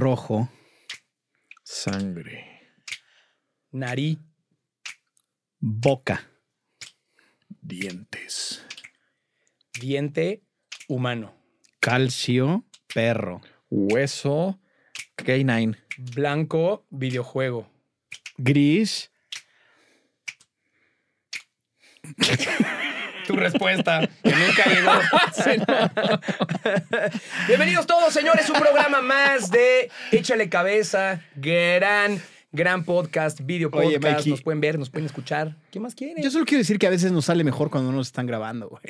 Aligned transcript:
rojo, 0.00 0.48
Sangre. 1.62 2.46
Nariz. 3.72 4.18
boca, 5.60 6.28
Dientes. 7.60 8.64
Diente 9.78 10.42
humano. 10.88 11.34
calcio, 11.80 12.64
perro, 12.92 13.40
Hueso. 13.70 14.58
K9. 15.16 15.76
Blanco, 16.14 16.86
videojuego. 16.90 17.68
gris, 18.38 19.10
Tu 23.30 23.36
respuesta, 23.36 24.08
que 24.24 24.30
nunca 24.34 24.64
llegó. 24.66 24.90
Bienvenidos 27.46 27.86
todos, 27.86 28.12
señores. 28.12 28.50
Un 28.50 28.58
programa 28.58 29.00
más 29.02 29.52
de 29.52 29.88
Échale 30.10 30.48
Cabeza. 30.48 31.20
Gran, 31.36 32.20
gran 32.50 32.82
podcast, 32.84 33.40
video 33.42 33.70
Oye, 33.72 34.00
podcast. 34.00 34.16
Mikey. 34.18 34.30
nos 34.32 34.42
pueden 34.42 34.60
ver, 34.60 34.80
nos 34.80 34.90
pueden 34.90 35.06
escuchar. 35.06 35.54
¿Qué 35.70 35.78
más 35.78 35.94
quieren? 35.94 36.20
Yo 36.24 36.30
solo 36.32 36.44
quiero 36.44 36.58
decir 36.58 36.76
que 36.80 36.88
a 36.88 36.90
veces 36.90 37.12
nos 37.12 37.26
sale 37.26 37.44
mejor 37.44 37.70
cuando 37.70 37.92
no 37.92 37.98
nos 37.98 38.08
están 38.08 38.26
grabando, 38.26 38.68
güey. 38.68 38.82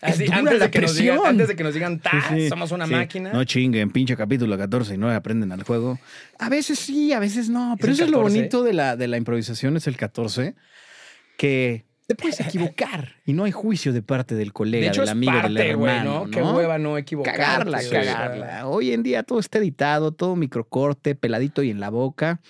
Así, 0.00 0.24
Es 0.24 0.28
dura 0.30 0.38
antes, 0.38 0.58
la 0.58 0.64
de 0.66 0.70
que 0.70 0.80
nos 0.80 0.94
digan, 0.96 1.14
presión. 1.16 1.28
antes 1.30 1.48
de 1.48 1.56
que 1.56 1.64
nos 1.64 1.74
digan, 1.74 1.98
"Ta, 2.00 2.10
Sí, 2.30 2.34
sí, 2.40 2.48
somos 2.48 2.72
una 2.72 2.86
sí. 2.86 2.92
máquina. 2.92 3.30
No 3.34 3.44
chinguen, 3.44 3.90
pinche 3.90 4.16
capítulo 4.16 4.56
14 4.56 4.94
y 4.94 4.98
no 4.98 5.10
aprenden 5.10 5.52
al 5.52 5.64
juego. 5.64 5.98
A 6.38 6.48
veces 6.48 6.78
sí, 6.78 7.12
a 7.12 7.18
veces 7.20 7.50
no. 7.50 7.76
Pero 7.78 7.92
eso 7.92 8.04
es 8.04 8.10
lo 8.10 8.18
14? 8.22 8.38
bonito 8.38 8.62
de 8.62 8.72
la, 8.72 8.96
de 8.96 9.06
la 9.06 9.18
improvisación, 9.18 9.76
es 9.76 9.86
el 9.86 9.98
14, 9.98 10.54
que 11.36 11.84
te 12.06 12.14
puedes 12.14 12.38
equivocar 12.40 13.16
y 13.24 13.32
no 13.32 13.44
hay 13.44 13.52
juicio 13.52 13.92
de 13.92 14.00
parte 14.00 14.34
del 14.36 14.52
colega, 14.52 14.82
de 14.82 14.88
hecho, 14.88 15.00
del 15.00 15.10
amigo, 15.10 15.32
del 15.32 15.42
parte, 15.42 15.70
hermano. 15.70 16.24
¿no? 16.26 16.30
Qué 16.30 16.40
hueva 16.42 16.78
no 16.78 16.96
equivocarte. 16.98 17.40
Cagarla, 17.40 17.80
cagarla. 17.90 18.66
Hoy 18.68 18.92
en 18.92 19.02
día 19.02 19.22
todo 19.24 19.40
está 19.40 19.58
editado, 19.58 20.12
todo 20.12 20.36
microcorte, 20.36 21.14
peladito 21.16 21.62
y 21.62 21.70
en 21.70 21.80
la 21.80 21.90
boca. 21.90 22.40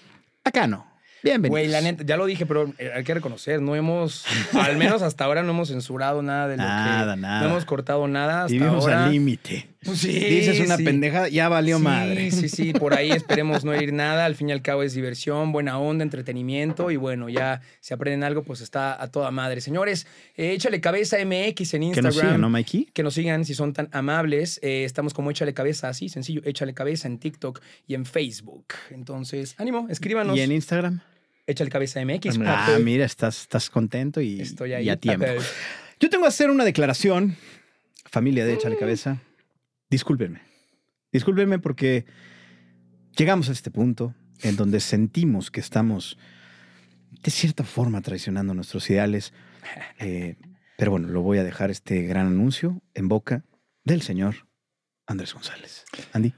Acá 0.44 0.66
no. 0.66 0.86
Bienvenidos. 1.22 1.50
Güey, 1.50 1.68
la 1.68 1.80
neta, 1.80 2.04
ya 2.04 2.16
lo 2.16 2.26
dije, 2.26 2.44
pero 2.46 2.72
eh, 2.78 2.92
hay 2.94 3.02
que 3.02 3.14
reconocer, 3.14 3.60
no 3.60 3.74
hemos, 3.74 4.26
al 4.52 4.76
menos 4.76 5.02
hasta 5.02 5.24
ahora 5.24 5.42
no 5.42 5.50
hemos 5.52 5.68
censurado 5.68 6.22
nada 6.22 6.46
de 6.48 6.56
lo 6.58 6.62
Nada, 6.62 7.14
que... 7.14 7.20
nada. 7.20 7.40
No 7.40 7.46
hemos 7.52 7.64
cortado 7.64 8.06
nada 8.06 8.42
hasta 8.44 8.52
Vivimos 8.52 8.84
ahora. 8.84 9.06
al 9.06 9.12
límite. 9.12 9.68
Pues 9.86 9.98
sí, 10.00 10.08
Dices 10.12 10.60
una 10.60 10.76
sí. 10.76 10.84
pendeja, 10.84 11.28
ya 11.28 11.48
valió 11.48 11.78
sí, 11.78 11.82
madre. 11.84 12.30
Sí, 12.30 12.48
sí, 12.48 12.72
por 12.72 12.92
ahí 12.94 13.10
esperemos 13.12 13.64
no 13.64 13.80
ir 13.80 13.92
nada. 13.92 14.24
Al 14.24 14.34
fin 14.34 14.48
y 14.48 14.52
al 14.52 14.60
cabo 14.62 14.82
es 14.82 14.92
diversión, 14.94 15.52
buena 15.52 15.78
onda, 15.78 16.02
entretenimiento 16.02 16.90
y 16.90 16.96
bueno, 16.96 17.28
ya 17.28 17.62
si 17.80 17.94
aprenden 17.94 18.24
algo, 18.24 18.42
pues 18.42 18.60
está 18.60 19.00
a 19.00 19.08
toda 19.10 19.30
madre. 19.30 19.60
Señores, 19.60 20.06
eh, 20.36 20.52
échale 20.52 20.80
cabeza 20.80 21.16
MX 21.24 21.28
en 21.74 21.92
Que 21.92 22.02
nos 22.02 22.12
Instagram. 22.12 22.12
sigan, 22.12 22.40
¿no, 22.40 22.50
Mikey? 22.50 22.88
Que 22.92 23.02
nos 23.02 23.14
sigan 23.14 23.44
si 23.44 23.54
son 23.54 23.72
tan 23.72 23.88
amables. 23.92 24.58
Eh, 24.62 24.84
estamos 24.84 25.14
como 25.14 25.30
Échale 25.30 25.54
Cabeza, 25.54 25.88
así 25.88 26.08
sencillo, 26.08 26.42
Échale 26.44 26.74
Cabeza 26.74 27.06
en 27.08 27.18
TikTok 27.18 27.60
y 27.86 27.94
en 27.94 28.04
Facebook. 28.06 28.66
Entonces, 28.90 29.54
ánimo, 29.58 29.86
escríbanos. 29.88 30.36
¿Y 30.36 30.40
en 30.40 30.52
Instagram? 30.52 31.00
Échale 31.46 31.70
Cabeza 31.70 32.04
MX. 32.04 32.38
Ah, 32.44 32.66
papi. 32.70 32.82
mira, 32.82 33.04
estás, 33.04 33.42
estás 33.42 33.70
contento 33.70 34.20
y, 34.20 34.40
Estoy 34.40 34.72
ahí. 34.72 34.86
y 34.86 34.88
a 34.88 34.96
tiempo. 34.96 35.26
Yo 36.00 36.10
tengo 36.10 36.24
que 36.24 36.28
hacer 36.28 36.50
una 36.50 36.64
declaración, 36.64 37.36
familia 38.04 38.44
de 38.44 38.54
Échale 38.54 38.76
Cabeza. 38.76 39.18
Discúlpenme. 39.90 40.42
Discúlpenme 41.12 41.58
porque 41.58 42.06
llegamos 43.16 43.48
a 43.48 43.52
este 43.52 43.70
punto 43.70 44.14
en 44.42 44.56
donde 44.56 44.80
sentimos 44.80 45.50
que 45.50 45.60
estamos 45.60 46.18
de 47.22 47.30
cierta 47.30 47.64
forma 47.64 48.00
traicionando 48.02 48.54
nuestros 48.54 48.88
ideales. 48.90 49.32
Eh, 49.98 50.36
pero 50.76 50.92
bueno, 50.92 51.08
lo 51.08 51.22
voy 51.22 51.38
a 51.38 51.42
dejar 51.42 51.72
este 51.72 52.02
gran 52.02 52.28
anuncio 52.28 52.82
en 52.94 53.08
boca 53.08 53.44
del 53.82 54.00
señor 54.02 54.46
Andrés 55.06 55.34
González. 55.34 55.84
Andy. 56.12 56.34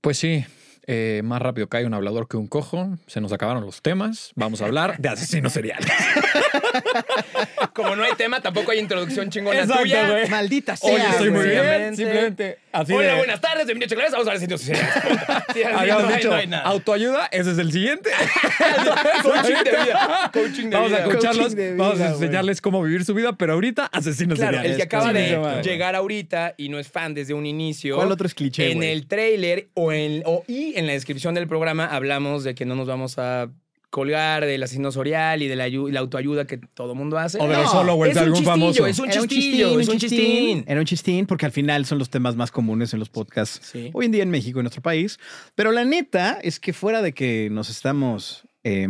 Pues 0.00 0.18
sí, 0.18 0.44
eh, 0.86 1.20
más 1.24 1.42
rápido 1.42 1.68
cae 1.68 1.84
un 1.86 1.94
hablador 1.94 2.28
que 2.28 2.36
un 2.36 2.46
cojo. 2.46 2.96
Se 3.06 3.20
nos 3.20 3.32
acabaron 3.32 3.64
los 3.64 3.82
temas. 3.82 4.32
Vamos 4.34 4.62
a 4.62 4.66
hablar 4.66 4.98
de 4.98 5.08
asesinos 5.08 5.52
seriales. 5.52 5.88
Como 7.72 7.94
no 7.96 8.04
hay 8.04 8.12
tema, 8.14 8.40
tampoco 8.40 8.70
hay 8.70 8.78
introducción 8.78 9.28
chingona 9.30 9.60
Exacto, 9.60 9.82
tuya. 9.82 10.08
güey. 10.10 10.28
Maldita 10.30 10.76
sea. 10.76 10.94
Oye, 10.94 11.04
estoy 11.10 11.30
muy 11.30 11.46
bien. 11.46 11.96
Simplemente 11.96 12.58
así 12.72 12.92
Hola, 12.92 13.12
de- 13.12 13.18
buenas 13.18 13.40
tardes, 13.40 13.66
bienvenidos 13.66 13.92
a 13.92 13.96
Cabeza. 13.96 14.16
Vamos 14.16 14.28
a 14.28 14.30
ver 14.32 14.40
si 14.40 14.46
nos 14.46 14.60
Sí, 14.60 14.72
así, 14.72 15.62
Habíamos 15.64 16.14
dicho 16.14 16.46
no 16.46 16.56
autoayuda, 16.58 17.26
ese 17.30 17.50
es 17.52 17.58
el 17.58 17.72
siguiente. 17.72 18.10
Coaching 19.22 19.64
de 19.64 19.70
vida. 19.70 20.30
Coaching 20.32 20.64
de 20.70 20.76
Vamos 20.76 20.92
a 20.92 20.96
vida. 20.96 21.06
escucharlos, 21.06 21.44
Coaching 21.46 21.56
de 21.56 21.76
vamos 21.76 21.94
a 21.94 21.96
vida, 22.04 22.08
enseñarles 22.14 22.60
cómo 22.60 22.82
vivir 22.82 23.04
su 23.04 23.14
vida, 23.14 23.32
pero 23.34 23.52
ahorita 23.54 23.86
asesinos 23.86 24.38
Claro, 24.38 24.58
seriales. 24.58 24.70
el 24.72 24.76
que 24.76 24.82
acaba 24.82 25.12
de 25.12 25.62
llegar 25.62 25.94
ahorita 25.96 26.54
y 26.56 26.68
no 26.68 26.78
es 26.78 26.88
fan 26.88 27.14
desde 27.14 27.34
un 27.34 27.46
inicio. 27.46 27.96
¿Cuál 27.96 28.12
otro 28.12 28.26
es 28.26 28.34
cliché, 28.34 28.70
En 28.72 28.82
el 28.82 29.06
trailer 29.06 29.68
o 29.74 29.92
en, 29.92 30.22
o, 30.24 30.44
y 30.46 30.75
en 30.76 30.86
la 30.86 30.92
descripción 30.92 31.34
del 31.34 31.46
programa 31.48 31.86
hablamos 31.86 32.44
de 32.44 32.54
que 32.54 32.64
no 32.64 32.74
nos 32.74 32.86
vamos 32.86 33.18
a 33.18 33.50
colgar 33.90 34.44
del 34.44 34.62
asesino 34.62 34.90
serial 34.92 35.42
y 35.42 35.48
de 35.48 35.56
la, 35.56 35.66
ayu- 35.68 35.90
la 35.90 36.00
autoayuda 36.00 36.46
que 36.46 36.58
todo 36.58 36.94
mundo 36.94 37.18
hace. 37.18 37.38
O 37.40 37.48
de 37.48 37.54
los 37.54 37.64
No, 37.64 37.70
followers 37.70 38.14
de 38.14 38.20
algún 38.20 38.44
famoso. 38.44 38.86
Es 38.86 38.98
un 38.98 39.06
Era 39.10 39.20
chistillo, 39.26 39.80
es 39.80 39.88
un 39.88 39.98
chistín. 39.98 40.64
Era 40.66 40.80
un 40.80 40.86
chistín 40.86 41.24
porque 41.26 41.46
al 41.46 41.52
final 41.52 41.86
son 41.86 41.98
los 41.98 42.10
temas 42.10 42.36
más 42.36 42.50
comunes 42.50 42.92
en 42.92 42.98
los 42.98 43.08
podcasts 43.08 43.60
Sí. 43.72 43.90
hoy 43.94 44.06
en 44.06 44.12
día 44.12 44.22
en 44.22 44.30
México, 44.30 44.58
en 44.58 44.64
nuestro 44.64 44.82
país. 44.82 45.18
Pero 45.54 45.72
la 45.72 45.84
neta 45.84 46.38
es 46.42 46.60
que 46.60 46.72
fuera 46.72 47.00
de 47.00 47.12
que 47.12 47.48
nos 47.50 47.70
estamos, 47.70 48.42
eh, 48.64 48.86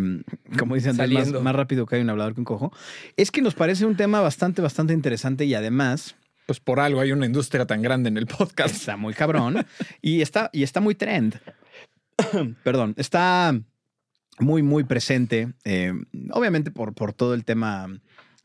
como 0.58 0.74
dicen, 0.74 0.92
más, 0.96 1.08
Saliendo. 1.08 1.40
más 1.40 1.54
rápido 1.54 1.86
que 1.86 1.96
hay 1.96 2.02
un 2.02 2.10
hablador 2.10 2.34
que 2.34 2.40
un 2.40 2.44
cojo, 2.46 2.72
es 3.16 3.30
que 3.30 3.42
nos 3.42 3.54
parece 3.54 3.84
un 3.86 3.96
tema 3.96 4.20
bastante, 4.22 4.60
bastante 4.62 4.92
interesante 4.92 5.44
y 5.44 5.54
además 5.54 6.16
Pues 6.46 6.58
por 6.58 6.80
algo 6.80 7.00
hay 7.00 7.12
una 7.12 7.26
industria 7.26 7.66
tan 7.66 7.82
grande 7.82 8.08
en 8.08 8.16
el 8.16 8.26
podcast. 8.26 8.74
está 8.74 8.96
muy 8.96 9.12
cabrón 9.14 9.66
y 10.00 10.22
está, 10.22 10.48
y 10.52 10.62
está 10.62 10.80
muy 10.80 10.94
trend. 10.94 11.38
Perdón, 12.64 12.94
está 12.96 13.58
muy, 14.38 14.62
muy 14.62 14.84
presente, 14.84 15.52
eh, 15.64 15.92
obviamente 16.32 16.70
por, 16.70 16.94
por 16.94 17.12
todo 17.12 17.34
el 17.34 17.44
tema 17.44 17.88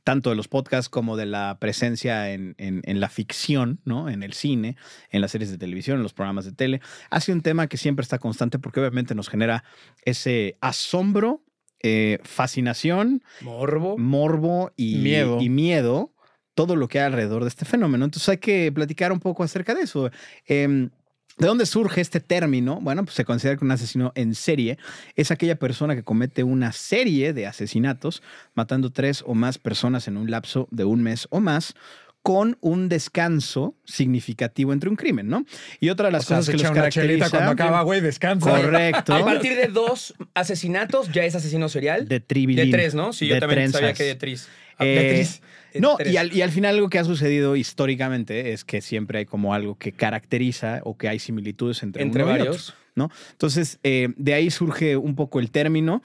tanto 0.03 0.31
de 0.31 0.35
los 0.35 0.47
podcasts 0.47 0.89
como 0.89 1.15
de 1.15 1.27
la 1.27 1.57
presencia 1.59 2.31
en, 2.33 2.55
en- 2.57 2.81
en 2.85 2.99
la 2.99 3.07
ficción, 3.07 3.79
¿no? 3.85 4.09
En 4.09 4.23
el 4.23 4.33
cine, 4.33 4.75
en 5.11 5.21
las 5.21 5.29
series 5.31 5.51
de 5.51 5.59
televisión, 5.59 5.97
en 5.97 6.03
los 6.03 6.13
programas 6.13 6.43
de 6.45 6.53
tele. 6.53 6.81
Ha 7.11 7.19
sido 7.19 7.35
un 7.35 7.43
tema 7.43 7.67
que 7.67 7.77
siempre 7.77 8.01
está 8.01 8.17
constante 8.17 8.57
porque 8.57 8.79
obviamente 8.79 9.13
nos 9.13 9.29
genera 9.29 9.63
ese 10.03 10.57
asombro, 10.59 11.43
eh, 11.83 12.17
fascinación, 12.23 13.21
Morbo. 13.41 13.95
morbo 13.97 14.71
y 14.75 14.95
Miedo. 14.95 15.37
y 15.39 15.49
miedo, 15.49 16.13
todo 16.55 16.75
lo 16.75 16.87
que 16.87 16.99
hay 16.99 17.05
alrededor 17.05 17.43
de 17.43 17.49
este 17.49 17.65
fenómeno. 17.65 18.03
Entonces 18.05 18.27
hay 18.29 18.37
que 18.37 18.71
platicar 18.71 19.11
un 19.11 19.19
poco 19.19 19.43
acerca 19.43 19.75
de 19.75 19.81
eso. 19.83 20.09
Em, 20.45 20.89
¿De 21.37 21.47
dónde 21.47 21.65
surge 21.65 22.01
este 22.01 22.19
término? 22.19 22.79
Bueno, 22.81 23.03
pues 23.03 23.15
se 23.15 23.25
considera 23.25 23.57
que 23.57 23.65
un 23.65 23.71
asesino 23.71 24.11
en 24.15 24.35
serie 24.35 24.77
es 25.15 25.31
aquella 25.31 25.55
persona 25.55 25.95
que 25.95 26.03
comete 26.03 26.43
una 26.43 26.71
serie 26.71 27.33
de 27.33 27.47
asesinatos, 27.47 28.21
matando 28.53 28.91
tres 28.91 29.23
o 29.25 29.33
más 29.33 29.57
personas 29.57 30.07
en 30.07 30.17
un 30.17 30.29
lapso 30.29 30.67
de 30.71 30.83
un 30.83 31.01
mes 31.01 31.27
o 31.31 31.39
más, 31.39 31.73
con 32.21 32.57
un 32.61 32.87
descanso 32.87 33.75
significativo 33.83 34.73
entre 34.73 34.89
un 34.89 34.95
crimen, 34.95 35.27
¿no? 35.27 35.43
Y 35.79 35.89
otra 35.89 36.07
de 36.07 36.11
las 36.11 36.25
O 36.25 36.27
sea, 36.27 36.37
cosas 36.37 36.45
se 36.45 36.51
que 36.51 36.63
los 36.63 36.71
caracteriza... 36.71 37.29
cuando 37.29 37.51
acaba, 37.51 37.81
güey, 37.81 38.01
descansa. 38.01 38.61
Correcto. 38.61 39.15
A 39.15 39.25
partir 39.25 39.55
de 39.55 39.67
dos 39.67 40.13
asesinatos 40.35 41.11
ya 41.11 41.23
es 41.23 41.33
asesino 41.33 41.67
serial. 41.69 42.07
De 42.07 42.19
tribilín. 42.19 42.69
De 42.69 42.77
tres, 42.77 42.93
¿no? 42.93 43.13
Sí, 43.13 43.27
yo 43.27 43.35
de 43.35 43.39
también 43.39 43.71
sabía 43.71 43.93
que 43.93 44.03
de 44.03 44.15
tres. 44.15 44.47
Eh, 44.77 44.85
de 44.85 45.13
tres. 45.13 45.41
No, 45.79 45.97
y 46.03 46.17
al, 46.17 46.33
y 46.33 46.41
al 46.41 46.51
final 46.51 46.75
algo 46.75 46.89
que 46.89 46.99
ha 46.99 47.03
sucedido 47.03 47.55
históricamente 47.55 48.51
es 48.53 48.65
que 48.65 48.81
siempre 48.81 49.19
hay 49.19 49.25
como 49.25 49.53
algo 49.53 49.77
que 49.77 49.91
caracteriza 49.91 50.81
o 50.83 50.97
que 50.97 51.07
hay 51.07 51.19
similitudes 51.19 51.83
entre, 51.83 52.03
Entre 52.03 52.23
uno 52.23 52.35
y 52.35 52.37
varios. 52.39 52.69
otro, 52.69 52.81
¿no? 52.95 53.09
Entonces, 53.31 53.79
eh, 53.83 54.09
de 54.17 54.33
ahí 54.33 54.49
surge 54.51 54.97
un 54.97 55.15
poco 55.15 55.39
el 55.39 55.51
término. 55.51 56.01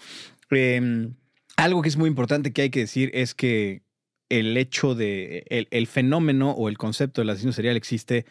Eh, 0.50 1.09
algo 1.56 1.82
que 1.82 1.88
es 1.88 1.97
muy 1.97 2.09
importante 2.09 2.53
que 2.53 2.62
hay 2.62 2.71
que 2.71 2.81
decir 2.81 3.10
es 3.15 3.34
que 3.34 3.82
el 4.28 4.56
hecho 4.56 4.94
de, 4.94 5.44
el, 5.49 5.69
el 5.71 5.87
fenómeno 5.87 6.50
o 6.50 6.69
el 6.69 6.78
concepto 6.78 7.21
del 7.21 7.31
asesino 7.31 7.53
serial 7.53 7.76
existe 7.76 8.26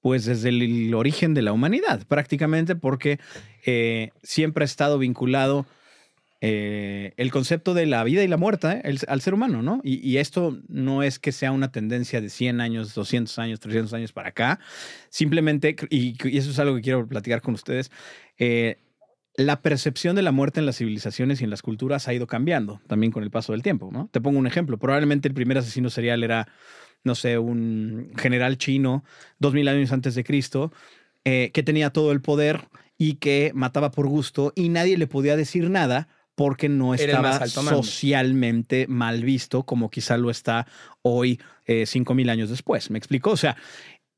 pues 0.00 0.24
desde 0.26 0.50
el, 0.50 0.62
el 0.62 0.94
origen 0.94 1.34
de 1.34 1.42
la 1.42 1.52
humanidad, 1.52 2.06
prácticamente 2.06 2.76
porque 2.76 3.18
eh, 3.66 4.10
siempre 4.22 4.62
ha 4.62 4.64
estado 4.64 4.98
vinculado 4.98 5.66
eh, 6.40 7.14
el 7.16 7.32
concepto 7.32 7.74
de 7.74 7.84
la 7.86 8.04
vida 8.04 8.22
y 8.22 8.28
la 8.28 8.36
muerte 8.36 8.80
¿eh? 8.84 8.96
al 9.08 9.20
ser 9.20 9.34
humano, 9.34 9.60
¿no? 9.60 9.80
Y, 9.82 10.18
esto 10.18 10.56
no 10.68 11.02
es 11.02 11.18
que 11.18 11.32
sea 11.32 11.50
una 11.50 11.72
tendencia 11.72 12.20
de 12.20 12.30
100 12.30 12.60
años, 12.60 12.94
200 12.94 13.36
años, 13.40 13.58
300 13.58 13.92
años 13.94 14.12
para 14.12 14.28
acá, 14.28 14.60
simplemente, 15.08 15.74
y, 15.90 16.16
eso 16.36 16.50
es 16.50 16.58
algo 16.60 16.76
que 16.76 16.82
quiero 16.82 17.08
platicar 17.08 17.42
con 17.42 17.54
ustedes, 17.54 17.90
eh, 18.38 18.78
la 19.34 19.62
percepción 19.62 20.14
de 20.14 20.22
la 20.22 20.30
muerte 20.30 20.60
en 20.60 20.66
las 20.66 20.76
civilizaciones 20.78 21.40
y 21.40 21.44
en 21.44 21.50
las 21.50 21.62
culturas 21.62 22.06
ha 22.06 22.14
ido 22.14 22.28
cambiando 22.28 22.80
también 22.86 23.10
con 23.10 23.24
el 23.24 23.32
paso 23.32 23.50
del 23.50 23.62
tiempo, 23.62 23.90
¿no? 23.92 24.08
Te 24.12 24.20
pongo 24.20 24.38
un 24.38 24.46
ejemplo, 24.46 24.78
probablemente 24.78 25.26
el 25.26 25.34
primer 25.34 25.58
asesino 25.58 25.90
serial 25.90 26.22
era, 26.22 26.46
no 27.02 27.16
sé, 27.16 27.38
un 27.38 28.12
general 28.16 28.58
chino, 28.58 29.02
dos 29.40 29.54
mil 29.54 29.66
años 29.66 29.90
antes 29.90 30.14
de 30.14 30.22
Cristo, 30.22 30.72
que 31.24 31.62
tenía 31.62 31.90
todo 31.90 32.10
el 32.12 32.22
poder 32.22 32.68
y 32.96 33.16
que 33.16 33.52
mataba 33.54 33.90
por 33.90 34.06
gusto 34.06 34.54
y 34.56 34.70
nadie 34.70 34.96
le 34.96 35.06
podía 35.06 35.36
decir 35.36 35.68
nada 35.68 36.08
porque 36.38 36.68
no 36.68 36.94
estaba 36.94 37.32
socialmente 37.48 38.86
mal 38.88 39.24
visto 39.24 39.64
como 39.64 39.90
quizá 39.90 40.16
lo 40.16 40.30
está 40.30 40.66
hoy, 41.02 41.40
eh, 41.66 41.84
cinco 41.84 42.14
mil 42.14 42.30
años 42.30 42.48
después. 42.48 42.90
¿Me 42.90 42.98
explico? 42.98 43.30
O 43.32 43.36
sea, 43.36 43.56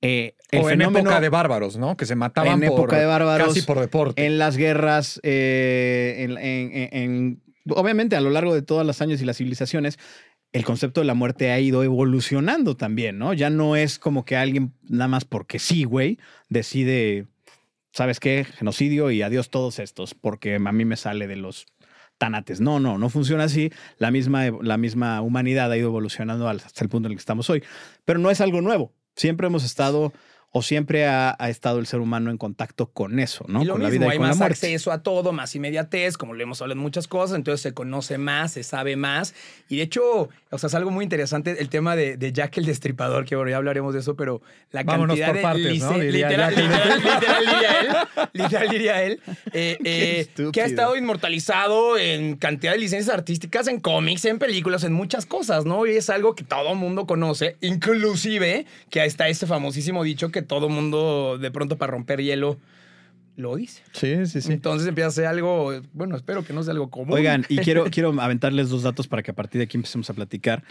eh, 0.02 0.34
el 0.50 0.60
o 0.60 0.62
en 0.70 0.78
fenómeno 0.78 1.08
época 1.10 1.20
de 1.22 1.28
bárbaros, 1.30 1.78
¿no? 1.78 1.96
Que 1.96 2.04
se 2.04 2.14
mataban 2.16 2.62
En 2.62 2.68
por, 2.68 2.80
época 2.80 2.98
de 2.98 3.06
bárbaros, 3.06 3.48
casi 3.48 3.62
por 3.62 3.80
deporte. 3.80 4.24
en 4.26 4.36
las 4.38 4.58
guerras, 4.58 5.18
eh, 5.22 6.16
en, 6.18 6.32
en- 6.38 6.72
en- 6.72 6.88
en- 6.92 7.42
obviamente 7.70 8.16
a 8.16 8.20
lo 8.20 8.28
largo 8.28 8.54
de 8.54 8.60
todos 8.62 8.84
los 8.86 9.00
años 9.00 9.22
y 9.22 9.24
las 9.24 9.38
civilizaciones, 9.38 9.98
el 10.52 10.64
concepto 10.64 11.00
de 11.00 11.06
la 11.06 11.14
muerte 11.14 11.52
ha 11.52 11.58
ido 11.60 11.84
evolucionando 11.84 12.76
también, 12.76 13.18
¿no? 13.18 13.32
Ya 13.32 13.48
no 13.48 13.76
es 13.76 13.98
como 13.98 14.24
que 14.26 14.36
alguien 14.36 14.72
nada 14.88 15.08
más 15.08 15.24
porque 15.24 15.58
sí, 15.58 15.84
güey, 15.84 16.18
decide, 16.50 17.26
¿sabes 17.92 18.20
qué? 18.20 18.44
Genocidio 18.44 19.10
y 19.10 19.22
adiós 19.22 19.48
todos 19.48 19.78
estos, 19.78 20.12
porque 20.12 20.56
a 20.56 20.72
mí 20.72 20.84
me 20.84 20.96
sale 20.96 21.26
de 21.26 21.36
los 21.36 21.66
tanates. 22.20 22.60
No, 22.60 22.78
no, 22.78 22.98
no 22.98 23.08
funciona 23.08 23.44
así. 23.44 23.72
La 23.98 24.12
misma, 24.12 24.44
la 24.62 24.76
misma 24.76 25.22
humanidad 25.22 25.72
ha 25.72 25.76
ido 25.76 25.88
evolucionando 25.88 26.46
hasta 26.48 26.84
el 26.84 26.90
punto 26.90 27.08
en 27.08 27.12
el 27.12 27.16
que 27.16 27.22
estamos 27.22 27.50
hoy. 27.50 27.64
Pero 28.04 28.20
no 28.20 28.30
es 28.30 28.40
algo 28.40 28.60
nuevo. 28.60 28.92
Siempre 29.16 29.48
hemos 29.48 29.64
estado 29.64 30.12
o 30.52 30.62
siempre 30.62 31.06
ha, 31.06 31.36
ha 31.38 31.48
estado 31.48 31.78
el 31.78 31.86
ser 31.86 32.00
humano 32.00 32.30
en 32.30 32.36
contacto 32.36 32.86
con 32.86 33.20
eso, 33.20 33.44
¿no? 33.46 33.62
y 33.62 33.66
lo 33.66 33.74
con 33.74 33.82
mismo, 33.82 33.88
la 33.88 33.90
vida 33.90 34.06
y 34.06 34.10
hay 34.10 34.16
con 34.18 34.26
la 34.26 34.28
más 34.30 34.38
muerte. 34.38 34.54
acceso 34.54 34.90
a 34.90 35.02
todo, 35.02 35.32
más 35.32 35.54
inmediatez, 35.54 36.16
como 36.16 36.34
lo 36.34 36.42
hemos 36.42 36.60
hablado 36.60 36.76
en 36.76 36.82
muchas 36.82 37.06
cosas, 37.06 37.36
entonces 37.36 37.60
se 37.60 37.72
conoce 37.72 38.18
más, 38.18 38.52
se 38.52 38.64
sabe 38.64 38.96
más. 38.96 39.32
Y 39.68 39.76
de 39.76 39.82
hecho, 39.82 40.28
o 40.50 40.58
sea, 40.58 40.66
es 40.66 40.74
algo 40.74 40.90
muy 40.90 41.04
interesante 41.04 41.56
el 41.60 41.68
tema 41.68 41.94
de, 41.94 42.16
de 42.16 42.32
Jack 42.32 42.58
el 42.58 42.66
Destripador, 42.66 43.24
que 43.26 43.36
bueno, 43.36 43.50
ya 43.50 43.58
hablaremos 43.58 43.94
de 43.94 44.00
eso, 44.00 44.16
pero 44.16 44.42
la 44.72 44.82
Vámonos 44.82 45.16
cantidad 45.18 45.28
por 45.28 45.36
de 45.36 45.42
partes, 45.42 45.82
¿no? 45.82 45.98
Diría 45.98 46.28
literal, 46.28 46.54
literal, 46.56 46.98
literal 46.98 47.46
diría 47.46 47.80
él, 47.80 47.88
literal 48.32 48.68
diría 48.68 49.02
él, 49.04 49.20
eh, 49.52 49.78
eh, 49.84 50.50
que 50.52 50.62
ha 50.62 50.66
estado 50.66 50.96
inmortalizado 50.96 51.96
en 51.96 52.34
cantidad 52.34 52.72
de 52.72 52.78
licencias 52.78 53.14
artísticas, 53.14 53.68
en 53.68 53.78
cómics, 53.78 54.24
en 54.24 54.40
películas, 54.40 54.82
en 54.82 54.94
muchas 54.94 55.26
cosas, 55.26 55.64
¿no? 55.64 55.86
Y 55.86 55.90
es 55.90 56.10
algo 56.10 56.34
que 56.34 56.42
todo 56.42 56.74
mundo 56.74 57.06
conoce, 57.06 57.56
inclusive 57.60 58.66
que 58.90 59.04
está 59.04 59.28
este 59.28 59.46
famosísimo 59.46 60.02
dicho 60.02 60.30
que 60.30 60.39
todo 60.42 60.68
mundo 60.68 61.38
de 61.38 61.50
pronto 61.50 61.78
para 61.78 61.92
romper 61.92 62.20
hielo 62.20 62.58
lo 63.36 63.56
dice. 63.56 63.82
Sí, 63.92 64.26
sí, 64.26 64.40
sí. 64.42 64.52
Entonces 64.52 64.86
empieza 64.86 65.08
a 65.08 65.12
ser 65.12 65.26
algo, 65.26 65.72
bueno, 65.92 66.16
espero 66.16 66.44
que 66.44 66.52
no 66.52 66.62
sea 66.62 66.72
algo 66.72 66.90
común. 66.90 67.14
Oigan, 67.14 67.46
y 67.48 67.58
quiero, 67.58 67.84
quiero 67.90 68.20
aventarles 68.20 68.68
dos 68.68 68.82
datos 68.82 69.08
para 69.08 69.22
que 69.22 69.30
a 69.30 69.34
partir 69.34 69.58
de 69.58 69.64
aquí 69.64 69.76
empecemos 69.76 70.10
a 70.10 70.14
platicar. 70.14 70.62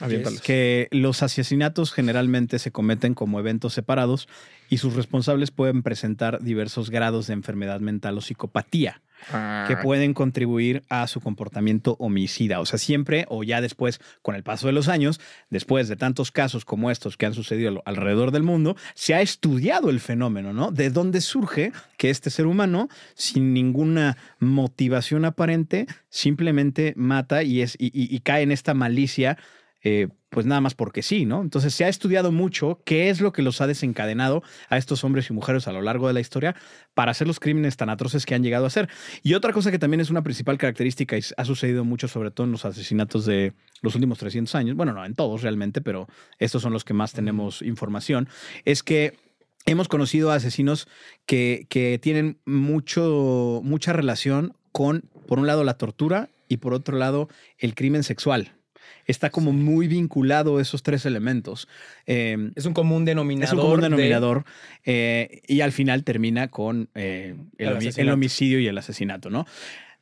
Que 0.43 0.87
los 0.91 1.23
asesinatos 1.23 1.91
generalmente 1.91 2.59
se 2.59 2.71
cometen 2.71 3.13
como 3.13 3.39
eventos 3.39 3.73
separados 3.73 4.27
y 4.69 4.77
sus 4.77 4.95
responsables 4.95 5.51
pueden 5.51 5.83
presentar 5.83 6.41
diversos 6.43 6.89
grados 6.89 7.27
de 7.27 7.33
enfermedad 7.33 7.79
mental 7.79 8.17
o 8.17 8.21
psicopatía 8.21 9.01
Ah, 9.33 9.65
que 9.67 9.75
pueden 9.75 10.13
contribuir 10.13 10.81
a 10.87 11.05
su 11.07 11.19
comportamiento 11.19 11.97
homicida. 11.99 12.61
O 12.61 12.65
sea, 12.65 12.79
siempre 12.79 13.25
o 13.27 13.43
ya 13.43 13.59
después, 13.59 13.99
con 14.21 14.33
el 14.33 14.43
paso 14.43 14.67
de 14.67 14.71
los 14.71 14.87
años, 14.87 15.19
después 15.49 15.89
de 15.89 15.97
tantos 15.97 16.31
casos 16.31 16.63
como 16.63 16.89
estos 16.89 17.17
que 17.17 17.25
han 17.25 17.33
sucedido 17.33 17.67
al- 17.69 17.81
alrededor 17.83 18.31
del 18.31 18.43
mundo, 18.43 18.77
se 18.93 19.13
ha 19.15 19.21
estudiado 19.21 19.89
el 19.89 19.99
fenómeno, 19.99 20.53
¿no? 20.53 20.71
De 20.71 20.89
dónde 20.89 21.19
surge 21.19 21.73
que 21.97 22.09
este 22.09 22.29
ser 22.29 22.45
humano, 22.47 22.87
sin 23.13 23.53
ninguna 23.53 24.15
motivación 24.39 25.25
aparente, 25.25 25.85
simplemente 26.09 26.93
mata 26.95 27.43
y, 27.43 27.61
es, 27.61 27.75
y, 27.77 27.87
y- 27.87 28.15
y 28.15 28.19
cae 28.21 28.43
en 28.43 28.53
esta 28.53 28.73
malicia. 28.73 29.37
Eh, 29.83 30.07
pues 30.29 30.45
nada 30.45 30.61
más 30.61 30.75
porque 30.75 31.01
sí, 31.01 31.25
¿no? 31.25 31.41
Entonces 31.41 31.73
se 31.73 31.85
ha 31.85 31.89
estudiado 31.89 32.31
mucho 32.31 32.81
qué 32.85 33.09
es 33.09 33.19
lo 33.19 33.31
que 33.31 33.41
los 33.41 33.61
ha 33.61 33.67
desencadenado 33.67 34.43
a 34.69 34.77
estos 34.77 35.03
hombres 35.03 35.29
y 35.29 35.33
mujeres 35.33 35.67
a 35.67 35.71
lo 35.71 35.81
largo 35.81 36.07
de 36.07 36.13
la 36.13 36.19
historia 36.19 36.55
para 36.93 37.11
hacer 37.11 37.27
los 37.27 37.39
crímenes 37.39 37.77
tan 37.77 37.89
atroces 37.89 38.25
que 38.25 38.35
han 38.35 38.43
llegado 38.43 38.65
a 38.65 38.67
hacer. 38.67 38.89
Y 39.23 39.33
otra 39.33 39.53
cosa 39.53 39.71
que 39.71 39.79
también 39.79 40.01
es 40.01 40.09
una 40.09 40.21
principal 40.21 40.57
característica 40.57 41.17
y 41.17 41.21
ha 41.35 41.45
sucedido 41.45 41.83
mucho, 41.83 42.07
sobre 42.07 42.29
todo 42.31 42.45
en 42.45 42.51
los 42.51 42.65
asesinatos 42.65 43.25
de 43.25 43.53
los 43.81 43.95
últimos 43.95 44.19
300 44.19 44.53
años, 44.55 44.75
bueno, 44.75 44.93
no 44.93 45.03
en 45.03 45.15
todos 45.15 45.41
realmente, 45.41 45.81
pero 45.81 46.07
estos 46.37 46.61
son 46.61 46.73
los 46.73 46.83
que 46.83 46.93
más 46.93 47.13
tenemos 47.13 47.61
información, 47.61 48.29
es 48.65 48.83
que 48.83 49.17
hemos 49.65 49.87
conocido 49.87 50.31
a 50.31 50.35
asesinos 50.35 50.87
que, 51.25 51.65
que 51.69 51.99
tienen 51.99 52.39
mucho, 52.45 53.61
mucha 53.63 53.93
relación 53.93 54.53
con, 54.71 55.01
por 55.27 55.39
un 55.39 55.47
lado, 55.47 55.63
la 55.63 55.77
tortura 55.77 56.29
y 56.47 56.57
por 56.57 56.73
otro 56.73 56.97
lado, 56.97 57.29
el 57.57 57.75
crimen 57.75 58.03
sexual. 58.03 58.58
Está 59.05 59.29
como 59.29 59.51
muy 59.53 59.87
vinculado 59.87 60.59
esos 60.59 60.83
tres 60.83 61.05
elementos. 61.05 61.67
Eh, 62.05 62.51
es 62.55 62.65
un 62.65 62.73
común 62.73 63.05
denominador. 63.05 63.47
es 63.47 63.53
un 63.53 63.59
común 63.59 63.81
de- 63.81 63.89
denominador 63.89 64.45
eh, 64.85 65.41
y 65.47 65.61
al 65.61 65.71
final 65.71 66.03
termina 66.03 66.49
con 66.49 66.89
eh, 66.95 67.35
el, 67.57 67.67
El 67.97 68.09
homicidio 68.09 68.59
y 68.59 68.67
el 68.67 68.77
asesinato, 68.77 69.29
¿no? 69.29 69.45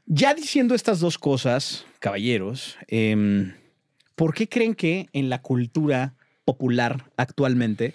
Ya 0.06 0.34
diciendo 0.34 0.74
estas 0.76 1.00
dos 1.00 1.18
cosas, 1.18 1.86
caballeros, 2.00 2.78
em, 2.88 3.54
¿por 4.16 4.34
qué 4.34 4.48
creen 4.48 4.74
que 4.74 5.10
en 5.14 5.30
la 5.30 5.42
cultura 5.42 6.14
popular 6.46 7.06
actualmente 7.18 7.94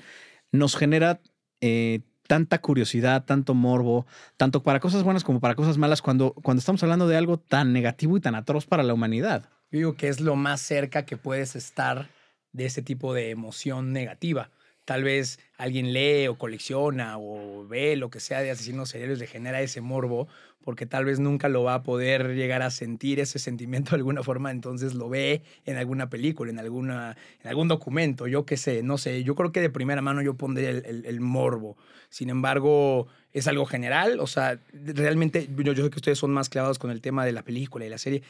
nos 0.50 0.76
genera 0.76 1.20
eh, 1.62 2.00
tanta 2.26 2.60
curiosidad, 2.60 3.24
tanto 3.24 3.54
morbo, 3.54 4.06
tanto 4.36 4.62
para 4.62 4.80
cosas 4.80 5.02
buenas 5.02 5.24
como 5.24 5.40
para 5.40 5.54
cosas 5.54 5.78
malas 5.78 6.02
cuando, 6.02 6.32
cuando 6.34 6.58
estamos 6.60 6.82
hablando 6.82 7.08
de 7.08 7.16
algo 7.16 7.38
tan 7.38 7.72
negativo 7.72 8.16
y 8.16 8.20
tan 8.20 8.34
atroz 8.34 8.66
para 8.66 8.82
la 8.82 8.92
humanidad? 8.94 9.48
Yo 9.72 9.78
digo 9.78 9.96
que 9.96 10.08
es 10.08 10.20
lo 10.20 10.36
más 10.36 10.60
cerca 10.60 11.06
que 11.06 11.16
puedes 11.16 11.56
estar 11.56 12.10
de 12.52 12.66
ese 12.66 12.82
tipo 12.82 13.14
de 13.14 13.30
emoción 13.30 13.94
negativa. 13.94 14.50
Tal 14.84 15.02
vez 15.02 15.40
alguien 15.56 15.94
lee 15.94 16.28
o 16.28 16.36
colecciona 16.36 17.16
o 17.18 17.66
ve 17.66 17.96
lo 17.96 18.10
que 18.10 18.20
sea 18.20 18.42
de 18.42 18.50
asesinos 18.50 18.90
seriales, 18.90 19.18
le 19.18 19.26
genera 19.26 19.62
ese 19.62 19.80
morbo, 19.80 20.28
porque 20.62 20.86
tal 20.86 21.04
vez 21.04 21.20
nunca 21.20 21.48
lo 21.48 21.62
va 21.64 21.74
a 21.74 21.82
poder 21.82 22.34
llegar 22.34 22.62
a 22.62 22.70
sentir 22.70 23.20
ese 23.20 23.38
sentimiento 23.38 23.90
de 23.90 23.96
alguna 23.96 24.22
forma, 24.22 24.50
entonces 24.50 24.94
lo 24.94 25.08
ve 25.08 25.42
en 25.66 25.76
alguna 25.76 26.08
película, 26.08 26.50
en, 26.50 26.58
alguna, 26.58 27.16
en 27.42 27.48
algún 27.48 27.68
documento, 27.68 28.26
yo 28.26 28.46
qué 28.46 28.56
sé, 28.56 28.82
no 28.82 28.98
sé, 28.98 29.24
yo 29.24 29.34
creo 29.34 29.52
que 29.52 29.60
de 29.60 29.70
primera 29.70 30.02
mano 30.02 30.22
yo 30.22 30.34
pondría 30.34 30.70
el, 30.70 30.84
el- 30.86 31.06
el 31.06 31.20
morbo. 31.20 31.76
Sin 32.10 32.28
embargo, 32.28 33.06
es 33.32 33.46
algo 33.48 33.64
general, 33.64 34.20
o 34.20 34.26
sea, 34.26 34.58
realmente 34.74 35.48
yo, 35.56 35.72
yo 35.72 35.82
sé 35.84 35.88
que 35.88 35.96
ustedes 35.96 36.18
son 36.18 36.30
más 36.30 36.50
clavados 36.50 36.78
con 36.78 36.90
el 36.90 37.00
tema 37.00 37.24
de 37.24 37.32
la 37.32 37.42
película 37.42 37.86
y 37.86 37.88
la 37.88 37.96
serie, 37.96 38.22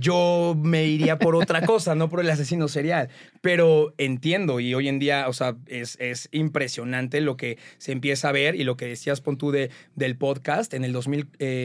yo 0.00 0.56
me 0.60 0.86
iría 0.86 1.18
por 1.18 1.36
otra 1.36 1.64
cosa, 1.64 1.94
no 1.94 2.08
por 2.08 2.18
el 2.20 2.28
asesino 2.30 2.66
serial. 2.66 3.08
Pero 3.40 3.94
entiendo 3.98 4.58
y 4.58 4.74
hoy 4.74 4.88
en 4.88 4.98
día, 4.98 5.28
o 5.28 5.32
sea, 5.32 5.56
es, 5.66 5.96
es 6.00 6.28
impresionante 6.32 7.20
lo 7.20 7.36
que 7.36 7.58
se 7.78 7.92
empieza 7.92 8.28
a 8.30 8.32
ver 8.32 8.56
y 8.56 8.64
lo 8.64 8.76
que 8.76 8.86
decías, 8.86 9.20
pon 9.20 9.38
tú, 9.38 9.52
de, 9.52 9.70
del 9.94 10.16
podcast. 10.16 10.74
En 10.74 10.84
el 10.84 10.92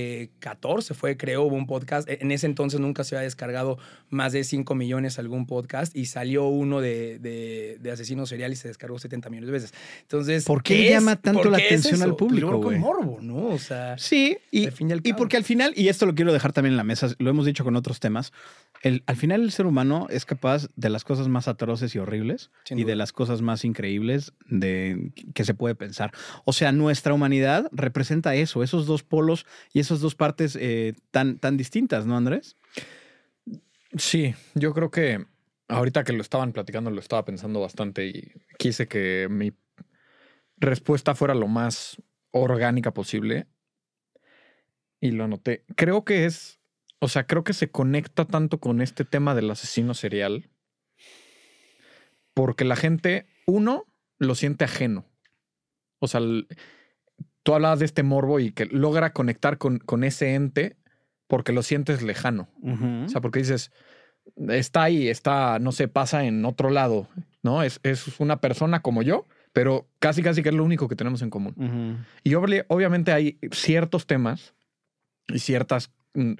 2014 0.05 0.93
fue, 0.93 1.17
creo, 1.17 1.43
hubo 1.43 1.55
un 1.55 1.67
podcast. 1.67 2.07
En 2.09 2.31
ese 2.31 2.45
entonces 2.45 2.79
nunca 2.79 3.03
se 3.03 3.15
había 3.15 3.23
descargado 3.23 3.77
más 4.09 4.33
de 4.33 4.43
5 4.43 4.75
millones 4.75 5.19
algún 5.19 5.45
podcast 5.45 5.95
y 5.95 6.05
salió 6.05 6.45
uno 6.47 6.81
de, 6.81 7.19
de, 7.19 7.77
de 7.81 7.91
asesino 7.91 8.25
serial 8.25 8.51
y 8.53 8.55
se 8.55 8.67
descargó 8.67 8.99
70 8.99 9.29
millones 9.29 9.47
de 9.47 9.51
veces. 9.51 9.73
Entonces, 10.01 10.45
¿Por 10.45 10.63
qué 10.63 10.89
llama 10.89 11.15
tanto 11.15 11.43
¿Por 11.43 11.51
la 11.51 11.57
es 11.57 11.65
atención 11.65 12.01
al 12.01 12.09
eso? 12.09 12.17
público, 12.17 12.71
morbo, 12.71 13.19
¿no? 13.21 13.47
O 13.47 13.59
sea, 13.59 13.97
Sí, 13.97 14.38
y, 14.51 14.67
y 15.03 15.13
porque 15.13 15.38
al 15.38 15.43
final, 15.43 15.74
y 15.75 15.88
esto 15.89 16.05
lo 16.05 16.15
quiero 16.15 16.33
dejar 16.33 16.53
también 16.53 16.74
en 16.74 16.77
la 16.77 16.83
mesa, 16.83 17.09
lo 17.19 17.29
hemos 17.29 17.45
dicho 17.45 17.63
con 17.63 17.75
otros 17.75 18.00
temas, 18.00 18.31
el, 18.86 19.04
al 19.08 19.15
final 19.15 19.42
el 19.42 19.51
ser 19.51 19.65
humano 19.65 20.06
es 20.12 20.25
capaz 20.25 20.68
de 20.75 20.89
las 20.89 21.04
cosas 21.04 21.27
más 21.27 21.48
atroces 21.48 21.96
y 21.96 21.98
horribles 21.98 22.51
Sin 22.65 22.77
y 22.77 22.84
duda. 22.84 22.92
de 22.92 22.96
las 22.98 23.12
cosas 23.13 23.42
más 23.42 23.65
increíbles 23.65 24.34
de, 24.48 25.12
que 25.34 25.44
se 25.44 25.56
puede 25.56 25.74
pensar. 25.74 26.12
O 26.46 26.54
sea, 26.54 26.72
nuestra 26.72 27.15
humanidad 27.15 27.68
representa 27.72 28.36
eso, 28.36 28.62
esos 28.62 28.86
dos 28.86 29.01
polos 29.01 29.48
y 29.74 29.80
esas 29.80 30.01
dos 30.01 30.13
partes 30.13 30.56
eh, 30.62 30.94
tan, 31.10 31.39
tan 31.39 31.58
distintas, 31.58 32.06
¿no, 32.06 32.15
Andrés? 32.15 32.58
Sí, 33.98 34.36
yo 34.54 34.72
creo 34.72 34.92
que 34.92 35.25
ahorita 35.68 36.04
que 36.04 36.13
lo 36.13 36.22
estaban 36.22 36.54
platicando 36.54 36.92
lo 36.92 37.00
estaba 37.00 37.25
pensando 37.25 37.62
bastante 37.62 38.06
y 38.06 38.34
quise 38.60 38.88
que 38.88 39.25
mi 39.32 39.51
respuesta 40.58 41.15
fuera 41.15 41.34
lo 41.34 41.48
más 41.48 42.00
orgánica 42.30 42.94
posible 42.94 43.48
y 45.01 45.10
lo 45.10 45.24
anoté. 45.24 45.65
Creo 45.75 46.06
que 46.06 46.25
es, 46.25 46.60
o 47.05 47.07
sea, 47.07 47.27
creo 47.27 47.43
que 47.43 47.53
se 47.53 47.69
conecta 47.69 48.25
tanto 48.25 48.59
con 48.59 48.81
este 48.81 49.05
tema 49.05 49.35
del 49.35 49.51
asesino 49.51 49.93
serial 49.93 50.50
porque 52.33 52.65
la 52.65 52.75
gente, 52.75 53.27
uno, 53.45 53.85
lo 54.17 54.33
siente 54.33 54.65
ajeno. 54.65 55.05
O 56.00 56.07
sea, 56.07 56.19
tú 57.43 57.53
hablabas 57.53 57.77
de 57.77 57.85
este 57.85 58.01
morbo 58.01 58.39
y 58.39 58.51
que 58.51 58.65
logra 58.65 59.13
conectar 59.13 59.59
con, 59.59 59.77
con 59.77 60.03
ese 60.03 60.33
ente 60.33 60.77
porque 61.27 61.53
lo 61.53 61.62
sientes 61.62 62.01
lejano. 62.01 62.50
O 63.05 63.07
sea, 63.07 63.21
porque 63.21 63.38
dices, 63.38 63.71
está 64.50 64.81
ahí, 64.81 65.07
está, 65.07 65.59
no 65.59 65.71
sé, 65.71 65.88
pasa 65.88 66.25
en 66.25 66.43
otro 66.43 66.71
lado, 66.71 67.07
¿no? 67.43 67.62
Es, 67.62 67.79
es 67.83 68.19
una 68.19 68.41
persona 68.41 68.81
como 68.81 69.03
yo, 69.03 69.27
pero 69.53 69.88
casi, 70.00 70.24
casi 70.24 70.41
que 70.41 70.50
es 70.50 70.55
lo 70.55 70.63
único 70.63 70.88
que 70.88 70.95
tenemos 70.95 71.21
en 71.21 71.29
común. 71.29 72.03
Y 72.24 72.33
obviamente 72.33 73.12
hay 73.12 73.38
ciertos 73.51 74.07
temas 74.07 74.55
y 75.27 75.38
ciertas 75.38 75.91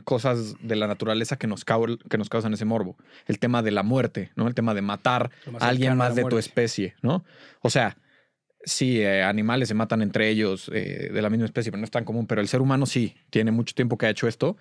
cosas 0.04 0.56
de 0.62 0.76
la 0.76 0.88
naturaleza 0.88 1.38
que 1.38 1.48
nos, 1.48 1.64
que 1.66 2.18
nos 2.18 2.30
causan 2.30 2.54
ese 2.54 2.66
morbo. 2.66 2.98
El 3.28 3.40
tema 3.40 3.62
de 3.62 3.72
la 3.72 3.84
muerte, 3.84 4.32
¿no? 4.36 4.48
El 4.48 4.56
tema 4.56 4.74
de 4.74 4.82
matar 4.82 5.32
más 5.52 5.62
a 5.62 5.68
alguien 5.68 5.98
más 5.98 6.16
de 6.16 6.22
tu 6.24 6.38
especie, 6.40 6.96
¿no? 7.02 7.24
O 7.62 7.70
sea, 7.70 7.98
sí, 8.64 9.02
eh, 9.02 9.24
animales 9.24 9.68
se 9.68 9.74
matan 9.74 10.02
entre 10.02 10.30
ellos 10.30 10.70
eh, 10.74 11.10
de 11.14 11.22
la 11.22 11.30
misma 11.30 11.46
especie, 11.46 11.72
pero 11.72 11.80
no 11.82 11.86
es 11.86 11.92
tan 11.92 12.06
común. 12.06 12.28
Pero 12.28 12.42
el 12.42 12.48
ser 12.48 12.62
humano 12.62 12.86
sí, 12.86 13.16
tiene 13.30 13.52
mucho 13.52 13.76
tiempo 13.76 13.98
que 13.98 14.06
ha 14.06 14.10
hecho 14.10 14.28
esto. 14.28 14.58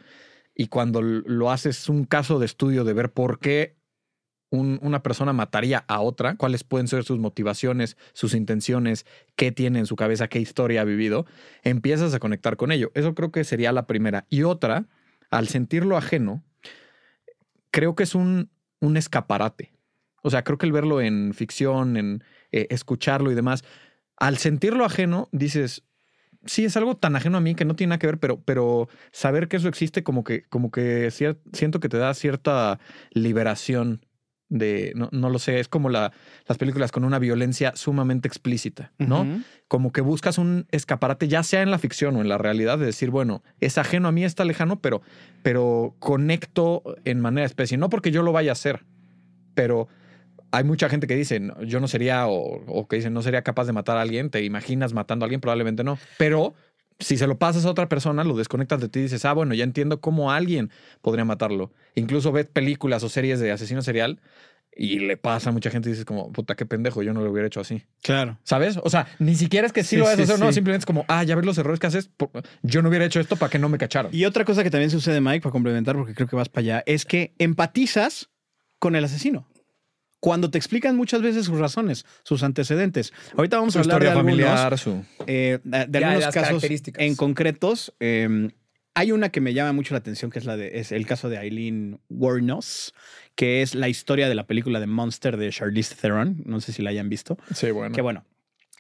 Y 0.55 0.67
cuando 0.69 1.03
lo 1.03 1.51
haces 1.51 1.89
un 1.89 2.05
caso 2.05 2.39
de 2.39 2.47
estudio 2.47 2.85
de 2.85 2.93
ver 2.93 3.11
por 3.13 3.39
qué 3.41 3.77
un- 4.51 4.79
una 4.83 5.03
persona 5.03 5.33
mataría 5.33 5.85
a 5.89 6.01
otra, 6.01 6.37
cuáles 6.37 6.63
pueden 6.63 6.87
ser 6.87 7.03
sus 7.03 7.19
motivaciones, 7.19 7.97
sus 8.13 8.35
intenciones, 8.35 9.05
qué 9.35 9.51
tiene 9.51 9.81
en 9.81 9.87
su 9.87 9.97
cabeza, 9.97 10.29
qué 10.29 10.39
historia 10.39 10.83
ha 10.83 10.85
vivido, 10.85 11.27
empiezas 11.65 12.15
a 12.15 12.21
conectar 12.21 12.57
con 12.57 12.71
ello. 12.71 12.93
Eso 12.95 13.17
creo 13.17 13.33
que 13.33 13.43
sería 13.43 13.73
la 13.73 13.89
primera. 13.89 14.27
Y 14.31 14.45
otra, 14.45 14.87
al 15.37 15.49
sentirlo 15.49 15.97
ajeno, 15.97 16.45
creo 17.71 17.95
que 17.95 18.05
es 18.05 18.15
un, 18.15 18.51
un 18.81 18.97
escaparate. 18.97 19.73
O 20.23 20.31
sea, 20.31 20.45
creo 20.45 20.59
que 20.59 20.67
el 20.67 20.73
verlo 20.73 21.01
en 21.01 21.35
ficción, 21.35 21.97
en 21.97 22.25
eh, 22.53 22.67
escucharlo 22.71 23.31
y 23.31 23.35
demás, 23.35 23.65
al 24.17 24.39
sentirlo 24.39 24.85
ajeno, 24.85 25.29
dices, 25.33 25.85
sí, 26.47 26.65
es 26.65 26.77
algo 26.77 26.97
tan 26.97 27.17
ajeno 27.17 27.39
a 27.39 27.41
mí 27.41 27.55
que 27.55 27.65
no 27.65 27.77
tiene 27.77 27.91
nada 27.91 27.99
que 27.99 28.07
ver, 28.07 28.19
pero, 28.19 28.41
pero 28.43 28.89
saber 29.13 29.49
que 29.49 29.57
eso 29.57 29.69
existe 29.69 30.03
como 30.03 30.25
que, 30.25 30.45
como 30.45 30.71
que 30.71 31.11
siento 31.11 31.81
que 31.81 31.89
te 31.89 31.99
da 31.99 32.15
cierta 32.15 32.79
liberación 33.11 34.07
de, 34.55 34.93
no, 34.95 35.09
no 35.11 35.31
lo 35.31 35.41
sé, 35.41 35.59
es 35.59 35.67
como 35.67 35.89
la, 35.91 36.13
las 36.47 36.59
películas 36.59 36.93
con 36.93 37.05
una 37.05 37.19
violencia 37.19 37.73
sumamente 37.75 38.29
explícita, 38.29 38.93
¿no? 38.99 39.27
Como 39.67 39.91
que 39.93 40.01
buscas 40.01 40.39
un 40.39 40.67
escaparate, 40.71 41.27
ya 41.27 41.43
sea 41.43 41.63
en 41.63 41.73
la 41.73 41.79
ficción 41.79 42.15
o 42.15 42.21
en 42.21 42.29
la 42.29 42.39
realidad, 42.39 42.79
de 42.79 42.87
decir, 42.87 43.11
bueno, 43.11 43.43
es 43.61 43.79
ajeno 43.79 44.07
a 44.07 44.13
mí, 44.13 44.25
está 44.25 44.45
lejano, 44.45 44.81
pero, 44.81 45.03
pero 45.43 45.97
conecto 45.99 46.83
en 47.05 47.21
manera 47.21 47.45
especie. 47.47 47.77
No 47.77 47.91
porque 47.91 48.13
yo 48.13 48.23
lo 48.23 48.31
vaya 48.31 48.53
a 48.53 48.55
hacer, 48.55 48.85
pero 49.55 49.89
hay 50.53 50.63
mucha 50.63 50.89
gente 50.89 51.09
que 51.09 51.17
dice, 51.17 51.41
"No, 51.41 51.61
yo 51.65 51.81
no 51.81 51.89
sería, 51.89 52.29
o, 52.29 52.65
o 52.69 52.87
que 52.87 52.97
dice, 52.97 53.11
no 53.11 53.23
sería 53.23 53.43
capaz 53.43 53.65
de 53.65 53.73
matar 53.73 53.97
a 53.97 54.03
alguien, 54.03 54.31
te 54.31 54.45
imaginas 54.45 54.93
matando 54.93 55.25
a 55.25 55.27
alguien, 55.27 55.41
probablemente 55.41 55.83
no. 55.83 55.99
Pero 56.17 56.55
si 56.99 57.17
se 57.17 57.27
lo 57.27 57.39
pasas 57.39 57.65
a 57.65 57.71
otra 57.71 57.89
persona, 57.89 58.25
lo 58.25 58.37
desconectas 58.37 58.81
de 58.81 58.89
ti 58.89 59.01
y 59.01 59.03
dices, 59.03 59.25
ah, 59.25 59.33
bueno, 59.33 59.55
ya 59.55 59.65
entiendo 59.65 60.01
cómo 60.01 60.31
alguien 60.33 60.71
podría 61.03 61.25
matarlo. 61.25 61.73
Incluso 61.95 62.33
ves 62.33 62.47
películas 62.47 63.03
o 63.03 63.09
series 63.09 63.41
de 63.41 63.51
asesino 63.53 63.83
serial 63.83 64.21
y 64.77 64.99
le 64.99 65.17
pasa 65.17 65.51
a 65.51 65.53
mucha 65.53 65.71
gente 65.71 65.89
y 65.89 65.93
dices 65.93 66.05
como, 66.05 66.33
puta, 66.33 66.57
qué 66.57 66.67
pendejo, 66.67 67.03
yo 67.03 67.13
no 67.13 67.21
lo 67.23 67.31
hubiera 67.31 67.47
hecho 67.47 67.61
así. 67.61 67.83
Claro. 68.03 68.39
¿Sabes? 68.43 68.79
O 68.83 68.91
sea, 68.91 69.07
ni 69.21 69.37
siquiera 69.37 69.67
es 69.67 69.73
que 69.73 69.83
sí, 69.85 69.91
Sí, 69.91 69.97
lo 69.97 70.07
a 70.09 70.17
sí, 70.17 70.23
hacer, 70.23 70.39
no, 70.41 70.47
sí. 70.49 70.55
simplemente 70.55 70.83
es 70.83 70.87
como, 70.87 71.05
ah, 71.09 71.23
ya 71.25 71.37
ves 71.37 71.45
los 71.47 71.59
errores 71.59 71.79
que 71.79 71.87
haces, 71.87 72.11
yo 72.63 72.83
no 72.83 72.89
hubiera 72.89 73.05
hecho 73.05 73.21
esto 73.21 73.37
para 73.37 73.51
que 73.51 73.59
no 73.59 73.69
me 73.69 73.79
cacharon. 73.79 74.13
Y 74.15 74.25
otra 74.25 74.45
cosa 74.45 74.63
que 74.65 74.71
también 74.71 74.91
sucede, 74.91 75.21
Mike, 75.21 75.43
para 75.43 75.53
complementar, 75.53 75.95
porque 75.97 76.15
creo 76.15 76.27
que 76.29 76.37
vas 76.37 76.49
para 76.49 76.63
allá, 76.63 76.83
es 76.87 77.05
que 77.05 77.35
empatizas 77.39 78.31
con 78.81 78.97
el 78.97 79.05
asesino. 79.05 79.47
Cuando 80.25 80.51
te 80.51 80.57
explican 80.57 80.97
muchas 80.97 81.21
veces 81.21 81.45
sus 81.45 81.59
razones, 81.59 82.07
sus 82.23 82.43
antecedentes. 82.43 83.13
Ahorita 83.37 83.59
vamos 83.59 83.75
su 83.75 83.79
a 83.79 83.83
hablar 83.83 83.97
historia 83.97 84.15
de 84.15 84.19
algunos, 84.19 84.49
familiar, 84.49 84.79
su... 84.79 85.05
eh, 85.27 85.59
de, 85.63 85.99
algunos 85.99 86.33
casos 86.33 86.65
en 86.97 87.15
concretos. 87.15 87.93
eh, 88.01 88.49
hay 88.95 89.13
una 89.13 89.29
que 89.29 89.43
me 89.43 89.53
llama 89.53 89.73
mucho 89.73 89.93
la 89.93 89.99
atención, 89.99 90.31
que 90.31 90.39
es 90.39 90.47
la 90.47 90.57
de 90.57 90.79
es 90.79 90.93
el 90.93 91.07
caso 91.07 91.29
de 91.29 91.37
Eileen 91.37 92.01
Wuornos, 92.09 92.95
que 93.35 93.61
es 93.61 93.75
la 93.75 93.91
historia 93.91 94.27
de 94.27 94.35
la 94.35 94.47
película 94.47 94.81
de 94.81 94.87
Monster 94.87 95.37
de 95.37 95.51
Charlize 95.51 95.95
Theron. 95.95 96.43
No 96.47 96.63
sé 96.63 96.73
si 96.73 96.81
la 96.81 96.89
hayan 96.89 97.11
visto. 97.11 97.37
Sí, 97.55 97.71
bueno. 97.71 97.95
Que 97.95 98.01
bueno. 98.01 98.25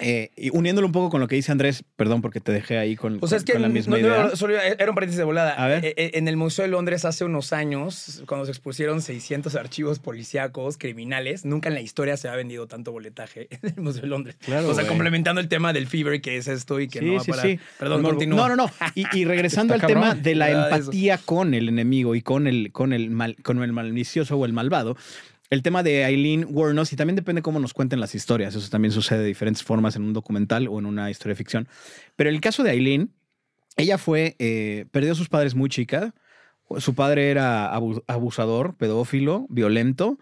Eh, 0.00 0.30
y 0.36 0.50
uniéndolo 0.50 0.88
un 0.88 0.92
poco 0.92 1.08
con 1.08 1.20
lo 1.20 1.28
que 1.28 1.36
dice 1.36 1.52
Andrés, 1.52 1.84
perdón 1.94 2.20
porque 2.20 2.40
te 2.40 2.50
dejé 2.50 2.78
ahí 2.78 2.96
con, 2.96 3.18
O 3.22 3.28
sea, 3.28 3.36
con- 3.36 3.36
es 3.38 3.44
que 3.44 3.52
con 3.52 3.62
la 3.62 3.68
misma 3.68 3.96
no, 3.96 4.06
idea. 4.06 4.24
no, 4.24 4.36
solo 4.36 4.58
era 4.60 4.88
un 4.90 4.94
paréntesis 4.96 5.18
de 5.18 5.24
volada. 5.24 5.52
A 5.54 5.68
ver. 5.68 5.84
Eh, 5.84 5.94
eh, 5.96 6.10
En 6.14 6.26
el 6.26 6.36
Museo 6.36 6.64
de 6.64 6.68
Londres 6.70 7.04
hace 7.04 7.24
unos 7.24 7.52
años, 7.52 8.24
cuando 8.26 8.44
se 8.44 8.50
expusieron 8.50 9.02
600 9.02 9.54
archivos 9.54 10.00
policíacos 10.00 10.78
criminales, 10.78 11.44
nunca 11.44 11.68
en 11.68 11.74
la 11.76 11.80
historia 11.80 12.16
se 12.16 12.28
ha 12.28 12.34
vendido 12.34 12.66
tanto 12.66 12.90
boletaje 12.90 13.46
en 13.62 13.72
el 13.76 13.82
Museo 13.82 14.02
de 14.02 14.08
Londres. 14.08 14.36
Claro, 14.44 14.68
o 14.68 14.74
sea, 14.74 14.86
complementando 14.86 15.40
el 15.40 15.48
tema 15.48 15.72
del 15.72 15.86
fever, 15.86 16.20
que 16.20 16.38
es 16.38 16.48
esto 16.48 16.80
y 16.80 16.88
que 16.88 17.00
no 17.00 17.14
va 17.14 17.20
a 17.20 17.24
parar. 17.24 17.58
Perdón, 17.78 18.02
No, 18.02 18.08
continúa. 18.08 18.48
No, 18.48 18.56
no, 18.56 18.66
no. 18.66 18.72
Y, 18.96 19.04
y 19.16 19.24
regresando 19.26 19.74
al 19.74 19.80
tema 19.80 20.14
de 20.16 20.34
la 20.34 20.46
¿Verdad? 20.48 20.78
empatía 20.78 21.18
con 21.18 21.54
el 21.54 21.68
enemigo 21.68 22.16
y 22.16 22.22
con 22.22 22.48
el, 22.48 22.72
con 22.72 22.92
el, 22.92 23.10
mal, 23.10 23.36
con 23.44 23.62
el 23.62 23.72
malicioso 23.72 24.36
o 24.36 24.44
el 24.44 24.52
malvado, 24.52 24.96
el 25.50 25.62
tema 25.62 25.82
de 25.82 26.04
Eileen 26.04 26.46
Wuornos, 26.50 26.92
y 26.92 26.96
también 26.96 27.16
depende 27.16 27.42
cómo 27.42 27.60
nos 27.60 27.74
cuenten 27.74 28.00
las 28.00 28.14
historias. 28.14 28.54
Eso 28.54 28.68
también 28.70 28.92
sucede 28.92 29.20
de 29.20 29.26
diferentes 29.26 29.62
formas 29.62 29.94
en 29.96 30.02
un 30.02 30.12
documental 30.12 30.68
o 30.68 30.78
en 30.78 30.86
una 30.86 31.10
historia 31.10 31.32
de 31.32 31.36
ficción. 31.36 31.68
Pero 32.16 32.30
el 32.30 32.40
caso 32.40 32.62
de 32.62 32.70
Eileen, 32.72 33.10
ella 33.76 33.98
fue, 33.98 34.36
eh, 34.38 34.86
perdió 34.90 35.12
a 35.12 35.16
sus 35.16 35.28
padres 35.28 35.54
muy 35.54 35.68
chica. 35.68 36.14
Su 36.78 36.94
padre 36.94 37.30
era 37.30 37.74
abu- 37.74 38.02
abusador, 38.06 38.74
pedófilo, 38.76 39.46
violento. 39.50 40.18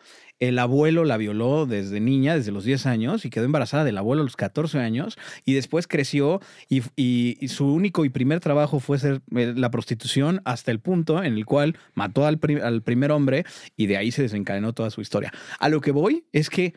El 0.48 0.58
abuelo 0.58 1.04
la 1.04 1.16
violó 1.18 1.66
desde 1.66 2.00
niña, 2.00 2.34
desde 2.34 2.50
los 2.50 2.64
10 2.64 2.86
años, 2.86 3.24
y 3.24 3.30
quedó 3.30 3.44
embarazada 3.44 3.84
del 3.84 3.96
abuelo 3.96 4.22
a 4.22 4.24
los 4.24 4.34
14 4.34 4.80
años. 4.80 5.16
Y 5.44 5.54
después 5.54 5.86
creció 5.86 6.40
y, 6.68 6.82
y- 6.96 7.36
y 7.40 7.48
su 7.48 7.66
único 7.72 8.04
y 8.04 8.08
primer 8.08 8.40
trabajo 8.40 8.80
fue 8.80 8.98
ser 8.98 9.22
eh, 9.36 9.52
la 9.56 9.70
prostitución 9.70 10.42
hasta 10.44 10.72
el 10.72 10.80
punto 10.80 11.22
en 11.22 11.34
el 11.34 11.46
cual 11.46 11.76
mató 11.94 12.26
al, 12.26 12.38
pri- 12.38 12.60
al 12.60 12.82
primer 12.82 13.12
hombre 13.12 13.44
y 13.76 13.86
de 13.86 13.96
ahí 13.98 14.10
se 14.10 14.22
desencadenó 14.22 14.72
toda 14.72 14.90
su 14.90 15.00
historia. 15.00 15.32
A 15.60 15.68
lo 15.68 15.80
que 15.80 15.92
voy 15.92 16.24
es 16.32 16.50
que 16.50 16.74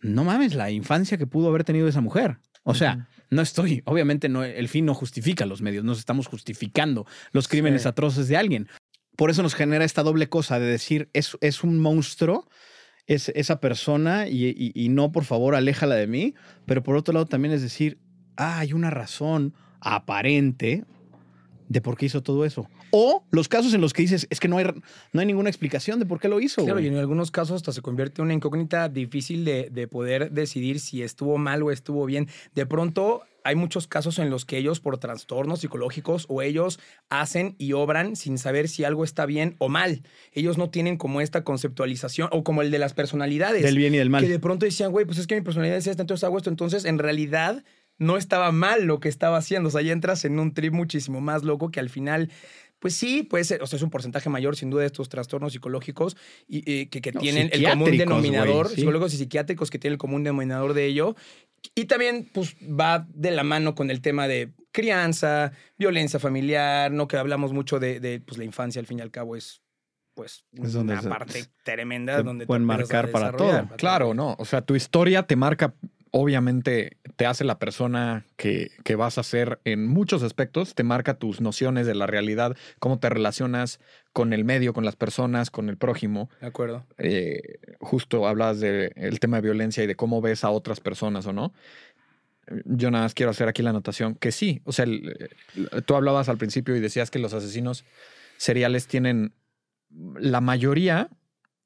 no 0.00 0.24
mames 0.24 0.54
la 0.54 0.70
infancia 0.70 1.18
que 1.18 1.26
pudo 1.26 1.48
haber 1.48 1.64
tenido 1.64 1.88
esa 1.88 2.00
mujer. 2.00 2.38
O 2.62 2.74
sea, 2.74 3.08
no 3.28 3.42
estoy, 3.42 3.82
obviamente 3.84 4.28
no, 4.30 4.44
el 4.44 4.68
fin 4.68 4.86
no 4.86 4.94
justifica 4.94 5.44
los 5.44 5.60
medios, 5.60 5.84
nos 5.84 5.98
estamos 5.98 6.26
justificando 6.26 7.04
los 7.32 7.48
crímenes 7.48 7.82
Sí. 7.82 7.88
atroces 7.88 8.28
de 8.28 8.36
alguien. 8.38 8.68
Por 9.16 9.30
eso 9.30 9.42
nos 9.42 9.54
genera 9.54 9.84
esta 9.84 10.02
doble 10.02 10.28
cosa 10.28 10.58
de 10.58 10.66
decir, 10.66 11.10
es, 11.12 11.36
es 11.40 11.64
un 11.64 11.78
monstruo, 11.80 12.48
es 13.08 13.30
esa 13.30 13.58
persona 13.60 14.28
y, 14.28 14.46
y- 14.46 14.70
y 14.74 14.88
no, 14.90 15.10
por 15.10 15.24
favor, 15.24 15.54
aléjala 15.56 15.96
de 15.96 16.06
mí. 16.06 16.34
Pero 16.66 16.82
por 16.84 16.94
otro 16.96 17.12
lado 17.12 17.26
también 17.26 17.52
es 17.52 17.62
decir, 17.62 17.98
ah, 18.36 18.60
hay 18.60 18.72
una 18.72 18.90
razón 18.90 19.54
aparente 19.80 20.84
de 21.68 21.80
por 21.82 21.96
qué 21.96 22.06
hizo 22.06 22.22
todo 22.22 22.44
eso. 22.44 22.68
O 22.90 23.24
los 23.30 23.48
casos 23.48 23.74
en 23.74 23.82
los 23.82 23.92
que 23.92 24.00
dices, 24.02 24.26
es 24.30 24.40
que 24.40 24.48
no 24.48 24.56
hay, 24.56 24.64
no 25.12 25.20
hay 25.20 25.26
ninguna 25.26 25.50
explicación 25.50 25.98
de 25.98 26.06
por 26.06 26.18
qué 26.20 26.28
lo 26.28 26.40
hizo. 26.40 26.62
Claro, 26.62 26.76
güey". 26.76 26.86
y 26.86 26.88
en 26.88 26.96
algunos 26.96 27.30
casos 27.30 27.56
hasta 27.56 27.72
se 27.72 27.82
convierte 27.82 28.22
en 28.22 28.26
una 28.26 28.34
incógnita 28.34 28.88
difícil 28.88 29.44
de, 29.44 29.68
de 29.70 29.86
poder 29.88 30.30
decidir 30.32 30.80
si 30.80 31.02
estuvo 31.02 31.36
mal 31.36 31.62
o 31.62 31.70
estuvo 31.70 32.06
bien. 32.06 32.28
De 32.54 32.64
pronto 32.64 33.22
hay 33.44 33.54
muchos 33.54 33.86
casos 33.86 34.18
en 34.18 34.30
los 34.30 34.44
que 34.44 34.58
ellos 34.58 34.80
por 34.80 34.98
trastornos 34.98 35.60
psicológicos 35.60 36.26
o 36.28 36.42
ellos 36.42 36.78
hacen 37.08 37.54
y 37.58 37.72
obran 37.72 38.16
sin 38.16 38.38
saber 38.38 38.68
si 38.68 38.84
algo 38.84 39.04
está 39.04 39.26
bien 39.26 39.56
o 39.58 39.68
mal. 39.68 40.02
Ellos 40.32 40.58
no 40.58 40.70
tienen 40.70 40.96
como 40.96 41.20
esta 41.20 41.44
conceptualización 41.44 42.28
o 42.32 42.44
como 42.44 42.62
el 42.62 42.70
de 42.70 42.78
las 42.78 42.94
personalidades. 42.94 43.62
Del 43.62 43.76
bien 43.76 43.94
y 43.94 43.98
del 43.98 44.10
mal. 44.10 44.22
Que 44.22 44.28
de 44.28 44.38
pronto 44.38 44.66
decían, 44.66 44.90
güey, 44.90 45.06
pues 45.06 45.18
es 45.18 45.26
que 45.26 45.34
mi 45.34 45.42
personalidad 45.42 45.78
es 45.78 45.86
esta, 45.86 46.02
entonces 46.02 46.24
hago 46.24 46.38
esto. 46.38 46.50
Entonces, 46.50 46.84
en 46.84 46.98
realidad, 46.98 47.64
no 47.98 48.16
estaba 48.16 48.52
mal 48.52 48.84
lo 48.84 49.00
que 49.00 49.08
estaba 49.08 49.36
haciendo. 49.36 49.68
O 49.68 49.72
sea, 49.72 49.82
ya 49.82 49.92
entras 49.92 50.24
en 50.24 50.38
un 50.38 50.54
trip 50.54 50.72
muchísimo 50.72 51.20
más 51.20 51.42
loco 51.42 51.70
que 51.70 51.80
al 51.80 51.90
final. 51.90 52.30
Pues 52.80 52.94
sí, 52.94 53.22
puede 53.24 53.42
ser, 53.44 53.62
o 53.62 53.66
sea, 53.66 53.76
es 53.76 53.82
un 53.82 53.90
porcentaje 53.90 54.28
mayor 54.30 54.54
sin 54.56 54.70
duda 54.70 54.82
de 54.82 54.86
estos 54.86 55.08
trastornos 55.08 55.52
psicológicos 55.52 56.16
y, 56.46 56.58
eh, 56.70 56.88
que, 56.88 57.00
que 57.00 57.12
No, 57.12 57.20
tienen 57.20 57.50
el 57.52 57.64
común 57.68 57.96
denominador, 57.96 58.68
sí. 58.68 58.76
psicólogos 58.76 59.12
y 59.14 59.16
psiquiátricos 59.16 59.70
que 59.70 59.78
tienen 59.78 59.94
el 59.94 59.98
común 59.98 60.22
denominador 60.22 60.74
de 60.74 60.84
ello. 60.86 61.16
Y 61.74 61.86
también, 61.86 62.30
pues, 62.32 62.54
va 62.62 63.04
de 63.12 63.32
la 63.32 63.42
mano 63.42 63.74
con 63.74 63.90
el 63.90 64.00
tema 64.00 64.28
de 64.28 64.52
crianza, 64.70 65.50
violencia 65.76 66.20
familiar, 66.20 66.92
¿no? 66.92 67.08
Que 67.08 67.16
hablamos 67.16 67.52
mucho 67.52 67.80
de, 67.80 67.98
de, 67.98 68.20
pues, 68.20 68.38
la 68.38 68.44
infancia, 68.44 68.78
al 68.80 68.86
fin 68.86 69.00
y 69.00 69.02
al 69.02 69.10
cabo, 69.10 69.34
es, 69.34 69.60
pues, 70.14 70.44
Es 70.52 70.72
donde 70.72 70.92
una 70.92 71.02
se- 71.02 71.08
parte 71.08 71.44
tremenda 71.64 72.22
donde 72.22 72.44
te 72.44 72.46
pueden 72.46 72.64
marcar 72.64 73.10
para 73.10 73.32
todo. 73.36 73.68
Claro, 73.76 74.14
no. 74.14 74.36
O 74.38 74.44
sea, 74.44 74.62
tu 74.62 74.76
historia 74.76 75.24
te 75.24 75.34
marca, 75.34 75.74
obviamente, 76.10 76.96
te 77.16 77.26
hace 77.26 77.44
la 77.44 77.58
persona 77.58 78.24
que, 78.36 78.70
que 78.84 78.94
vas 78.96 79.18
a 79.18 79.22
ser 79.22 79.60
en 79.64 79.86
muchos 79.86 80.22
aspectos, 80.22 80.74
te 80.74 80.82
marca 80.84 81.14
tus 81.18 81.40
nociones 81.40 81.86
de 81.86 81.94
la 81.94 82.06
realidad, 82.06 82.56
cómo 82.78 82.98
te 82.98 83.08
relacionas 83.08 83.80
con 84.12 84.32
el 84.32 84.44
medio, 84.44 84.72
con 84.72 84.84
las 84.84 84.96
personas, 84.96 85.50
con 85.50 85.68
el 85.68 85.76
prójimo. 85.76 86.30
De 86.40 86.46
acuerdo. 86.46 86.86
Eh, 86.98 87.40
justo 87.80 88.26
hablas 88.26 88.60
del 88.60 89.20
tema 89.20 89.38
de 89.38 89.42
violencia 89.42 89.84
y 89.84 89.86
de 89.86 89.96
cómo 89.96 90.20
ves 90.20 90.44
a 90.44 90.50
otras 90.50 90.80
personas 90.80 91.26
o 91.26 91.32
no. 91.32 91.52
Yo 92.64 92.90
nada 92.90 93.04
más 93.04 93.14
quiero 93.14 93.30
hacer 93.30 93.46
aquí 93.48 93.62
la 93.62 93.70
anotación 93.70 94.14
que 94.14 94.32
sí. 94.32 94.62
O 94.64 94.72
sea, 94.72 94.86
el- 94.86 95.30
el- 95.72 95.84
tú 95.84 95.94
hablabas 95.94 96.28
al 96.30 96.38
principio 96.38 96.74
y 96.74 96.80
decías 96.80 97.10
que 97.10 97.18
los 97.18 97.34
asesinos 97.34 97.84
seriales 98.38 98.86
tienen 98.86 99.32
la 100.18 100.40
mayoría, 100.40 101.10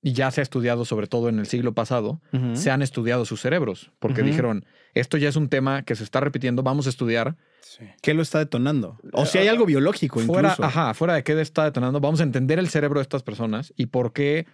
y 0.04 0.12
ya 0.14 0.30
se 0.32 0.40
ha 0.40 0.42
estudiado 0.42 0.84
sobre 0.84 1.06
todo 1.06 1.28
en 1.28 1.38
el 1.38 1.46
siglo 1.46 1.74
pasado, 1.74 2.20
se 2.54 2.70
han 2.70 2.82
estudiado 2.82 3.24
sus 3.24 3.40
cerebros, 3.40 3.92
porque 4.00 4.22
dijeron, 4.22 4.64
esto 4.94 5.16
ya 5.16 5.28
es 5.28 5.36
un 5.36 5.48
tema 5.48 5.82
que 5.82 5.94
se 5.94 6.02
está 6.02 6.20
repitiendo, 6.20 6.64
vamos 6.64 6.86
a 6.86 6.90
estudiar. 6.90 7.36
Sí. 7.60 7.84
¿Qué 8.02 8.12
lo 8.12 8.20
está 8.20 8.40
detonando? 8.40 8.98
O 9.12 9.24
si 9.24 9.38
hay 9.38 9.46
algo 9.46 9.64
biológico 9.64 10.18
Fuera, 10.20 10.50
incluso. 10.50 10.64
ajá, 10.64 10.92
fuera 10.94 11.14
de 11.14 11.22
qué 11.22 11.40
está 11.40 11.64
detonando, 11.64 12.00
vamos 12.00 12.20
a 12.20 12.24
entender 12.24 12.58
el 12.58 12.68
cerebro 12.68 12.98
de 12.98 13.02
estas 13.02 13.22
personas 13.22 13.72
y 13.76 13.86
por 13.86 14.12
qué, 14.12 14.46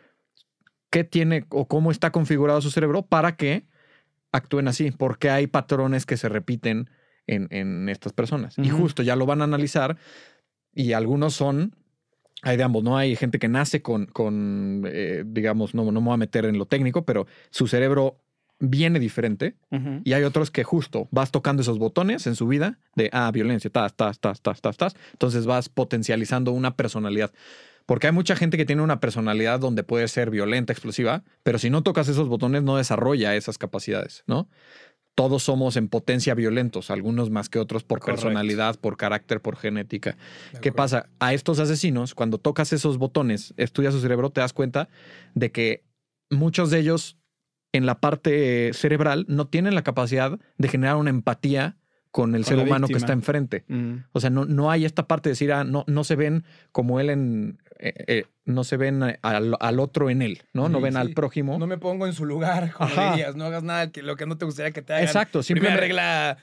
qué 0.90 1.02
tiene 1.02 1.46
o 1.48 1.66
cómo 1.66 1.90
está 1.90 2.12
configurado 2.12 2.60
su 2.60 2.70
cerebro 2.70 3.06
para 3.06 3.36
que 3.36 3.66
actúen 4.30 4.68
así, 4.68 4.90
porque 4.90 5.30
hay 5.30 5.46
patrones 5.46 6.04
que 6.04 6.18
se 6.18 6.28
repiten 6.28 6.90
en, 7.26 7.48
en 7.50 7.88
estas 7.88 8.12
personas. 8.12 8.58
Y 8.58 8.68
justo 8.68 9.02
ya 9.02 9.16
lo 9.16 9.24
van 9.24 9.40
a 9.40 9.44
analizar 9.44 9.96
y 10.74 10.92
algunos 10.92 11.34
son, 11.34 11.74
hay 12.42 12.56
de 12.56 12.62
ambos, 12.62 12.84
¿no? 12.84 12.96
Hay 12.96 13.16
gente 13.16 13.38
que 13.38 13.48
nace 13.48 13.82
con, 13.82 14.06
con 14.06 14.84
eh, 14.86 15.24
digamos, 15.26 15.74
no, 15.74 15.90
no 15.90 16.00
me 16.00 16.06
voy 16.06 16.14
a 16.14 16.18
meter 16.18 16.44
en 16.44 16.58
lo 16.58 16.66
técnico, 16.66 17.04
pero 17.04 17.26
su 17.50 17.66
cerebro 17.66 18.20
viene 18.60 18.98
diferente 18.98 19.54
Ujú. 19.70 20.00
y 20.04 20.12
hay 20.14 20.24
otros 20.24 20.50
que 20.50 20.64
justo 20.64 21.08
vas 21.10 21.30
tocando 21.30 21.62
esos 21.62 21.78
botones 21.78 22.26
en 22.26 22.34
su 22.34 22.46
vida 22.46 22.78
de, 22.96 23.08
ah, 23.12 23.30
violencia, 23.32 23.70
tas, 23.70 23.94
tas, 23.94 24.18
tas, 24.18 24.40
tas, 24.40 24.60
tas, 24.60 24.76
tas. 24.76 24.96
Entonces 25.12 25.46
vas 25.46 25.68
potencializando 25.68 26.52
una 26.52 26.76
personalidad. 26.76 27.32
Porque 27.86 28.06
hay 28.06 28.12
mucha 28.12 28.36
gente 28.36 28.58
que 28.58 28.66
tiene 28.66 28.82
una 28.82 29.00
personalidad 29.00 29.60
donde 29.60 29.82
puede 29.82 30.08
ser 30.08 30.28
violenta, 30.28 30.74
explosiva, 30.74 31.24
pero 31.42 31.58
si 31.58 31.70
no 31.70 31.82
tocas 31.82 32.08
esos 32.08 32.28
botones 32.28 32.62
no 32.62 32.76
desarrolla 32.76 33.34
esas 33.34 33.56
capacidades, 33.56 34.24
¿no? 34.26 34.50
Todos 35.18 35.42
somos 35.42 35.76
en 35.76 35.88
potencia 35.88 36.32
violentos, 36.34 36.92
algunos 36.92 37.28
más 37.28 37.48
que 37.48 37.58
otros 37.58 37.82
por 37.82 37.98
personalidad, 37.98 38.78
por 38.78 38.96
carácter, 38.96 39.40
por 39.40 39.56
genética. 39.56 40.16
¿Qué 40.62 40.70
pasa? 40.70 41.08
A 41.18 41.34
estos 41.34 41.58
asesinos, 41.58 42.14
cuando 42.14 42.38
tocas 42.38 42.72
esos 42.72 42.98
botones, 42.98 43.52
estudias 43.56 43.92
su 43.92 44.00
cerebro, 44.00 44.30
te 44.30 44.42
das 44.42 44.52
cuenta 44.52 44.88
de 45.34 45.50
que 45.50 45.82
muchos 46.30 46.70
de 46.70 46.78
ellos 46.78 47.18
en 47.72 47.84
la 47.84 47.98
parte 47.98 48.72
cerebral 48.74 49.24
no 49.26 49.48
tienen 49.48 49.74
la 49.74 49.82
capacidad 49.82 50.38
de 50.56 50.68
generar 50.68 50.94
una 50.94 51.10
empatía 51.10 51.78
con 52.12 52.36
el 52.36 52.44
Con 52.44 52.48
ser 52.56 52.64
humano 52.64 52.86
que 52.86 52.94
está 52.94 53.12
enfrente. 53.12 53.64
Mm. 53.66 53.94
O 54.12 54.20
sea, 54.20 54.30
no, 54.30 54.44
no 54.44 54.70
hay 54.70 54.84
esta 54.84 55.08
parte 55.08 55.30
de 55.30 55.32
decir, 55.32 55.52
ah, 55.52 55.64
no, 55.64 55.84
no 55.88 56.04
se 56.04 56.14
ven 56.14 56.44
como 56.70 57.00
él 57.00 57.10
en. 57.10 57.58
Eh, 57.80 57.92
eh, 58.06 58.24
no 58.44 58.64
se 58.64 58.76
ven 58.76 59.02
eh, 59.02 59.18
al, 59.22 59.54
al 59.60 59.80
otro 59.80 60.10
en 60.10 60.22
él, 60.22 60.42
¿no? 60.52 60.68
No 60.68 60.80
ven 60.80 60.94
sí. 60.94 60.98
al 60.98 61.10
prójimo. 61.12 61.58
No 61.58 61.66
me 61.66 61.78
pongo 61.78 62.06
en 62.06 62.12
su 62.12 62.24
lugar, 62.24 62.72
como 62.76 62.90
Ajá. 62.90 63.10
dirías. 63.12 63.36
No 63.36 63.44
hagas 63.44 63.62
nada 63.62 63.90
que 63.92 64.02
lo 64.02 64.16
que 64.16 64.26
no 64.26 64.36
te 64.38 64.44
gustaría 64.44 64.72
que 64.72 64.82
te 64.82 64.92
hagan. 64.92 65.04
Exacto, 65.04 65.40
Primera 65.42 65.76
simplemente- 65.76 65.80
regla 65.80 66.38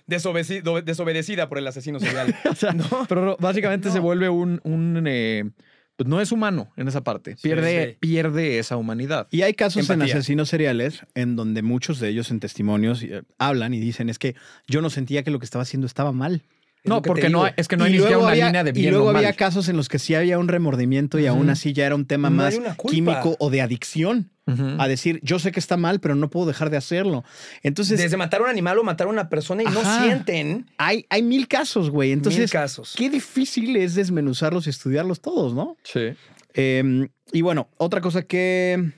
desobedecida 0.86 1.50
por 1.50 1.58
el 1.58 1.68
asesino 1.68 2.00
serial. 2.00 2.36
O 2.50 2.56
sea, 2.56 2.74
No. 2.74 2.86
Pero 3.08 3.38
básicamente 3.39 3.92
se 3.92 4.00
vuelve 4.00 4.30
un. 4.30 4.62
un, 4.63 5.04
eh, 5.08 5.50
pues 5.98 6.10
no 6.10 6.20
es 6.20 6.34
humano 6.34 6.74
en 6.75 6.89
esa 6.89 7.06
parte. 7.06 7.38
Pierde, 7.42 7.92
sí. 7.92 7.98
pierde 8.01 8.60
esa 8.60 8.75
humanidad. 8.75 9.27
Y 9.32 9.44
hay 9.44 9.54
casos 9.54 9.89
en 9.89 10.01
asesinos 10.01 10.50
seriales 10.50 11.06
en 11.15 11.38
donde 11.38 11.62
muchos 11.62 12.01
de 12.01 12.10
ellos 12.10 12.32
en 12.32 12.42
testimonios 12.42 13.01
eh, 13.04 13.24
hablan 13.38 13.74
y 13.74 13.80
dicen 13.80 14.10
es 14.10 14.20
que 14.20 14.36
yo 14.68 14.82
no 14.82 14.89
sentía 14.89 15.24
que 15.24 15.32
lo 15.32 15.39
que 15.39 15.46
estaba 15.46 15.62
haciendo 15.62 15.88
estaba 15.88 16.12
mal. 16.12 16.42
No, 16.86 17.01
porque 17.01 17.30
no 17.30 17.48
es 17.56 17.68
que 17.68 17.77
no 17.77 17.84
hay 17.86 17.92
y 17.92 17.94
ni 17.94 17.98
siquiera 18.00 18.18
luego 18.18 18.24
una 18.25 18.32
había, 18.32 18.46
línea 18.48 18.63
de 18.63 18.72
bien 18.72 18.88
y 18.88 18.92
luego 18.92 19.10
había 19.10 19.34
casos 19.34 19.70
en 19.70 19.77
los 19.77 19.89
que 19.89 20.00
sí 20.00 20.15
había 20.15 20.38
un 20.39 20.48
remordimiento 20.48 21.20
y 21.20 21.25
aún 21.27 21.50
así 21.50 21.74
ya 21.74 21.86
era 21.86 21.96
un 21.96 22.06
tema 22.06 22.30
No 22.30 22.38
más 22.38 22.60
químico 22.89 23.36
o 23.39 23.50
de 23.50 23.62
adicción. 23.62 24.32
A 24.77 24.88
decir, 24.88 25.20
yo 25.24 25.39
sé 25.39 25.51
que 25.51 25.60
está 25.60 25.75
mal, 25.75 26.00
pero 26.00 26.13
no 26.13 26.30
puedo 26.30 26.46
dejar 26.46 26.70
de 26.70 26.77
hacerlo. 26.77 27.24
Entonces, 27.63 27.98
Desde 27.98 28.15
matar 28.15 28.42
a 28.42 28.44
un 28.44 28.50
animal 28.51 28.77
o 28.77 28.84
matar 28.84 29.08
a 29.08 29.10
una 29.10 29.27
persona 29.27 29.63
y 29.63 29.65
Ajá. 29.65 29.74
no 29.82 30.04
sienten 30.06 30.68
hay, 30.77 31.08
hay 31.10 31.24
mil 31.24 31.48
casos, 31.48 31.89
güey. 31.89 32.10
mil 32.10 32.18
Entonces, 32.20 32.51
casos. 32.51 32.94
qué 32.96 33.10
difícil 33.10 33.75
es 33.75 33.96
desmenuzarlos 33.96 34.68
y 34.68 34.70
estudiarlos 34.70 35.20
todos, 35.20 35.56
¿no? 35.56 35.77
Sí. 35.84 36.13
Eh, 36.54 37.08
y 37.32 37.42
bueno, 37.42 37.70
otra 37.77 38.01
cosa 38.01 38.22
que 38.22 38.92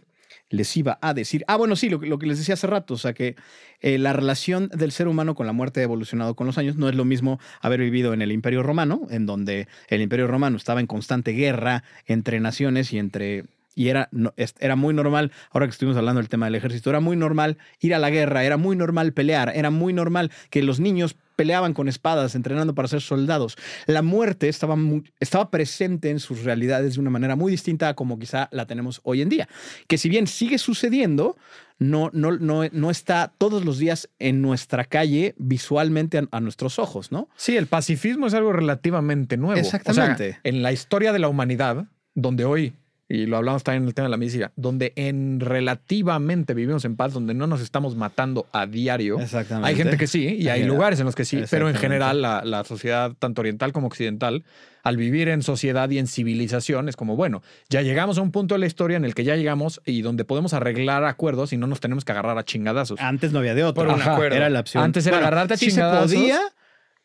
les 0.50 0.76
iba 0.78 0.98
a 1.02 1.14
decir. 1.14 1.44
Ah, 1.48 1.58
bueno, 1.58 1.76
sí, 1.76 1.90
lo, 1.90 2.00
que- 2.00 2.26
les 2.28 2.38
decía 2.38 2.54
hace 2.54 2.68
rato. 2.68 2.94
O 2.94 2.98
sea, 2.98 3.14
que 3.14 3.36
eh, 3.82 3.98
la 3.98 4.14
relación 4.14 4.70
del 4.70 4.92
ser 4.92 5.08
humano 5.08 5.36
con 5.36 5.46
la 5.48 5.54
muerte 5.54 5.82
ha 5.82 5.84
evolucionado 5.84 6.36
con 6.36 6.48
los 6.48 6.58
años. 6.58 6.76
No 6.78 6.90
es 6.90 6.96
lo 6.96 7.06
mismo 7.06 7.40
haber 7.62 7.80
vivido 7.82 8.14
en 8.14 8.22
el 8.22 8.32
Imperio 8.32 8.64
Romano, 8.64 9.08
en 9.10 9.26
donde 9.26 9.68
el 9.90 10.02
Imperio 10.02 10.28
Romano 10.28 10.58
estaba 10.58 10.80
en 10.80 10.88
constante 10.88 11.32
guerra 11.32 11.84
entre 12.06 12.40
naciones 12.40 12.94
y 12.94 13.00
entre. 13.00 13.46
Y 13.78 13.90
era, 13.90 14.10
no- 14.12 14.34
era 14.60 14.76
muy 14.76 14.92
normal, 14.94 15.32
ahora 15.52 15.68
que 15.68 15.72
estuvimos 15.72 15.96
hablando 15.98 16.20
del 16.20 16.30
tema 16.30 16.48
del 16.48 16.56
ejército, 16.56 16.90
era 16.90 17.00
muy 17.00 17.16
normal 17.16 17.60
ir 17.80 17.94
a 17.94 18.00
la 18.00 18.10
guerra, 18.10 18.44
era 18.44 18.58
muy 18.58 18.76
normal 18.76 19.14
pelear, 19.14 19.52
era 19.56 19.70
muy 19.70 19.94
normal 19.94 20.32
que 20.50 20.64
los 20.64 20.80
niños 20.80 21.16
peleaban 21.36 21.76
con 21.76 21.88
espadas, 21.88 22.34
entrenando 22.34 22.74
para 22.74 22.88
ser 22.88 23.02
soldados. 23.02 23.56
La 23.86 24.02
muerte 24.02 24.50
estaba, 24.50 24.76
mu- 24.76 25.04
estaba 25.20 25.52
presente 25.52 26.10
en 26.10 26.20
sus 26.20 26.44
realidades 26.44 26.96
de 26.96 27.00
una 27.02 27.12
manera 27.12 27.36
muy 27.36 27.52
distinta 27.52 27.90
a 27.90 27.94
como 27.94 28.18
quizá 28.18 28.50
la 28.52 28.66
tenemos 28.66 29.00
hoy 29.04 29.22
en 29.22 29.30
día. 29.30 29.48
Que 29.88 30.00
si 30.00 30.10
bien 30.10 30.26
sigue 30.26 30.58
sucediendo, 30.58 31.38
no, 31.78 32.10
no, 32.14 32.32
no, 32.32 32.64
no 32.72 32.90
está 32.90 33.32
todos 33.38 33.64
los 33.64 33.78
días 33.78 34.10
en 34.18 34.42
nuestra 34.42 34.86
calle 34.86 35.36
visualmente 35.38 36.18
a, 36.18 36.24
a 36.32 36.40
nuestros 36.40 36.80
ojos, 36.80 37.12
¿no? 37.12 37.30
Sí, 37.36 37.56
el 37.56 37.68
pacifismo 37.68 38.26
es 38.26 38.34
algo 38.34 38.52
relativamente 38.54 39.38
nuevo. 39.38 39.60
Exactamente. 39.60 40.30
O 40.30 40.32
sea, 40.34 40.40
en 40.44 40.64
la 40.64 40.72
historia 40.72 41.14
de 41.14 41.20
la 41.20 41.28
humanidad, 41.28 41.86
donde 42.16 42.46
hoy, 42.46 42.74
y 43.10 43.26
lo 43.26 43.38
hablamos 43.38 43.64
también 43.64 43.84
en 43.84 43.88
el 43.88 43.94
tema 43.94 44.08
de 44.08 44.12
la 44.12 44.18
medicina, 44.18 44.52
donde 44.56 44.94
en 44.96 45.40
relativamente 45.40 46.54
vivimos 46.54 46.84
en 46.86 46.96
paz, 46.96 47.14
donde 47.14 47.34
no 47.34 47.48
nos 47.48 47.62
estamos 47.62 47.96
matando 47.96 48.48
a 48.52 48.66
diario. 48.66 49.20
Exactamente. 49.20 49.70
Hay 49.70 49.76
gente 49.76 49.98
que 49.98 50.08
sí, 50.08 50.36
y 50.40 50.50
hay 50.50 50.64
lugares 50.64 51.00
en 51.00 51.06
los 51.06 51.16
que 51.16 51.26
sí, 51.26 51.44
pero 51.50 51.70
en 51.70 51.76
general 51.76 52.22
la, 52.22 52.44
la 52.44 52.64
sociedad, 52.64 53.14
tanto 53.18 53.42
oriental 53.42 53.72
como 53.72 53.88
occidental, 53.88 54.44
al 54.84 54.96
vivir 54.96 55.28
en 55.28 55.44
sociedad 55.44 55.90
y 55.90 56.00
en 56.00 56.08
civilización, 56.08 56.88
es 56.88 56.96
como, 56.96 57.18
bueno, 57.18 57.44
ya 57.70 57.82
llegamos 57.82 58.18
a 58.18 58.22
un 58.22 58.32
punto 58.32 58.56
de 58.56 58.60
la 58.60 58.68
historia 58.68 58.96
en 58.96 59.04
el 59.04 59.16
que 59.16 59.26
ya 59.26 59.36
llegamos 59.36 59.82
y 59.86 60.02
donde 60.02 60.24
podemos 60.24 60.54
arreglar 60.54 61.04
acuerdos 61.04 61.52
y 61.52 61.58
no 61.58 61.68
nos 61.68 61.82
tenemos 61.82 62.06
que 62.06 62.14
agarrar 62.14 62.38
a 62.38 62.46
chingadazos. 62.46 63.00
Antes 63.02 63.34
no 63.34 63.40
había 63.40 63.54
de. 63.54 63.74
Por 63.74 63.88
un 63.88 64.02
acuerdo. 64.02 64.38
Era 64.38 64.50
la 64.50 64.62
opción. 64.62 64.84
Antes 64.84 65.06
era 65.06 65.18
agarrarte 65.18 65.56
a 65.56 65.58
sí 65.58 65.66
se 65.66 65.72
chingadazos. 65.72 66.14
podía, 66.14 66.40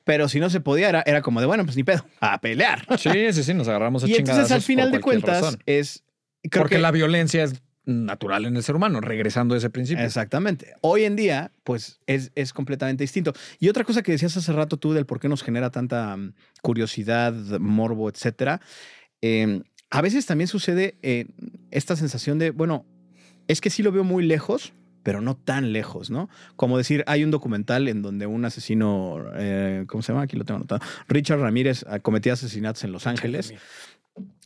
pero 0.05 0.29
si 0.29 0.41
no 0.41 0.51
se 0.51 0.61
podía, 0.61 0.89
era, 0.89 1.03
era 1.07 1.23
como 1.23 1.41
de, 1.41 1.47
bueno, 1.47 1.65
pues 1.65 1.77
ni 1.77 1.85
pedo, 1.85 2.05
a 2.21 2.41
pelear. 2.41 2.87
Sí, 2.99 3.11
sí, 3.33 3.43
sí, 3.45 3.55
nos 3.55 3.69
agarramos 3.69 4.05
a 4.05 4.09
y 4.09 4.15
entonces, 4.15 4.51
al 4.51 4.63
final 4.63 4.91
de 4.93 5.01
cuentas, 5.01 5.41
razón. 5.43 5.63
es. 5.67 6.05
creo 6.51 6.63
Porque 6.65 6.77
que- 6.77 6.83
la 6.83 6.91
violencia 6.91 7.45
es 7.45 7.63
natural 7.85 8.45
en 8.45 8.55
el 8.57 8.63
ser 8.63 8.77
humano, 8.77 9.01
regresando 9.01 9.57
a 9.57 9.59
ese 9.59 9.69
principio. 9.69 10.05
Exactamente. 10.05 10.75
Hoy 10.83 11.03
en 11.03 11.17
día, 11.17 11.51
pues 11.65 12.01
es, 12.07 12.31
es 12.37 12.53
completamente 12.53 13.03
distinto. 13.03 13.33
Y 13.59 13.69
otra 13.69 13.83
cosa 13.83 14.03
que 14.05 14.13
decías 14.13 14.37
hace 14.37 14.53
rato 14.53 14.77
tú 14.77 14.93
del 14.93 15.05
por 15.05 15.19
qué 15.19 15.29
nos 15.29 15.43
genera 15.43 15.71
tanta 15.71 16.17
mm, 16.17 16.33
curiosidad, 16.63 17.33
morbo, 17.59 18.09
etcétera. 18.09 18.61
eh, 19.21 19.63
a 19.91 20.01
veces 20.01 20.25
también 20.25 20.49
sucede 20.49 20.95
eh, 21.03 21.27
esta 21.71 21.97
sensación 21.97 22.39
de, 22.39 22.51
bueno, 22.51 22.87
es 23.47 23.61
que 23.61 23.69
sí 23.69 23.83
lo 23.83 23.93
veo 23.93 24.05
muy 24.05 24.25
lejos, 24.25 24.73
pero 25.03 25.21
no 25.21 25.37
tan 25.37 25.73
lejos, 25.73 26.11
¿no? 26.11 26.29
Como 26.57 26.79
decir, 26.79 27.05
hay 27.07 27.25
un 27.25 27.31
documental 27.31 27.89
en 27.89 28.03
donde 28.03 28.27
un 28.27 28.45
asesino, 28.45 29.23
eh, 29.37 29.85
¿cómo 29.89 30.03
se 30.03 30.13
llama? 30.13 30.23
Aquí 30.25 30.37
lo 30.37 30.45
tengo 30.45 30.59
anotado. 30.59 30.81
Richard 31.09 31.41
Ramírez 31.41 31.85
ah, 31.89 31.99
cometía 31.99 32.35
asesinatos 32.35 32.85
en 32.85 32.93
Los 32.93 33.07
Ángeles 33.07 33.55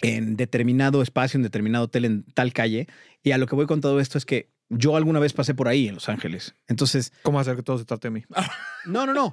en 0.02 0.36
determinado 0.36 1.02
espacio, 1.02 1.38
en 1.38 1.42
determinado 1.42 1.84
hotel, 1.86 2.04
en 2.04 2.22
tal 2.34 2.52
calle. 2.52 2.86
Y 3.22 3.32
a 3.32 3.38
lo 3.38 3.46
que 3.46 3.54
voy 3.54 3.66
con 3.66 3.80
todo 3.80 4.00
esto 4.00 4.18
es 4.18 4.24
que 4.24 4.50
yo 4.68 4.96
alguna 4.96 5.20
vez 5.20 5.32
pasé 5.32 5.54
por 5.54 5.68
ahí 5.68 5.88
en 5.88 5.94
Los 5.94 6.08
Ángeles. 6.08 6.54
Entonces, 6.68 7.12
¿Cómo 7.22 7.40
hacer 7.40 7.56
que 7.56 7.62
todo 7.62 7.78
se 7.78 7.84
trate 7.84 8.08
de 8.08 8.12
mí? 8.12 8.24
no, 8.86 9.06
no, 9.06 9.14
no. 9.14 9.30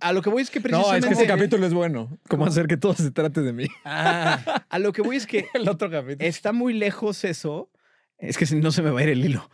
A 0.00 0.12
lo 0.12 0.22
que 0.22 0.30
voy 0.30 0.42
es 0.42 0.50
que 0.50 0.60
No, 0.60 0.64
precisamente... 0.64 0.98
es 0.98 1.06
que 1.06 1.22
ese 1.22 1.26
capítulo 1.26 1.66
es 1.66 1.74
bueno. 1.74 2.18
¿Cómo 2.28 2.46
hacer 2.46 2.66
que 2.66 2.76
todo 2.76 2.94
se 2.94 3.10
trate 3.10 3.42
de 3.42 3.52
mí? 3.52 3.66
Ah, 3.84 4.64
A 4.68 4.78
lo 4.78 4.92
que 4.92 5.02
voy 5.02 5.16
es 5.16 5.26
que 5.26 5.46
El 5.54 5.68
otro 5.68 5.90
capítulo. 5.90 6.26
está 6.26 6.52
muy 6.52 6.72
lejos 6.72 7.24
eso. 7.24 7.70
Es 8.18 8.36
que 8.36 8.46
si 8.46 8.56
no 8.56 8.70
se 8.70 8.82
me 8.82 8.90
va 8.90 9.00
a 9.00 9.02
ir 9.02 9.08
el 9.10 9.24
hilo. 9.24 9.50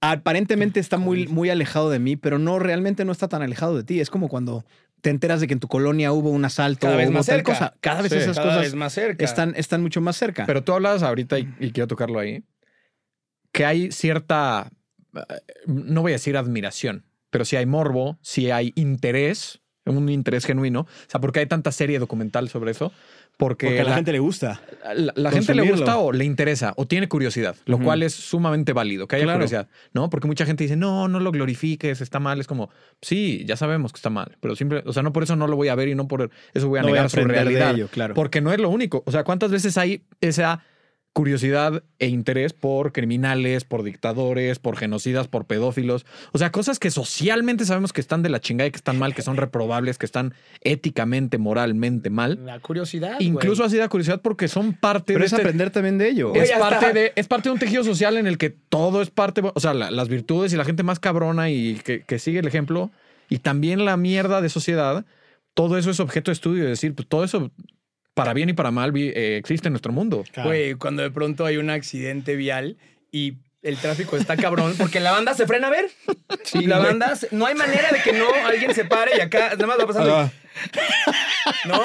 Aparentemente 0.00 0.78
está 0.80 0.96
muy, 0.96 1.26
muy 1.26 1.50
alejado 1.50 1.90
de 1.90 1.98
mí, 1.98 2.16
pero 2.16 2.38
no, 2.38 2.58
realmente 2.58 3.04
no 3.04 3.12
está 3.12 3.28
tan 3.28 3.42
alejado 3.42 3.76
de 3.76 3.82
ti. 3.84 4.00
Es 4.00 4.10
como 4.10 4.28
cuando 4.28 4.64
te 5.00 5.10
enteras 5.10 5.40
de 5.40 5.46
que 5.46 5.54
en 5.54 5.60
tu 5.60 5.68
colonia 5.68 6.12
hubo 6.12 6.30
un 6.30 6.44
asalto 6.44 6.82
Cada 6.86 6.94
o 6.94 6.98
vez 6.98 7.10
más 7.10 7.26
cerca. 7.26 7.52
cosa. 7.52 7.74
Cada 7.80 8.02
vez 8.02 8.12
Sí, 8.12 8.18
esas 8.18 8.36
cada 8.36 8.48
cosas 8.48 8.62
vez 8.62 8.74
más 8.74 8.92
cerca. 8.92 9.24
están, 9.24 9.54
están 9.56 9.82
mucho 9.82 10.00
más 10.00 10.16
cerca. 10.16 10.46
Pero 10.46 10.62
tú 10.62 10.72
hablabas 10.72 11.02
ahorita, 11.02 11.38
y, 11.38 11.52
y 11.60 11.70
quiero 11.72 11.86
tocarlo 11.88 12.18
ahí, 12.20 12.42
que 13.52 13.64
hay 13.64 13.90
cierta, 13.92 14.70
eh, 15.14 15.20
no 15.66 16.02
voy 16.02 16.12
a 16.12 16.16
decir 16.16 16.36
admiración, 16.36 17.04
pero 17.30 17.44
sí 17.44 17.56
hay 17.56 17.66
morbo, 17.66 18.18
sí 18.22 18.50
hay 18.50 18.72
interés, 18.76 19.60
un 19.96 20.08
interés 20.08 20.44
genuino. 20.44 20.80
O 20.80 20.86
sea, 21.06 21.20
porque 21.20 21.40
hay 21.40 21.46
tanta 21.46 21.72
serie 21.72 21.98
documental 21.98 22.48
sobre 22.48 22.70
eso. 22.72 22.92
Porque, 23.36 23.66
Porque 23.66 23.80
a 23.80 23.84
la, 23.84 23.90
la, 23.90 23.96
gente 23.96 24.10
le 24.10 24.18
gusta. 24.18 24.60
la- 24.96 25.12
la 25.14 25.30
gente 25.30 25.54
le 25.54 25.70
gusta 25.70 25.98
o 25.98 26.10
le 26.12 26.24
interesa 26.24 26.72
o 26.76 26.88
tiene 26.88 27.08
curiosidad, 27.08 27.54
lo 27.66 27.78
cual 27.78 28.02
es 28.02 28.12
sumamente 28.12 28.72
válido, 28.72 29.06
que 29.06 29.14
haya 29.14 29.26
Claro. 29.26 29.38
curiosidad, 29.38 29.68
¿no? 29.92 30.10
Porque 30.10 30.26
mucha 30.26 30.44
gente 30.44 30.64
dice, 30.64 30.74
no, 30.74 31.06
no 31.06 31.20
lo 31.20 31.30
glorifiques, 31.30 32.00
está 32.00 32.18
mal. 32.18 32.40
Es 32.40 32.48
como, 32.48 32.68
sí, 33.00 33.44
ya 33.46 33.56
sabemos 33.56 33.92
que 33.92 33.98
está 33.98 34.10
mal, 34.10 34.36
pero 34.40 34.56
siempre, 34.56 34.82
o 34.86 34.92
sea, 34.92 35.04
no 35.04 35.12
por 35.12 35.22
eso 35.22 35.36
no 35.36 35.46
lo 35.46 35.54
voy 35.54 35.68
a 35.68 35.76
ver 35.76 35.86
y 35.86 35.94
no 35.94 36.08
por 36.08 36.30
eso 36.52 36.68
voy 36.68 36.80
a 36.80 36.82
No 36.82 36.88
voy 36.88 36.98
a 36.98 37.02
negar 37.02 37.10
su 37.10 37.20
realidad. 37.24 37.74
ello, 37.76 37.86
claro. 37.86 38.14
Porque 38.14 38.40
no 38.40 38.52
es 38.52 38.58
lo 38.58 38.70
único. 38.70 39.04
O 39.06 39.12
sea, 39.12 39.22
¿cuántas 39.22 39.52
veces 39.52 39.78
hay 39.78 40.02
esa 40.20 40.64
curiosidad 41.18 41.82
e 41.98 42.06
interés 42.06 42.52
por 42.52 42.92
criminales, 42.92 43.64
por 43.64 43.82
dictadores, 43.82 44.60
por 44.60 44.76
genocidas, 44.76 45.26
por 45.26 45.46
pedófilos? 45.46 46.06
O 46.30 46.38
sea, 46.38 46.52
cosas 46.52 46.78
que 46.78 46.92
socialmente 46.92 47.64
sabemos 47.64 47.92
que 47.92 48.00
están 48.00 48.22
de 48.22 48.28
la 48.28 48.38
chingada 48.38 48.68
y 48.68 48.70
que 48.70 48.76
están 48.76 49.00
mal, 49.00 49.16
que 49.16 49.22
son 49.22 49.36
reprobables, 49.36 49.98
que 49.98 50.06
están 50.06 50.32
éticamente, 50.60 51.36
moralmente 51.36 52.08
mal. 52.08 52.38
La 52.46 52.60
curiosidad. 52.60 53.16
Incluso 53.18 53.64
así 53.64 53.76
da 53.78 53.88
curiosidad 53.88 54.20
porque 54.22 54.46
son 54.46 54.74
parte 54.74 55.12
Pero 55.14 55.18
de 55.18 55.26
es 55.26 55.32
este- 55.32 55.42
aprender 55.42 55.70
también 55.70 55.98
de 55.98 56.08
ello. 56.08 56.32
Es 56.36 56.52
parte, 56.52 56.92
de, 56.92 57.12
es 57.16 57.26
parte 57.26 57.48
de 57.48 57.52
un 57.54 57.58
tejido 57.58 57.82
social 57.82 58.16
en 58.16 58.28
el 58.28 58.38
que 58.38 58.50
todo 58.50 59.02
es 59.02 59.10
parte, 59.10 59.42
o 59.42 59.58
sea, 59.58 59.74
la- 59.74 59.90
las 59.90 60.08
virtudes 60.08 60.52
y 60.52 60.56
la 60.56 60.64
gente 60.64 60.84
más 60.84 61.00
cabrona 61.00 61.50
y 61.50 61.80
que, 61.84 62.02
que 62.04 62.20
sigue 62.20 62.38
el 62.38 62.46
ejemplo, 62.46 62.92
y 63.28 63.40
también 63.40 63.84
la 63.84 63.96
mierda 63.96 64.40
de 64.40 64.50
sociedad, 64.50 65.04
todo 65.54 65.78
eso 65.78 65.90
es 65.90 65.98
objeto 65.98 66.30
de 66.30 66.34
estudio. 66.34 66.62
Es 66.62 66.70
decir, 66.70 66.94
pues 66.94 67.08
todo 67.08 67.24
eso, 67.24 67.50
para 68.22 68.34
bien 68.34 68.48
y 68.48 68.52
para 68.52 68.70
mal, 68.70 68.92
eh, 68.96 69.36
existe 69.38 69.68
en 69.68 69.72
nuestro 69.72 69.92
mundo. 69.92 70.24
Güey, 70.44 70.74
cuando 70.74 71.02
de 71.02 71.10
pronto 71.10 71.46
hay 71.46 71.56
un 71.56 71.70
accidente 71.70 72.36
vial 72.36 72.76
y 73.10 73.34
el 73.62 73.76
tráfico 73.78 74.16
está 74.16 74.36
cabrón, 74.36 74.74
porque 74.78 75.00
la 75.00 75.10
banda 75.12 75.34
se 75.34 75.46
frena 75.46 75.66
a 75.66 75.70
ver. 75.70 75.90
Sí, 76.44 76.66
la 76.66 76.78
güey. 76.78 76.90
banda, 76.90 77.16
se- 77.16 77.28
no 77.32 77.46
hay 77.46 77.54
manera 77.54 77.90
de 77.90 78.00
que 78.02 78.12
no 78.12 78.26
alguien 78.46 78.74
se 78.74 78.84
pare 78.84 79.12
y 79.16 79.20
acá 79.20 79.50
nada 79.50 79.66
más 79.66 79.78
va 79.80 79.86
pasando. 79.86 80.16
Ah, 80.16 80.30
¿No? 81.66 81.80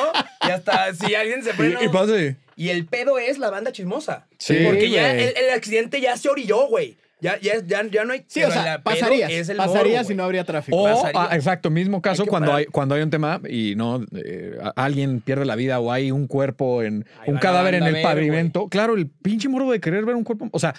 Y 0.47 0.51
hasta 0.51 0.93
si 0.93 1.15
alguien 1.15 1.43
se 1.43 1.53
frena. 1.53 1.79
pase. 1.91 2.35
Y 2.55 2.69
el 2.69 2.85
pedo 2.85 3.17
es 3.17 3.39
la 3.39 3.49
banda 3.49 3.71
chismosa. 3.71 4.27
Sí, 4.37 4.57
Porque 4.65 4.89
ya 4.89 5.11
el, 5.13 5.33
el 5.35 5.49
accidente 5.55 5.99
ya 6.01 6.15
se 6.17 6.29
orilló, 6.29 6.67
güey. 6.67 6.97
Ya, 7.23 7.39
ya, 7.39 7.53
ya, 7.65 7.81
ya 7.89 8.03
no 8.03 8.11
hay. 8.13 8.23
Sí, 8.27 8.43
o 8.43 8.51
sea, 8.51 8.83
pasarías. 8.83 9.31
es 9.31 9.47
el 9.49 9.55
pasarías 9.57 10.03
morbo, 10.03 10.11
y 10.11 10.15
no 10.15 10.23
habría 10.25 10.43
tráfico. 10.43 10.77
O, 10.77 11.05
ah, 11.15 11.29
exacto, 11.33 11.69
mismo 11.69 12.01
caso 12.01 12.23
Hay 12.23 12.27
cuando 12.27 12.47
parar. 12.47 12.59
hay, 12.59 12.65
cuando 12.65 12.95
hay 12.95 13.01
un 13.01 13.09
tema 13.09 13.39
y 13.49 13.75
no 13.77 14.03
eh, 14.13 14.57
a- 14.61 14.73
alguien 14.83 15.21
pierde 15.21 15.45
la 15.45 15.55
vida 15.55 15.79
o 15.79 15.91
hay 15.91 16.11
un 16.11 16.27
cuerpo 16.27 16.83
en 16.83 17.05
Ahí 17.21 17.31
un 17.31 17.37
cadáver 17.37 17.75
en 17.75 17.83
el 17.83 17.93
ver, 17.93 18.03
pavimento. 18.03 18.67
Claro, 18.67 18.95
el 18.95 19.09
pinche 19.09 19.47
morbo 19.47 19.71
de 19.71 19.79
querer 19.79 20.03
ver 20.05 20.15
un 20.15 20.25
cuerpo. 20.25 20.49
O 20.51 20.59
sea, 20.59 20.75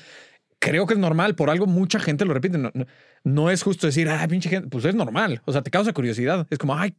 creo 0.59 0.87
que 0.87 0.93
es 0.95 1.01
normal. 1.01 1.35
Por 1.35 1.49
algo 1.49 1.67
mucha 1.67 1.99
gente 1.99 2.25
lo 2.27 2.35
repite. 2.35 2.59
No, 2.59 2.71
no- 2.75 2.87
no 3.25 3.51
es 3.51 3.63
justo 3.63 3.87
decir, 3.87 4.09
ah, 4.11 4.27
pinche 4.29 4.51
gente. 4.51 4.69
Pues 4.69 4.85
es 4.85 4.95
normal. 4.95 5.41
O 5.47 5.53
sea, 5.53 5.63
te 5.63 5.71
causa 5.71 5.95
curiosidad. 5.95 6.47
Es 6.51 6.59
como, 6.59 6.77
ay, 6.77 6.95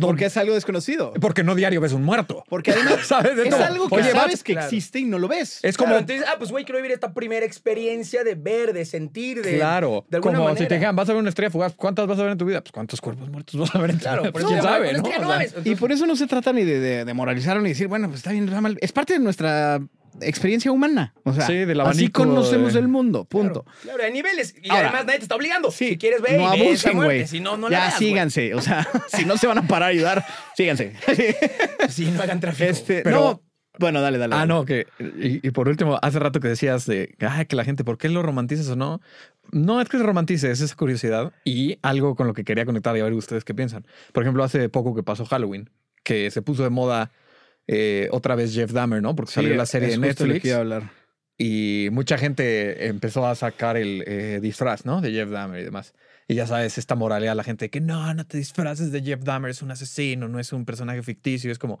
Porque 0.00 0.24
es 0.26 0.36
algo 0.38 0.54
desconocido. 0.54 1.12
porque 1.20 1.42
no 1.44 1.54
diario 1.54 1.80
ves 1.80 1.92
un 1.92 2.02
muerto. 2.02 2.42
Porque 2.48 2.70
además 2.72 3.00
¿Sabes? 3.06 3.38
es 3.38 3.50
como, 3.54 3.64
algo 3.64 3.88
que 3.88 3.94
oye, 3.96 4.10
sabes 4.12 4.42
que 4.42 4.52
claro. 4.54 4.66
existe 4.66 4.98
y 5.00 5.04
no 5.04 5.18
lo 5.18 5.28
ves. 5.28 5.60
Es 5.62 5.76
Claro, 5.76 5.90
como, 5.92 6.00
entonces, 6.00 6.26
ah, 6.26 6.36
pues 6.38 6.50
güey, 6.50 6.64
quiero 6.64 6.78
vivir 6.78 6.92
esta 6.92 7.12
primera 7.12 7.44
experiencia 7.44 8.24
de 8.24 8.34
ver, 8.34 8.72
de 8.72 8.86
sentir, 8.86 9.42
de. 9.42 9.56
claro, 9.56 10.06
de 10.08 10.16
alguna 10.16 10.36
como 10.38 10.44
manera. 10.48 10.64
si 10.64 10.68
te 10.68 10.74
dijeran, 10.74 10.96
vas 10.96 11.08
a 11.08 11.12
ver 11.12 11.20
una 11.20 11.28
estrella 11.28 11.50
fugaz, 11.50 11.74
¿cuántas 11.76 12.06
vas 12.06 12.18
a 12.18 12.22
ver 12.22 12.32
en 12.32 12.38
tu 12.38 12.46
vida? 12.46 12.62
Pues 12.62 12.72
cuántos 12.72 13.00
cuerpos 13.00 13.28
muertos 13.28 13.60
vas 13.60 13.74
a 13.74 13.78
ver 13.78 13.90
en 13.90 13.96
tu 13.98 14.02
Claro, 14.02 14.22
vida. 14.22 14.32
por 14.32 14.42
Pues, 14.42 14.44
eso 14.44 14.48
quién 14.54 14.64
llama- 14.64 14.76
sabe, 14.76 14.92
¿no? 14.94 15.02
que 15.02 15.08
no 15.10 15.14
O 15.16 15.18
sea, 15.18 15.28
mames, 15.28 15.54
Y 15.64 15.74
por 15.74 15.92
eso 15.92 16.06
no 16.06 16.16
se 16.16 16.26
trata 16.26 16.52
ni 16.54 16.64
de, 16.64 16.80
de, 16.80 17.04
de 17.04 17.14
moralizar 17.14 17.60
ni 17.60 17.68
decir, 17.68 17.86
bueno, 17.88 18.06
pues 18.08 18.20
está 18.20 18.32
bien, 18.32 18.44
está 18.44 18.60
mal. 18.62 18.78
Es 18.80 18.90
parte 18.92 19.12
de 19.12 19.18
nuestra 19.18 19.80
experiencia 20.20 20.70
humana. 20.72 21.14
O 21.24 21.32
sea, 21.32 21.46
Sí, 21.46 21.54
del 21.64 21.80
así 21.80 22.08
conocemos 22.10 22.72
de- 22.74 22.80
el 22.80 22.88
mundo. 22.88 23.24
Punto. 23.24 23.64
Claro, 23.64 23.80
claro, 23.82 24.02
hay 24.04 24.12
niveles. 24.12 24.54
Y 24.62 24.70
Ahora, 24.70 24.88
además 24.88 25.06
nadie 25.06 25.18
te 25.18 25.24
está 25.24 25.34
obligando. 25.36 25.70
Sí, 25.70 25.88
si 25.90 25.98
quieres 25.98 26.20
ver, 26.22 26.38
no 26.40 26.48
abusen, 26.48 26.96
güey. 26.96 27.26
Si 27.26 27.40
no, 27.40 27.56
no 27.56 27.68
la 27.68 27.76
ya 27.76 27.80
veas, 27.86 27.98
güey. 27.98 28.08
síganse. 28.10 28.54
O 28.54 28.60
sea, 28.60 28.86
si 29.08 29.24
no 29.24 29.36
se 29.36 29.46
van 29.46 29.58
a 29.58 29.66
parar 29.66 29.88
a 29.88 29.90
ayudar, 29.92 30.24
síganse. 30.56 30.94
Sí, 31.88 32.06
no 32.10 32.22
hagan 32.22 32.40
tráfico. 32.40 32.70
este, 32.70 33.02
Pero- 33.02 33.20
no. 33.20 33.42
Bueno, 33.76 34.00
dale, 34.00 34.18
dale. 34.18 34.34
Ah, 34.36 34.38
dale. 34.38 34.48
no, 34.48 34.64
que. 34.64 34.86
Y, 35.00 35.44
y 35.46 35.50
por 35.50 35.68
último, 35.68 35.98
hace 36.00 36.20
rato 36.20 36.38
que 36.38 36.46
decías 36.46 36.86
de 36.86 37.16
ay, 37.28 37.46
que 37.46 37.56
la 37.56 37.64
gente, 37.64 37.82
¿por 37.82 37.98
qué 37.98 38.08
lo 38.08 38.22
romantizas 38.22 38.68
o 38.68 38.76
no? 38.76 39.00
No 39.50 39.80
es 39.80 39.88
que 39.88 39.96
se 39.98 40.04
romantice, 40.04 40.48
es 40.52 40.60
esa 40.60 40.76
curiosidad 40.76 41.32
y 41.44 41.78
algo 41.82 42.14
con 42.14 42.28
lo 42.28 42.34
que 42.34 42.44
quería 42.44 42.66
conectar 42.66 42.96
y 42.96 43.00
a 43.00 43.04
ver 43.04 43.12
ustedes 43.14 43.42
qué 43.44 43.52
piensan. 43.52 43.84
Por 44.12 44.22
ejemplo, 44.22 44.44
hace 44.44 44.68
poco 44.68 44.94
que 44.94 45.02
pasó 45.02 45.24
Halloween, 45.26 45.70
que 46.04 46.30
se 46.30 46.40
puso 46.40 46.62
de 46.62 46.70
moda 46.70 47.10
eh, 47.66 48.08
otra 48.12 48.34
vez 48.34 48.54
Jeff 48.54 48.72
Dahmer, 48.72 49.02
¿no? 49.02 49.14
Porque 49.16 49.30
Sí, 49.30 49.34
salió 49.36 49.54
la 49.56 49.66
serie 49.66 49.88
es 49.88 50.00
de 50.00 50.06
justo 50.08 50.24
lo 50.24 50.28
que 50.28 50.34
Netflix 50.34 50.48
iba 50.48 50.56
a 50.56 50.60
hablar. 50.60 50.90
y 51.38 51.88
mucha 51.92 52.18
gente 52.18 52.86
empezó 52.86 53.26
a 53.26 53.34
sacar 53.34 53.76
el 53.76 54.04
eh, 54.06 54.38
disfraz, 54.42 54.84
¿no? 54.84 55.00
De 55.00 55.10
Jeff 55.12 55.30
Dahmer 55.30 55.60
y 55.60 55.64
demás. 55.64 55.94
Y 56.28 56.34
ya 56.36 56.46
sabes, 56.46 56.78
esta 56.78 56.94
moralidad 56.94 57.32
a 57.32 57.36
la 57.36 57.44
gente 57.44 57.68
que 57.70 57.80
no, 57.80 58.14
no 58.14 58.24
te 58.26 58.38
disfraces 58.38 58.92
de 58.92 59.02
Jeff 59.02 59.22
Dahmer, 59.24 59.50
es 59.50 59.60
un 59.62 59.70
asesino, 59.70 60.28
no 60.28 60.38
es 60.40 60.52
un 60.52 60.64
personaje 60.64 61.02
ficticio. 61.02 61.50
Es 61.52 61.58
como, 61.58 61.78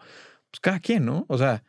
pues 0.50 0.60
cada 0.60 0.80
quien, 0.80 1.06
¿no? 1.06 1.24
O 1.28 1.38
sea, 1.38 1.62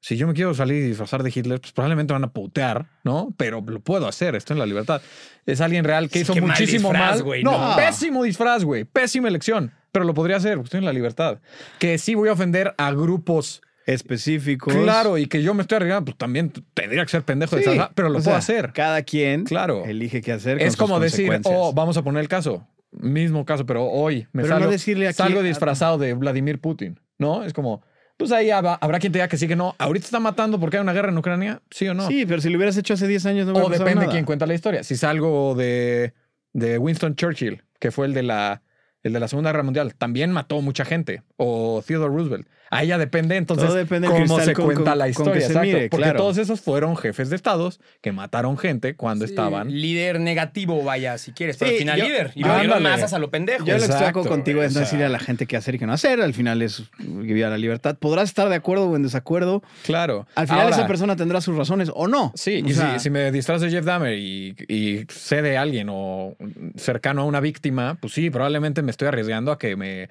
si 0.00 0.16
yo 0.16 0.26
me 0.26 0.32
quiero 0.34 0.52
salir 0.54 0.82
y 0.82 0.86
disfrazar 0.88 1.22
de 1.22 1.30
Hitler, 1.34 1.60
pues 1.60 1.72
probablemente 1.72 2.12
van 2.12 2.24
a 2.24 2.32
putear, 2.32 2.86
¿no? 3.04 3.34
Pero 3.36 3.62
lo 3.66 3.80
puedo 3.80 4.08
hacer, 4.08 4.34
estoy 4.34 4.54
en 4.54 4.60
la 4.60 4.66
libertad. 4.66 5.02
Es 5.46 5.60
alguien 5.60 5.84
real 5.84 6.08
que 6.08 6.20
Sí, 6.20 6.22
hizo 6.22 6.34
qué 6.34 6.40
mal 6.40 6.50
muchísimo 6.50 6.88
disfraz, 6.88 7.10
mal. 7.16 7.22
güey, 7.22 7.44
no, 7.44 7.70
no. 7.70 7.76
pésimo 7.76 8.22
disfraz, 8.24 8.64
güey. 8.64 8.84
Pésima 8.84 9.28
elección. 9.28 9.72
Pero 9.92 10.04
lo 10.06 10.14
podría 10.14 10.36
hacer, 10.36 10.54
porque 10.54 10.66
estoy 10.66 10.78
en 10.78 10.86
la 10.86 10.92
libertad. 10.92 11.38
Que 11.78 11.98
sí 11.98 12.14
voy 12.14 12.28
a 12.28 12.32
ofender 12.32 12.74
a 12.78 12.90
grupos 12.92 13.62
Específicos. 13.84 14.72
Claro, 14.74 15.18
y 15.18 15.26
que 15.26 15.42
yo 15.42 15.54
me 15.54 15.62
estoy 15.62 15.76
arriesgando, 15.76 16.04
pues 16.06 16.16
también 16.16 16.52
tendría 16.72 17.04
que 17.04 17.10
ser 17.10 17.22
pendejo 17.24 17.56
de 17.56 17.62
disfrazar, 17.62 17.90
pero 17.96 18.08
lo 18.10 18.14
puedo 18.18 18.30
sea, 18.30 18.36
hacer. 18.36 18.72
Cada 18.72 19.02
quien 19.02 19.42
Claro. 19.44 19.84
elige 19.84 20.22
qué 20.22 20.30
hacer. 20.32 20.58
con 20.58 20.66
Es 20.66 20.74
sus 20.74 20.78
como 20.78 21.00
decir, 21.00 21.40
oh, 21.44 21.72
vamos 21.72 21.96
a 21.96 22.02
poner 22.04 22.20
el 22.22 22.28
caso, 22.28 22.64
mismo 22.92 23.44
caso, 23.44 23.66
pero 23.66 23.84
hoy 23.86 24.28
me 24.32 24.42
Pero 24.42 24.54
no 24.54 24.60
salgo, 24.60 24.70
decirle 24.70 25.08
aquí- 25.08 25.16
salgo 25.16 25.42
disfrazado 25.42 25.98
de 25.98 26.14
Vladimir 26.14 26.60
Putin, 26.60 27.00
¿no? 27.18 27.42
Es 27.42 27.52
como, 27.52 27.82
pues 28.18 28.30
ahí 28.30 28.50
hab- 28.50 28.78
habrá 28.80 29.00
quien 29.00 29.12
te 29.12 29.18
diga 29.18 29.26
que 29.26 29.36
sí, 29.36 29.48
que 29.48 29.56
no. 29.56 29.74
Ahorita 29.78 30.04
está 30.06 30.20
matando 30.20 30.60
porque 30.60 30.76
hay 30.76 30.82
una 30.82 30.92
guerra 30.92 31.08
en 31.08 31.18
Ucrania, 31.18 31.60
¿sí 31.72 31.88
o 31.88 31.94
no? 31.94 32.06
Sí, 32.06 32.24
pero 32.24 32.40
si 32.40 32.50
lo 32.50 32.58
hubieras 32.58 32.76
hecho 32.76 32.94
hace 32.94 33.08
10 33.08 33.26
años 33.26 33.48
no 33.48 33.54
o 33.54 33.68
depende 33.68 33.96
nada. 34.02 34.12
quién 34.12 34.24
cuenta 34.24 34.46
la 34.46 34.54
historia. 34.54 34.84
Si 34.84 34.94
salgo 34.96 35.56
de, 35.56 36.12
de 36.52 36.78
Winston 36.78 37.16
Churchill, 37.16 37.62
que 37.80 37.90
fue 37.90 38.06
el 38.06 38.14
de 38.14 38.22
la 38.22 38.62
el 39.02 39.12
de 39.12 39.20
la 39.20 39.28
Segunda 39.28 39.50
Guerra 39.50 39.62
Mundial, 39.62 39.94
también 39.94 40.32
mató 40.32 40.60
mucha 40.60 40.84
gente. 40.84 41.22
O 41.36 41.82
Theodore 41.86 42.14
Roosevelt. 42.14 42.48
Ahí 42.74 42.86
ya 42.88 42.96
depende, 42.96 43.36
entonces, 43.36 43.66
Todo 43.68 43.76
depende 43.76 44.08
del 44.08 44.16
cómo 44.22 44.36
cristal 44.36 44.44
se 44.46 44.52
con- 44.54 44.64
cuenta 44.64 44.90
con- 44.92 44.98
la 44.98 45.08
historia. 45.10 45.34
exacto. 45.46 45.60
mire, 45.60 45.88
Porque 45.90 46.04
claro. 46.04 46.18
todos 46.18 46.38
esos 46.38 46.62
fueron 46.62 46.96
jefes 46.96 47.28
de 47.28 47.36
estados 47.36 47.80
que 48.00 48.12
mataron 48.12 48.56
gente 48.56 48.96
cuando 48.96 49.26
Sí, 49.26 49.32
estaban. 49.32 49.70
Líder 49.70 50.20
negativo, 50.20 50.82
vaya, 50.82 51.18
si 51.18 51.32
quieres. 51.32 51.58
Pero 51.58 51.68
Sí, 51.68 51.74
al 51.74 51.78
final 51.80 51.98
yo- 52.00 52.04
líder. 52.06 52.32
Y 52.34 52.42
Ándale. 52.44 52.58
volvieron 52.68 52.82
masas 52.82 53.12
a 53.12 53.18
lo 53.18 53.30
pendejo. 53.30 53.66
Yo 53.66 53.74
lo 53.74 53.78
que 53.80 53.84
Exacto, 53.84 54.24
contigo 54.24 54.62
es 54.62 54.72
no 54.72 54.80
decirle 54.80 55.04
a 55.04 55.10
la 55.10 55.18
gente 55.18 55.44
qué 55.46 55.58
hacer 55.58 55.74
y 55.74 55.78
qué 55.78 55.86
no 55.86 55.92
hacer. 55.92 56.22
Al 56.22 56.32
final 56.32 56.62
es 56.62 56.82
vivir 56.98 57.44
a 57.44 57.50
la 57.50 57.58
libertad. 57.58 57.98
Podrás 57.98 58.30
estar 58.30 58.48
de 58.48 58.54
acuerdo 58.54 58.88
o 58.88 58.96
en 58.96 59.02
desacuerdo. 59.02 59.62
Claro. 59.84 60.26
Al 60.34 60.46
final 60.46 60.62
Ahora, 60.62 60.76
esa 60.76 60.86
persona 60.86 61.14
tendrá 61.14 61.42
sus 61.42 61.54
razones 61.54 61.90
o 61.94 62.08
no. 62.08 62.32
Sí, 62.34 62.62
O 62.64 62.68
y 62.68 62.72
sea, 62.72 62.94
si, 62.94 63.00
si 63.04 63.10
me 63.10 63.30
disfrazo 63.32 63.66
de 63.66 63.70
Jeff 63.70 63.84
Dahmer 63.84 64.16
y, 64.16 64.56
y 64.66 65.04
sé 65.10 65.42
de 65.42 65.58
alguien 65.58 65.88
o 65.90 66.36
cercano 66.76 67.20
a 67.20 67.24
una 67.26 67.40
víctima, 67.40 67.98
pues 68.00 68.14
sí, 68.14 68.30
probablemente 68.30 68.80
me 68.80 68.90
estoy 68.90 69.08
arriesgando 69.08 69.52
a 69.52 69.58
que 69.58 69.76
me 69.76 70.08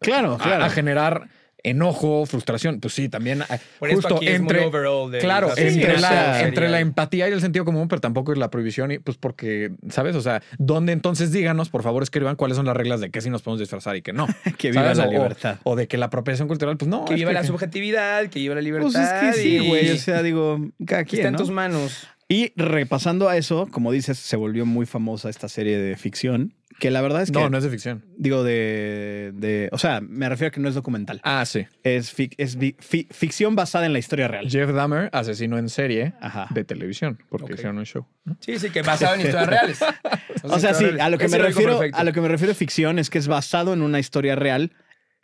Claro, 0.00 0.34
a- 0.34 0.38
claro. 0.38 0.64
a, 0.64 0.68
generar 0.70 1.28
enojo, 1.64 2.24
frustración. 2.26 2.78
Pues 2.78 2.94
sí, 2.94 3.08
también 3.08 3.42
ah, 3.42 3.58
Por 3.80 3.88
esto 3.88 4.00
justo 4.02 4.16
aquí 4.18 4.28
es 4.28 4.40
muy 4.40 4.50
entre 4.52 4.64
overall 4.66 5.10
de 5.10 5.18
claro, 5.18 5.48
entre, 5.56 5.94
la, 5.98 6.08
seriales. 6.08 6.46
entre 6.46 6.68
la 6.68 6.80
empatía 6.80 7.28
y 7.28 7.32
el 7.32 7.40
sentido 7.40 7.64
común, 7.64 7.88
pero 7.88 8.00
tampoco 8.00 8.32
es 8.32 8.38
la 8.38 8.50
prohibición 8.50 8.92
y 8.92 8.98
pues 9.00 9.16
porque, 9.16 9.72
¿sabes? 9.88 10.14
O 10.14 10.20
sea, 10.20 10.42
¿dónde 10.58 10.92
entonces 10.92 11.32
díganos, 11.32 11.70
por 11.70 11.82
favor, 11.82 12.02
escriban 12.02 12.36
cuáles 12.36 12.56
son 12.56 12.66
las 12.66 12.76
reglas 12.76 13.00
de 13.00 13.10
qué 13.10 13.20
sí 13.20 13.30
nos 13.30 13.42
podemos 13.42 13.60
disfrazar 13.60 13.96
y 13.96 14.02
qué 14.02 14.12
no? 14.12 14.26
Que 14.58 14.70
viva 14.70 14.82
¿Sabes? 14.82 14.98
la 14.98 15.06
libertad. 15.06 15.56
O, 15.64 15.74
de 15.74 15.88
que 15.88 15.96
la 15.98 16.06
apropiación 16.06 16.46
cultural, 16.48 16.76
pues 16.76 16.88
no. 16.88 17.04
Que 17.04 17.14
viva 17.14 17.30
que- 17.30 17.34
la 17.34 17.44
subjetividad, 17.44 18.26
que 18.28 18.38
viva 18.38 18.54
la 18.54 18.60
libertad. 18.60 18.90
Pues 18.92 19.04
es 19.04 19.12
que 19.36 19.42
sí, 19.42 19.56
y- 19.56 19.68
güey. 19.68 19.90
O 19.90 19.96
sea, 19.96 20.22
digo, 20.22 20.58
cada 20.86 21.00
Está 21.02 21.10
quien. 21.10 21.26
en 21.26 21.32
¿no? 21.32 21.38
tus 21.38 21.50
manos. 21.50 22.06
Y 22.28 22.52
repasando 22.56 23.28
a 23.28 23.36
eso, 23.36 23.68
como 23.70 23.92
dices, 23.92 24.18
se 24.18 24.36
volvió 24.36 24.64
muy 24.64 24.86
famosa 24.86 25.28
esta 25.28 25.48
serie 25.48 25.76
de 25.78 25.94
ficción. 25.96 26.54
Que 26.78 26.90
la 26.90 27.00
verdad 27.02 27.22
es 27.22 27.30
que. 27.30 27.38
No, 27.38 27.48
no 27.50 27.58
es 27.58 27.64
de 27.64 27.70
ficción. 27.70 28.04
Digo, 28.16 28.42
de, 28.42 29.30
de. 29.34 29.68
O 29.72 29.78
sea, 29.78 30.00
me 30.00 30.28
refiero 30.28 30.48
a 30.48 30.50
que 30.50 30.60
no 30.60 30.68
es 30.68 30.74
documental. 30.74 31.20
Ah, 31.22 31.44
sí. 31.46 31.66
Es, 31.82 32.16
fic- 32.16 32.34
es 32.36 32.56
vi- 32.56 32.74
fi- 32.78 33.06
ficción 33.10 33.54
basada 33.54 33.86
en 33.86 33.92
la 33.92 33.98
historia 34.00 34.28
real. 34.28 34.48
Jeff 34.50 34.70
Dahmer, 34.72 35.08
asesino 35.12 35.56
en 35.58 35.68
serie 35.68 36.14
Ajá. 36.20 36.48
de 36.50 36.64
televisión, 36.64 37.22
porque 37.28 37.54
hicieron 37.54 37.78
un 37.78 37.86
show. 37.86 38.06
¿no? 38.24 38.36
Sí, 38.40 38.58
sí, 38.58 38.70
que 38.70 38.82
basado 38.82 39.14
en 39.14 39.20
historias 39.26 39.46
reales. 39.48 39.78
O 40.42 40.58
sea, 40.58 40.74
sí, 40.74 40.86
a 41.00 41.08
lo 41.10 41.18
que 41.18 41.26
Ese 41.26 41.38
me 41.38 41.44
refiero, 41.44 41.80
a 41.92 42.04
lo 42.04 42.12
que 42.12 42.20
me 42.20 42.28
refiero 42.28 42.54
ficción 42.54 42.98
es 42.98 43.08
que 43.10 43.18
es 43.18 43.28
basado 43.28 43.72
en 43.72 43.80
una 43.82 43.98
historia 44.00 44.34
real, 44.34 44.72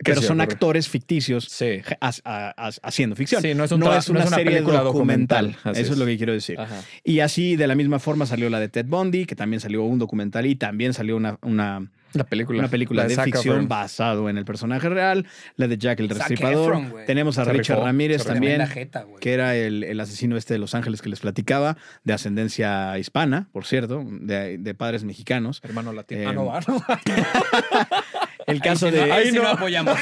pero 0.05 0.21
sí 0.21 0.27
son 0.27 0.41
ocurre. 0.41 0.53
actores 0.55 0.89
ficticios 0.89 1.45
Sí. 1.45 1.83
ha- 2.01 2.11
ha- 2.25 2.55
ha- 2.57 2.71
haciendo 2.83 3.17
ficción. 3.17 3.43
Sí, 3.43 3.55
no 3.55 3.65
es 3.65 3.73
un 3.73 3.81
tra- 3.83 3.99
es 3.99 4.09
una, 4.09 4.21
no 4.21 4.25
es 4.25 4.29
una 4.29 4.37
serie 4.39 4.53
película 4.55 4.81
documental. 4.81 5.47
documental. 5.53 5.73
Eso 5.73 5.81
es. 5.87 5.91
es. 5.91 5.99
lo 5.99 6.07
que 6.07 6.17
quiero 6.17 6.33
decir. 6.33 6.59
Ajá. 6.59 6.83
Y 7.05 7.21
así, 7.21 7.57
de 7.57 7.67
la 7.67 7.75
misma 7.75 7.99
forma, 7.99 8.27
salió 8.27 8.49
la 8.51 8.61
de 8.61 8.69
Ted 8.69 8.87
Bundy, 8.87 9.27
que 9.27 9.37
también 9.37 9.61
salió 9.61 9.83
un 9.85 9.99
documental 9.99 10.47
y 10.47 10.57
también 10.57 10.95
salió 10.95 11.17
una, 11.17 11.39
una, 11.43 11.87
La 12.13 12.25
película. 12.25 12.59
una 12.59 12.69
película 12.69 13.03
La 13.03 13.09
de 13.09 13.23
ficción 13.23 13.69
basado 13.69 14.29
en 14.29 14.37
el 14.39 14.45
personaje 14.45 14.89
real, 14.89 15.27
la 15.57 15.69
de 15.69 15.79
Jack 15.79 16.01
el 16.01 16.09
Destripador. 16.09 16.75
Efron. 16.75 16.93
Tenemos 17.07 17.39
a 17.39 17.45
Se 17.45 17.53
Richard 17.53 17.77
rifó, 17.77 17.87
Ramírez 17.87 18.25
también, 18.25 18.67
jeta, 18.67 19.07
que 19.21 19.33
era 19.33 19.55
el, 19.55 19.85
el 19.85 20.01
asesino 20.01 20.37
este 20.37 20.55
de 20.55 20.59
Los 20.59 20.75
Ángeles 20.75 21.03
que 21.03 21.09
les 21.09 21.21
platicaba, 21.21 21.77
de 22.05 22.13
ascendencia 22.13 22.99
hispana, 22.99 23.49
por 23.53 23.65
cierto, 23.67 24.05
de, 24.09 24.59
de 24.59 24.75
padres 24.75 25.05
mexicanos. 25.05 25.61
Hermano 25.63 25.93
latino. 25.93 26.21
Eh, 26.23 26.27
ah, 26.27 26.33
no, 26.33 26.47
va, 26.47 26.61
no. 26.67 26.83
El 28.51 28.61
caso 28.61 28.87
ahí 28.87 28.93
sí, 28.93 28.99
de... 28.99 29.07
no, 29.07 29.15
ahí 29.15 29.31
sí 29.31 29.37
no. 29.37 29.43
no 29.43 29.49
apoyamos. 29.49 29.99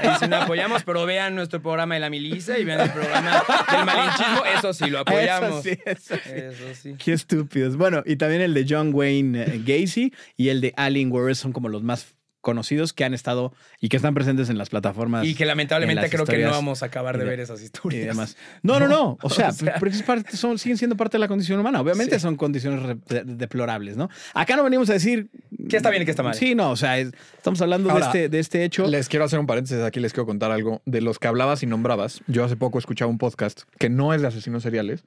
Ahí 0.00 0.10
sí 0.18 0.28
no 0.28 0.36
apoyamos, 0.36 0.82
pero 0.84 1.06
vean 1.06 1.34
nuestro 1.34 1.60
programa 1.60 1.94
de 1.94 2.00
la 2.00 2.10
milicia 2.10 2.58
y 2.58 2.64
vean 2.64 2.80
el 2.80 2.90
programa 2.90 3.42
del 3.70 3.84
malinchismo. 3.84 4.44
Eso 4.56 4.72
sí 4.72 4.90
lo 4.90 5.00
apoyamos. 5.00 5.64
Eso 5.66 5.76
sí, 5.76 5.78
eso 5.84 6.14
sí. 6.14 6.30
Eso 6.30 6.74
sí. 6.74 6.94
Qué 6.98 7.12
estúpidos. 7.12 7.76
Bueno, 7.76 8.02
y 8.06 8.16
también 8.16 8.42
el 8.42 8.54
de 8.54 8.66
John 8.68 8.94
Wayne 8.94 9.42
eh, 9.42 9.62
Gacy 9.64 10.12
y 10.36 10.48
el 10.48 10.60
de 10.60 10.72
Allen 10.76 11.10
Weaver 11.10 11.36
son 11.36 11.52
como 11.52 11.68
los 11.68 11.82
más 11.82 12.14
conocidos 12.40 12.92
que 12.92 13.04
han 13.04 13.12
estado 13.14 13.52
y 13.80 13.88
que 13.88 13.96
están 13.96 14.14
presentes 14.14 14.48
en 14.50 14.56
las 14.58 14.70
plataformas. 14.70 15.26
Y 15.26 15.34
que 15.34 15.44
lamentablemente 15.44 16.08
creo 16.08 16.24
que 16.24 16.38
no 16.38 16.50
vamos 16.50 16.82
a 16.82 16.86
acabar 16.86 17.16
de 17.18 17.22
y 17.22 17.24
de- 17.24 17.30
ver 17.30 17.40
esas 17.40 17.60
y 17.60 17.64
historias. 17.64 18.06
demás. 18.06 18.36
No, 18.62 18.80
no, 18.80 18.88
no. 18.88 19.18
O 19.22 19.28
sea, 19.30 19.48
O 19.50 19.52
sea- 19.52 19.74
porque 19.78 19.94
es 19.96 20.02
parte- 20.02 20.36
son, 20.36 20.58
siguen 20.58 20.78
siendo 20.78 20.96
parte 20.96 21.16
de 21.16 21.20
la 21.20 21.28
condición 21.28 21.60
humana. 21.60 21.80
Obviamente 21.80 22.14
Sí. 22.16 22.20
son 22.22 22.36
condiciones 22.36 22.82
re- 22.82 22.96
de- 23.08 23.24
deplorables, 23.36 23.96
¿no? 23.96 24.08
Acá 24.34 24.56
no 24.56 24.64
venimos 24.64 24.88
a 24.90 24.94
decir. 24.94 25.28
¿Qué 25.68 25.76
está 25.76 25.90
bien 25.90 26.02
y 26.02 26.04
qué 26.06 26.10
está 26.12 26.22
mal? 26.22 26.34
Sí, 26.34 26.54
no. 26.54 26.70
O 26.70 26.76
sea, 26.76 26.98
es- 26.98 27.12
estamos 27.36 27.60
hablando 27.60 27.90
Ahora, 27.90 28.06
de, 28.06 28.18
este, 28.24 28.28
de 28.30 28.38
este 28.38 28.64
hecho. 28.64 28.86
Les 28.86 29.08
quiero 29.08 29.24
hacer 29.24 29.38
un 29.38 29.46
paréntesis 29.46 29.82
aquí, 29.84 30.00
les 30.00 30.12
quiero 30.12 30.26
contar 30.26 30.50
algo. 30.50 30.80
De 30.86 31.00
los 31.00 31.18
que 31.18 31.28
hablabas 31.28 31.62
y 31.62 31.66
nombrabas, 31.66 32.22
yo 32.26 32.44
hace 32.44 32.56
poco 32.56 32.78
escuchaba 32.78 33.10
un 33.10 33.18
podcast 33.18 33.62
que 33.78 33.90
no 33.90 34.14
es 34.14 34.22
de 34.22 34.28
asesinos 34.28 34.62
seriales, 34.62 35.04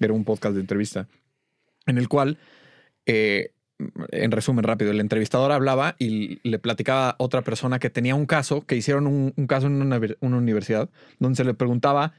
era 0.00 0.12
un 0.12 0.24
podcast 0.24 0.54
de 0.54 0.60
entrevista, 0.60 1.08
en 1.86 1.98
el 1.98 2.08
cual, 2.08 2.38
eh, 3.06 3.50
en 4.10 4.30
resumen 4.30 4.62
rápido, 4.64 4.90
el 4.92 5.00
entrevistador 5.00 5.50
hablaba 5.52 5.96
y 5.98 6.38
le 6.48 6.58
platicaba 6.58 7.10
a 7.10 7.16
otra 7.18 7.42
persona 7.42 7.78
que 7.78 7.90
tenía 7.90 8.14
un 8.14 8.26
caso, 8.26 8.64
que 8.66 8.76
hicieron 8.76 9.06
un, 9.06 9.32
un 9.36 9.46
caso 9.46 9.66
en 9.66 9.80
una, 9.82 9.98
univers- 9.98 10.16
una 10.20 10.36
universidad, 10.36 10.88
donde 11.18 11.36
se 11.36 11.44
le 11.44 11.54
preguntaba 11.54 12.14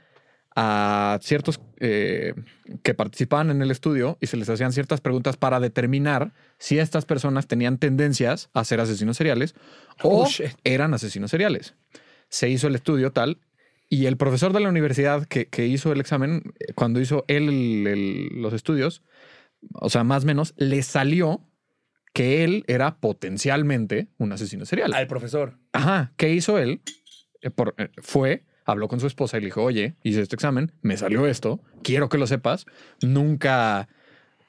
a 0.57 1.19
ciertos 1.21 1.59
eh, 1.79 2.33
que 2.81 2.93
participaban 2.93 3.49
en 3.51 3.61
el 3.61 3.71
estudio 3.71 4.17
y 4.21 4.27
se 4.27 4.37
les 4.37 4.49
hacían 4.49 4.71
ciertas 4.71 5.01
preguntas 5.01 5.35
para 5.35 5.59
determinar 5.59 6.31
si 6.57 6.79
estas 6.79 7.05
personas 7.05 7.47
tenían 7.47 7.77
tendencias 7.77 8.49
a 8.53 8.63
ser 8.63 8.79
asesinos 8.79 9.17
seriales 9.17 9.53
o 10.01 10.23
Oh, 10.23 10.27
shit. 10.27 10.51
eran 10.63 10.93
asesinos 10.93 11.29
seriales. 11.31 11.75
Se 12.29 12.49
hizo 12.49 12.67
el 12.67 12.75
estudio 12.75 13.11
tal 13.11 13.39
y 13.89 14.05
el 14.05 14.15
profesor 14.17 14.53
de 14.53 14.61
la 14.61 14.69
universidad 14.69 15.25
que, 15.25 15.47
que 15.47 15.67
hizo 15.67 15.91
el 15.91 15.99
examen, 15.99 16.41
eh, 16.59 16.71
cuando 16.73 17.01
hizo 17.01 17.25
él 17.27 17.49
el- 17.49 17.87
el- 17.87 18.41
los 18.41 18.53
estudios, 18.53 19.03
o 19.73 19.89
sea, 19.89 20.03
más 20.03 20.23
o 20.23 20.27
menos, 20.27 20.53
le 20.57 20.81
salió 20.83 21.41
que 22.13 22.43
él 22.43 22.63
era 22.67 22.97
potencialmente 22.99 24.07
un 24.17 24.31
asesino 24.31 24.65
serial. 24.65 24.93
Al 24.93 25.07
profesor. 25.07 25.57
Ajá. 25.73 26.13
¿Qué 26.15 26.33
hizo 26.33 26.57
él? 26.57 26.81
Eh, 27.41 27.49
por- 27.51 27.75
eh, 27.77 27.89
fue, 28.01 28.45
habló 28.65 28.87
con 28.87 28.99
su 28.99 29.07
esposa 29.07 29.37
y 29.37 29.41
le 29.41 29.47
dijo, 29.47 29.61
oye, 29.63 29.95
hice 30.03 30.21
este 30.21 30.35
examen, 30.35 30.71
me 30.81 30.95
salió 30.97 31.27
esto, 31.27 31.59
quiero 31.83 32.07
que 32.09 32.17
lo 32.17 32.25
sepas. 32.27 32.65
Nunca 33.01 33.87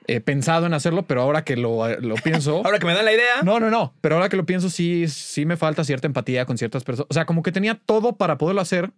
he 0.06 0.20
pensado 0.20 0.66
en 0.66 0.74
hacerlo, 0.74 1.06
pero 1.08 1.22
ahora 1.22 1.42
que 1.44 1.56
lo, 1.56 1.88
lo 2.00 2.14
pienso... 2.16 2.58
Ahora 2.64 2.78
que 2.78 2.86
me 2.86 2.94
dan 2.94 3.04
la 3.04 3.12
idea. 3.12 3.42
No, 3.42 3.58
no, 3.58 3.70
no. 3.70 3.92
Pero 4.00 4.14
ahora 4.14 4.28
que 4.28 4.36
lo 4.36 4.46
pienso, 4.46 4.70
sí, 4.70 5.08
sí 5.08 5.44
me 5.44 5.56
falta 5.56 5.82
cierta 5.82 6.06
empatía 6.06 6.46
con 6.46 6.56
ciertas 6.58 6.84
personas. 6.84 7.08
O 7.10 7.14
sea, 7.14 7.26
como 7.26 7.42
que 7.42 7.50
tenía 7.50 7.74
todo 7.84 8.16
para 8.16 8.38
poderlo 8.38 8.60
hacer, 8.60 8.92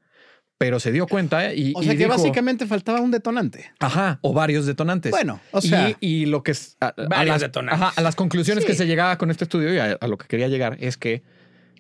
pero 0.58 0.80
se 0.80 0.90
dio 0.92 1.06
cuenta 1.06 1.54
y, 1.54 1.72
O 1.76 1.80
y 1.82 1.84
sea 1.84 1.92
que 1.94 1.98
dijo, 1.98 2.10
básicamente 2.10 2.66
faltaba 2.66 3.00
un 3.00 3.10
detonante. 3.12 3.70
Ajá, 3.78 4.18
o 4.22 4.32
varios 4.32 4.66
detonantes. 4.66 5.10
Bueno, 5.12 5.40
o 5.52 5.60
sea- 5.60 5.90
Y, 6.00 6.22
y 6.22 6.26
lo 6.26 6.42
que 6.42 6.50
es. 6.50 6.76
A, 6.80 6.92
las, 7.24 7.40
detonantes. 7.40 7.80
ajá, 7.80 7.92
a 7.96 8.02
las 8.02 8.16
conclusiones 8.16 8.64
Sí. 8.64 8.68
que 8.70 8.74
se 8.76 8.86
llegaba 8.86 9.16
con 9.18 9.30
este 9.30 9.44
estudio 9.44 9.72
y 9.72 9.78
a, 9.78 9.92
a 10.00 10.08
lo 10.08 10.18
que 10.18 10.26
quería 10.26 10.48
llegar 10.48 10.76
es 10.80 10.96
que 10.96 11.22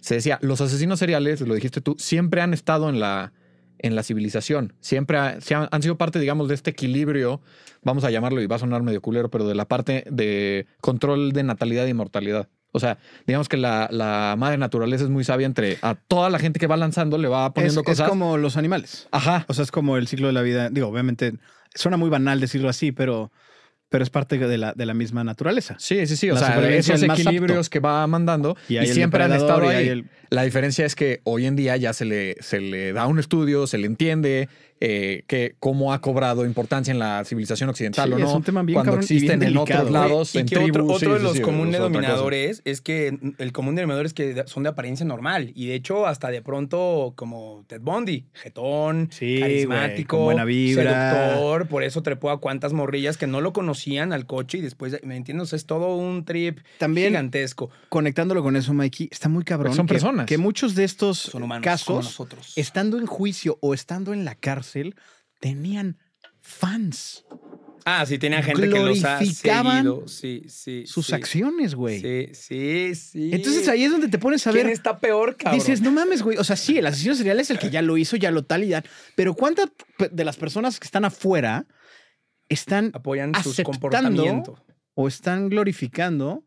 se 0.00 0.14
decía: 0.14 0.38
los 0.42 0.60
asesinos 0.60 0.98
seriales, 1.00 1.40
lo 1.40 1.54
dijiste 1.54 1.80
tú, 1.80 1.96
siempre 1.98 2.40
han 2.40 2.54
estado 2.54 2.88
en 2.88 3.00
la, 3.00 3.32
en 3.80 3.96
la 3.96 4.02
civilización. 4.04 4.74
Siempre 4.80 5.18
ha- 5.18 5.40
se 5.40 5.56
han, 5.56 5.68
han 5.72 5.82
sido 5.82 5.98
parte, 5.98 6.20
digamos, 6.20 6.48
de 6.48 6.54
este 6.54 6.70
equilibrio, 6.70 7.40
vamos 7.82 8.04
a 8.04 8.10
llamarlo 8.10 8.40
y 8.42 8.46
va 8.46 8.56
a 8.56 8.60
sonar 8.60 8.82
medio 8.84 9.00
culero, 9.02 9.28
pero 9.28 9.46
de 9.48 9.56
la 9.56 9.66
parte 9.66 10.04
de 10.08 10.66
control 10.80 11.32
de 11.32 11.42
natalidad 11.42 11.86
y 11.86 11.94
mortalidad. 11.94 12.48
O 12.78 12.80
sea, 12.80 12.98
digamos 13.26 13.48
que 13.48 13.56
la, 13.58 13.88
la 13.92 14.34
madre 14.38 14.56
naturaleza 14.56 15.04
es 15.04 15.10
muy 15.10 15.24
sabia 15.24 15.46
entre 15.46 15.76
a 15.82 15.94
toda 15.94 16.30
la 16.30 16.38
gente 16.38 16.58
que 16.58 16.66
va 16.66 16.76
lanzando, 16.78 17.18
le 17.18 17.28
va 17.28 17.46
Es, 17.48 17.52
poniendo 17.52 17.80
es 17.82 17.86
cosas. 17.86 18.08
como 18.08 18.38
los 18.38 18.56
animales. 18.56 19.06
Ajá. 19.12 19.44
O 19.48 19.52
sea, 19.54 19.64
es 19.64 19.70
como 19.70 19.96
el 19.96 20.08
ciclo 20.08 20.26
de 20.28 20.32
la 20.32 20.42
vida. 20.42 20.70
Digo, 20.70 20.88
obviamente 20.88 21.34
suena 21.74 21.96
muy 21.96 22.08
banal 22.08 22.40
decirlo 22.40 22.68
así, 22.68 22.92
pero, 22.92 23.30
pero 23.90 24.02
es 24.02 24.10
parte 24.10 24.38
de 24.38 24.58
la, 24.58 24.72
de 24.72 24.86
la 24.86 24.94
misma 24.94 25.22
naturaleza. 25.24 25.76
Sí, 25.78 26.06
sí, 26.06 26.16
sí. 26.16 26.30
O 26.30 26.34
La 26.34 26.40
sea, 26.40 26.68
esos 26.70 27.02
equilibrios 27.02 27.66
apto. 27.66 27.70
que 27.70 27.80
va 27.80 28.06
mandando 28.06 28.56
Y 28.68 28.78
y, 28.78 28.86
siempre 28.86 29.22
han 29.24 29.32
estado 29.32 29.68
ahí. 29.68 29.88
el- 29.88 30.10
La 30.30 30.42
diferencia 30.42 30.84
es 30.86 30.94
que 30.94 31.20
hoy 31.24 31.46
en 31.46 31.56
día 31.56 31.76
ya 31.76 31.92
se 31.92 32.04
le, 32.04 32.36
se 32.40 32.60
le 32.60 32.92
da 32.92 33.06
un 33.06 33.18
estudio, 33.18 33.66
se 33.66 33.78
le 33.78 33.86
entiende 33.86 34.48
eh, 34.80 35.24
que 35.26 35.54
cómo 35.58 35.92
ha 35.92 36.00
cobrado 36.00 36.44
importancia 36.46 36.92
en 36.92 36.98
la 36.98 37.24
civilización 37.24 37.68
occidental 37.70 38.08
Sí, 38.08 38.14
o 38.14 38.18
no. 38.18 38.28
es 38.28 38.34
un 38.34 38.42
tema 38.42 38.62
bien 38.62 38.74
cuando 38.74 38.92
cabrón 38.92 39.02
existen 39.04 39.40
bien 39.40 39.52
en 39.52 39.58
otros 39.58 39.78
delicado. 39.78 39.90
lados, 40.08 40.34
y 40.34 40.38
en 40.38 40.46
que 40.46 40.56
otro, 40.56 40.72
tribus. 40.72 40.96
otro 40.96 41.08
sí, 41.10 41.14
de 41.18 41.22
los 41.24 41.32
sí, 41.36 41.40
comunes 41.42 41.72
denominadores 41.74 42.62
es 42.64 42.80
que 42.80 43.18
el 43.38 43.52
común 43.52 43.74
denominador 43.74 44.06
es 44.06 44.14
que 44.14 44.44
son 44.46 44.62
de 44.62 44.68
apariencia 44.68 45.04
normal. 45.04 45.52
Y 45.54 45.66
de 45.66 45.74
hecho, 45.74 46.06
hasta 46.06 46.30
de 46.30 46.42
pronto, 46.42 47.12
como 47.16 47.64
Ted 47.66 47.80
Bundy, 47.80 48.26
jetón, 48.34 49.08
Sí, 49.12 49.38
carismático, 49.40 50.18
buena 50.24 50.44
vibra. 50.44 51.12
seductor. 51.12 51.66
Por 51.68 51.82
eso 51.82 52.02
trepó 52.02 52.30
a 52.30 52.40
cuantas 52.40 52.72
morrillas 52.72 53.16
que 53.16 53.26
no 53.26 53.40
lo 53.40 53.52
conocían 53.52 54.12
al 54.12 54.26
coche 54.26 54.58
y 54.58 54.60
después, 54.60 54.96
¿me 55.02 55.16
entiendes? 55.16 55.52
Es 55.52 55.66
todo 55.66 55.96
un 55.96 56.24
trip 56.24 56.58
También- 56.78 57.08
gigantesco. 57.08 57.70
Conectándolo 57.88 58.42
con 58.42 58.56
eso, 58.56 58.72
Mikey, 58.74 59.08
está 59.10 59.28
muy 59.28 59.44
cabrón. 59.44 59.74
Son 59.74 59.86
que- 59.86 59.94
personas. 59.94 60.26
Que 60.26 60.38
muchos 60.38 60.74
de 60.74 60.84
estos 60.84 61.18
Son 61.18 61.42
humanos 61.42 61.64
como 61.64 61.72
casos, 61.74 62.04
nosotros. 62.04 62.52
estando 62.56 62.98
en 62.98 63.06
juicio 63.06 63.58
o 63.60 63.74
estando 63.74 64.12
en 64.12 64.24
la 64.24 64.34
cárcel, 64.34 64.67
tenían 65.40 65.98
fans. 66.40 67.24
Ah, 67.84 68.04
sí, 68.04 68.18
tenía 68.18 68.42
gente 68.42 68.68
que 68.68 68.78
los 68.80 69.02
ha 69.04 69.18
seguido. 69.24 70.06
Sí, 70.08 70.42
sí. 70.48 70.84
Sus 70.86 71.06
sí. 71.06 71.14
acciones, 71.14 71.74
güey. 71.74 72.00
Sí, 72.00 72.28
sí, 72.34 72.94
sí. 72.94 73.30
Entonces 73.32 73.66
ahí 73.68 73.84
es 73.84 73.90
donde 73.90 74.08
te 74.08 74.18
pones 74.18 74.46
a 74.46 74.50
¿Quién 74.52 74.66
ver. 74.66 74.72
está 74.74 74.98
peor, 74.98 75.36
cabrón? 75.36 75.58
Dices, 75.58 75.80
no 75.80 75.90
mames, 75.90 76.22
güey. 76.22 76.36
O 76.36 76.44
sea, 76.44 76.56
sí, 76.56 76.76
el 76.76 76.86
asesino 76.86 77.14
serial 77.14 77.40
es 77.40 77.50
el 77.50 77.58
que 77.58 77.70
ya 77.70 77.80
lo 77.80 77.96
hizo, 77.96 78.16
ya 78.16 78.30
lo 78.30 78.44
tal 78.44 78.64
y 78.64 78.70
tal. 78.70 78.84
Pero 79.14 79.32
¿cuántas 79.34 79.68
de 80.10 80.24
las 80.24 80.36
personas 80.36 80.78
que 80.78 80.84
están 80.84 81.04
afuera 81.06 81.66
están 82.50 82.90
Apoyan 82.94 83.34
sus 83.34 83.52
aceptando 83.54 83.70
comportamientos. 83.72 84.62
o 84.94 85.08
están 85.08 85.48
glorificando 85.48 86.44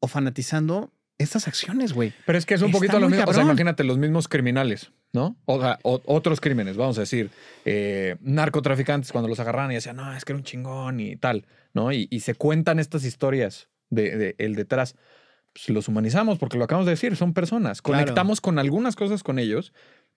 o 0.00 0.08
fanatizando 0.08 0.92
estas 1.18 1.46
acciones, 1.46 1.92
güey? 1.92 2.12
Pero 2.24 2.36
es 2.38 2.46
que 2.46 2.54
es 2.54 2.62
un 2.62 2.68
Está 2.68 2.78
poquito 2.78 2.98
lo 2.98 3.08
mismo. 3.08 3.22
O 3.22 3.26
sea, 3.26 3.34
cabrón. 3.34 3.46
imagínate 3.48 3.84
los 3.84 3.98
mismos 3.98 4.26
criminales, 4.28 4.90
¿no? 5.16 5.36
O 5.46 5.60
sea, 5.60 5.80
o- 5.82 6.00
otros 6.06 6.40
crímenes, 6.40 6.76
vamos 6.76 6.96
a 6.98 7.00
decir, 7.00 7.30
eh, 7.64 8.14
narcotraficantes 8.20 9.10
cuando 9.10 9.28
los 9.28 9.40
agarran 9.40 9.72
y 9.72 9.74
decían, 9.74 9.96
no, 9.96 10.14
es 10.16 10.24
que 10.24 10.32
era 10.32 10.38
un 10.38 10.44
chingón 10.44 11.00
y 11.00 11.16
tal, 11.16 11.44
¿no? 11.74 11.90
Y, 11.92 12.06
y 12.10 12.20
se 12.20 12.34
cuentan 12.34 12.78
estas 12.78 13.04
historias 13.04 13.68
de, 13.90 14.16
de 14.16 14.34
el 14.38 14.54
detrás. 14.54 14.94
Pues 15.52 15.70
los 15.70 15.88
humanizamos 15.88 16.38
porque 16.38 16.58
lo 16.58 16.64
acabamos 16.64 16.86
de 16.86 16.92
decir, 16.92 17.16
son 17.16 17.32
personas. 17.32 17.80
Claro. 17.82 18.02
Conectamos 18.04 18.40
con 18.40 18.58
algunas 18.58 18.94
cosas 18.94 19.22
con 19.22 19.38
ellos 19.38 19.72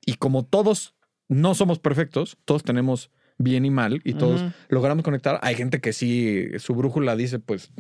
y 0.06 0.16
como 0.16 0.44
todos 0.46 0.94
no 1.30 1.56
somos 1.56 1.80
perfectos, 1.80 2.38
todos 2.46 2.64
tenemos 2.64 3.10
bien 3.38 3.64
y 3.64 3.70
mal 3.72 4.02
y 4.04 4.16
todos 4.16 4.42
logramos 4.68 5.06
conectar. 5.06 5.40
Hay 5.42 5.56
gente 5.56 5.80
que 5.80 5.94
sí, 5.94 6.48
su 6.60 6.76
brújula 6.76 7.16
dice, 7.16 7.40
pues, 7.40 7.72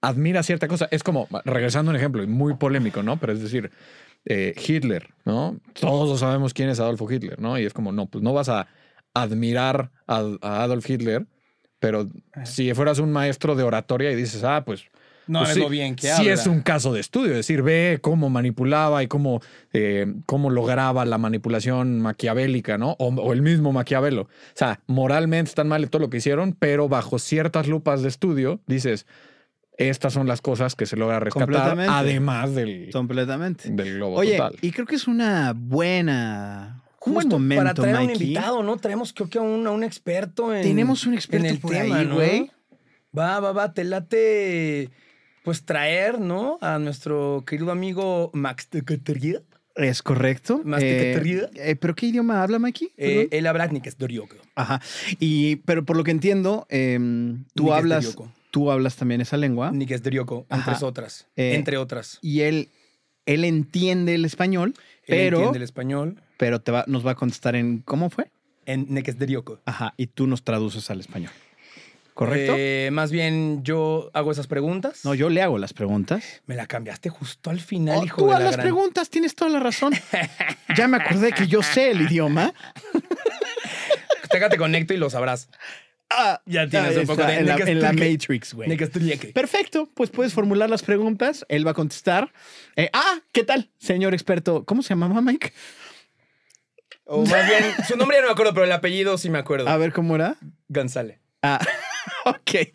admira 0.00 0.42
cierta 0.42 0.66
cosa. 0.68 0.88
Es 0.90 1.02
como, 1.02 1.28
regresando 1.44 1.90
a 1.90 1.92
un 1.92 1.96
ejemplo, 1.96 2.26
muy 2.26 2.54
polémico, 2.54 3.02
¿no? 3.02 3.18
Pero 3.18 3.34
es 3.34 3.40
decir, 3.42 3.70
eh, 4.24 4.54
Hitler, 4.56 5.08
¿no? 5.24 5.58
Todos 5.80 6.20
sabemos 6.20 6.54
quién 6.54 6.68
es 6.68 6.80
Adolfo 6.80 7.10
Hitler, 7.10 7.40
¿no? 7.40 7.58
Y 7.58 7.64
es 7.64 7.72
como, 7.72 7.92
no, 7.92 8.06
pues 8.06 8.22
no 8.22 8.32
vas 8.32 8.48
a 8.48 8.68
admirar 9.14 9.90
a, 10.06 10.22
a 10.40 10.62
Adolf 10.62 10.88
Hitler, 10.88 11.26
pero 11.78 12.08
si 12.44 12.72
fueras 12.74 12.98
un 12.98 13.12
maestro 13.12 13.54
de 13.56 13.62
oratoria 13.64 14.10
y 14.12 14.16
dices, 14.16 14.44
ah, 14.44 14.64
pues... 14.64 14.84
No 15.28 15.38
pues 15.38 15.50
es 15.50 15.54
sí, 15.54 15.60
lo 15.60 15.68
bien 15.68 15.94
que 15.94 16.08
sí 16.08 16.28
es 16.28 16.48
un 16.48 16.62
caso 16.62 16.92
de 16.92 16.98
estudio, 16.98 17.30
es 17.30 17.36
decir, 17.36 17.62
ve 17.62 18.00
cómo 18.02 18.28
manipulaba 18.28 19.04
y 19.04 19.06
cómo, 19.06 19.40
eh, 19.72 20.12
cómo 20.26 20.50
lograba 20.50 21.04
la 21.04 21.16
manipulación 21.16 22.00
maquiavélica, 22.00 22.76
¿no? 22.76 22.96
O, 22.98 23.06
o 23.06 23.32
el 23.32 23.40
mismo 23.40 23.72
Maquiavelo. 23.72 24.22
O 24.22 24.28
sea, 24.54 24.80
moralmente 24.88 25.50
están 25.50 25.68
mal 25.68 25.88
todo 25.90 26.02
lo 26.02 26.10
que 26.10 26.16
hicieron, 26.16 26.56
pero 26.58 26.88
bajo 26.88 27.20
ciertas 27.20 27.68
lupas 27.68 28.02
de 28.02 28.08
estudio 28.08 28.60
dices, 28.66 29.06
estas 29.78 30.12
son 30.12 30.26
las 30.26 30.40
cosas 30.40 30.74
que 30.74 30.86
se 30.86 30.96
logra 30.96 31.18
rescatar, 31.20 31.78
además 31.88 32.54
del, 32.54 32.90
Completamente. 32.92 33.70
del 33.70 33.94
globo 33.96 34.16
Oye, 34.16 34.36
total. 34.36 34.56
y 34.60 34.70
creo 34.72 34.86
que 34.86 34.96
es 34.96 35.06
una 35.08 35.54
buena. 35.56 36.82
Un 37.04 37.14
buen 37.14 37.24
Justo 37.24 37.38
momento, 37.38 37.62
para 37.64 37.74
traer 37.74 37.96
a 37.96 38.00
un 38.00 38.06
Mikey. 38.06 38.22
invitado, 38.28 38.62
¿no? 38.62 38.76
Traemos 38.76 39.12
creo 39.12 39.28
que 39.28 39.38
a 39.38 39.42
un, 39.42 39.66
a 39.66 39.70
un 39.72 39.82
experto 39.82 40.54
en 40.54 40.62
Tenemos 40.62 41.04
un 41.06 41.14
experto 41.14 41.46
en 41.46 41.52
el 41.54 41.58
por 41.58 41.72
tema, 41.72 41.96
ahí, 41.98 42.06
¿no? 42.06 42.14
güey. 42.14 42.50
Va, 43.16 43.40
va, 43.40 43.52
va, 43.52 43.72
te 43.74 43.82
late 43.84 44.88
pues 45.42 45.64
traer, 45.64 46.20
¿no? 46.20 46.58
A 46.60 46.78
nuestro 46.78 47.42
querido 47.44 47.72
amigo 47.72 48.30
Max 48.34 48.68
de 48.70 48.84
Caterina. 48.84 49.40
Es 49.74 50.00
correcto. 50.02 50.60
Más 50.64 50.80
de 50.80 50.86
que 50.86 51.12
te 51.14 51.18
ríe. 51.20 51.48
eh, 51.56 51.74
¿Pero 51.74 51.94
qué 51.96 52.06
idioma 52.06 52.42
habla, 52.42 52.58
Mikey? 52.60 52.88
Eh, 52.96 53.14
Perdón. 53.14 53.28
él 53.32 53.46
habla 53.48 53.66
Nikes 53.66 53.98
Dorioko. 53.98 54.36
Ajá. 54.54 54.80
Y, 55.18 55.56
pero 55.56 55.84
por 55.84 55.96
lo 55.96 56.04
que 56.04 56.10
entiendo, 56.12 56.66
em, 56.68 57.44
tú 57.54 57.72
hablas, 57.72 58.04
Dorioko. 58.04 58.32
Tú 58.52 58.70
hablas 58.70 58.94
también 58.94 59.20
esa 59.20 59.36
lengua. 59.36 59.72
Dorioko, 59.72 60.46
entre 60.48 60.74
otras. 60.86 61.26
Eh, 61.34 61.54
entre 61.56 61.76
otras. 61.78 62.18
Y 62.22 62.42
él, 62.42 62.68
él 63.26 63.44
entiende 63.44 64.14
el 64.14 64.24
español, 64.24 64.74
Él 64.76 65.02
pero, 65.06 65.38
entiende 65.38 65.56
el 65.58 65.62
español 65.64 66.22
pero 66.36 66.60
te 66.60 66.70
va, 66.70 66.84
nos 66.86 67.04
va 67.04 67.12
a 67.12 67.14
contestar 67.16 67.56
en 67.56 67.78
cómo 67.80 68.10
fue. 68.10 68.30
en 68.66 68.86
Nikes 68.88 69.18
Dorioko. 69.18 69.60
Ajá. 69.64 69.94
Y 69.96 70.06
tú 70.08 70.26
nos 70.28 70.44
traduces 70.44 70.88
al 70.90 71.00
español. 71.00 71.32
¿Correcto? 72.14 72.54
Eh, 72.58 72.90
más 72.92 73.10
bien 73.10 73.62
yo 73.64 74.10
hago 74.12 74.30
esas 74.32 74.46
preguntas. 74.46 75.02
no, 75.04 75.14
yo 75.14 75.30
le 75.30 75.40
hago 75.40 75.56
las 75.56 75.72
preguntas. 75.72 76.42
Me 76.46 76.54
la 76.56 76.66
cambiaste 76.66 77.08
justo 77.08 77.48
al 77.48 77.60
final, 77.60 78.00
Oh, 78.00 78.04
hijo 78.04 78.16
tú 78.18 78.26
de 78.26 78.32
la 78.34 78.38
las 78.40 78.52
gran- 78.52 78.64
preguntas, 78.64 79.08
tienes 79.08 79.34
toda 79.34 79.50
la 79.50 79.60
razón. 79.60 79.94
ya 80.76 80.88
me 80.88 80.98
acordé 80.98 81.32
que 81.32 81.46
yo 81.46 81.62
sé 81.62 81.90
el 81.92 82.02
idioma. 82.02 82.52
Déjate 84.32 84.56
conecto 84.56 84.92
y 84.94 84.96
lo 84.98 85.08
sabrás. 85.10 85.48
Ah, 86.14 86.42
Ya 86.46 86.68
tienes 86.68 86.96
un 86.96 87.06
poco 87.06 87.24
de 87.24 87.38
en 87.38 87.46
la, 87.46 87.56
en 87.56 87.80
la. 87.80 87.92
Matrix, 87.92 88.54
güey. 88.54 88.68
Perfecto, 89.32 89.88
pues 89.94 90.10
puedes 90.10 90.32
formular 90.32 90.68
las 90.68 90.82
preguntas, 90.82 91.44
él 91.48 91.66
va 91.66 91.70
a 91.70 91.74
contestar. 91.74 92.32
Eh, 92.76 92.90
ah, 92.92 93.20
¿qué 93.32 93.44
tal, 93.44 93.70
señor 93.78 94.12
experto? 94.14 94.64
¿Cómo 94.64 94.82
se 94.82 94.90
llamaba 94.90 95.20
Mike? 95.20 95.52
O 97.04 97.24
más 97.24 97.46
bien, 97.48 97.64
su 97.88 97.96
nombre 97.96 98.16
ya 98.16 98.22
no 98.22 98.28
me 98.28 98.32
acuerdo, 98.32 98.54
pero 98.54 98.64
el 98.64 98.72
apellido 98.72 99.18
sí 99.18 99.30
me 99.30 99.38
acuerdo. 99.38 99.68
A 99.68 99.76
ver 99.76 99.92
cómo 99.92 100.14
era. 100.14 100.36
González. 100.68 101.18
Ah, 101.42 101.60
ok. 102.26 102.72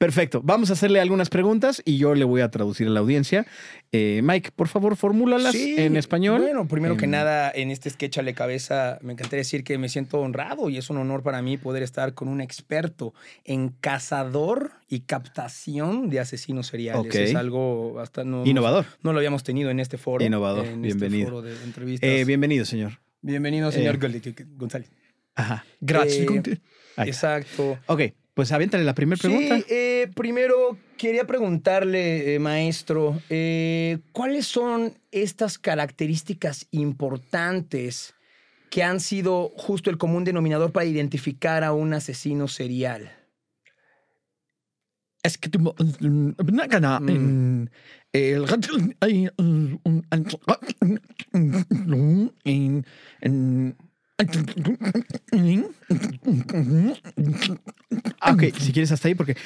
Perfecto. 0.00 0.40
Vamos 0.42 0.70
a 0.70 0.72
hacerle 0.72 0.98
algunas 0.98 1.28
preguntas 1.28 1.82
y 1.84 1.98
yo 1.98 2.14
le 2.14 2.24
voy 2.24 2.40
a 2.40 2.50
traducir 2.50 2.86
a 2.86 2.90
la 2.90 3.00
audiencia. 3.00 3.46
Eh, 3.92 4.22
Mike, 4.24 4.50
por 4.56 4.66
favor, 4.66 4.96
formúlalas 4.96 5.52
Sí, 5.52 5.74
en 5.76 5.94
español. 5.94 6.40
Bueno, 6.40 6.66
primero 6.66 6.96
que 6.96 7.06
nada, 7.06 7.52
en 7.54 7.70
este 7.70 7.90
sketch 7.90 8.16
Ale 8.16 8.32
Cabeza, 8.32 8.98
me 9.02 9.12
encantaría 9.12 9.40
decir 9.40 9.62
que 9.62 9.76
me 9.76 9.90
siento 9.90 10.18
honrado 10.20 10.70
y 10.70 10.78
es 10.78 10.88
un 10.88 10.96
honor 10.96 11.22
para 11.22 11.42
mí 11.42 11.58
poder 11.58 11.82
estar 11.82 12.14
con 12.14 12.28
un 12.28 12.40
experto 12.40 13.12
en 13.44 13.68
cazador 13.68 14.70
y 14.88 15.00
captación 15.00 16.08
de 16.08 16.20
asesinos 16.20 16.68
seriales. 16.68 17.04
Ok. 17.04 17.14
Es 17.16 17.34
algo 17.34 17.92
bastante... 17.92 18.30
no- 18.30 18.46
Innovador. 18.46 18.86
No, 19.02 19.12
lo 19.12 19.18
habíamos 19.18 19.42
tenido 19.42 19.68
en 19.68 19.80
este 19.80 19.98
foro. 19.98 20.24
Innovador. 20.24 20.64
En 20.64 20.80
Bienvenido. 20.80 21.24
Este 21.28 21.30
foro 21.30 21.42
de 21.42 21.62
entrevistas. 21.62 22.08
Eh, 22.08 22.24
bienvenido, 22.24 22.64
señor. 22.64 23.00
Bienvenido, 23.20 23.70
señor 23.70 23.98
eh, 24.02 24.34
González. 24.56 24.90
Ajá. 25.34 25.66
Gracias. 25.82 26.26
Exacto. 26.96 27.78
Ok, 27.84 28.00
pues 28.40 28.52
aviéntale 28.52 28.84
la 28.84 28.94
primera 28.94 29.20
pregunta. 29.20 29.58
Sí, 29.58 29.64
eh, 29.68 30.10
primero 30.14 30.78
quería 30.96 31.26
preguntarle, 31.26 32.34
eh, 32.34 32.38
maestro, 32.38 33.20
eh, 33.28 33.98
¿cuáles 34.12 34.46
son 34.46 34.94
estas 35.10 35.58
características 35.58 36.66
importantes 36.70 38.14
que 38.70 38.82
han 38.82 39.00
sido 39.00 39.50
justo 39.58 39.90
el 39.90 39.98
común 39.98 40.24
denominador 40.24 40.72
para 40.72 40.86
identificar 40.86 41.64
a 41.64 41.74
un 41.74 41.92
asesino 41.92 42.48
serial? 42.48 43.12
es 45.22 45.36
que 45.36 45.50
tú 45.50 45.74
Ah, 58.20 58.32
Ok, 58.32 58.44
si 58.58 58.72
quieres 58.72 58.92
hasta 58.92 59.08
ahí, 59.08 59.14
porque 59.14 59.36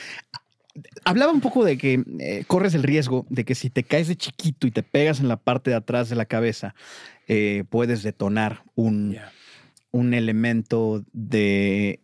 hablaba 1.04 1.32
un 1.32 1.40
poco 1.40 1.64
de 1.64 1.78
que 1.78 2.02
eh, 2.18 2.44
corres 2.46 2.74
el 2.74 2.82
riesgo 2.82 3.26
de 3.30 3.44
que 3.44 3.54
si 3.54 3.70
te 3.70 3.84
caes 3.84 4.08
de 4.08 4.16
chiquito 4.16 4.66
y 4.66 4.70
te 4.70 4.82
pegas 4.82 5.20
en 5.20 5.28
la 5.28 5.36
parte 5.36 5.70
de 5.70 5.76
atrás 5.76 6.08
de 6.08 6.16
la 6.16 6.24
cabeza, 6.26 6.74
eh, 7.28 7.64
puedes 7.70 8.02
detonar 8.02 8.64
un, 8.74 9.16
un 9.90 10.14
elemento 10.14 11.04
de, 11.12 12.00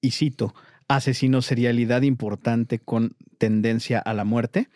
y 0.00 0.10
cito, 0.10 0.54
asesino 0.88 1.42
serialidad 1.42 2.02
importante 2.02 2.78
con 2.78 3.16
tendencia 3.38 3.98
a 3.98 4.12
la 4.14 4.24
muerte. 4.24 4.68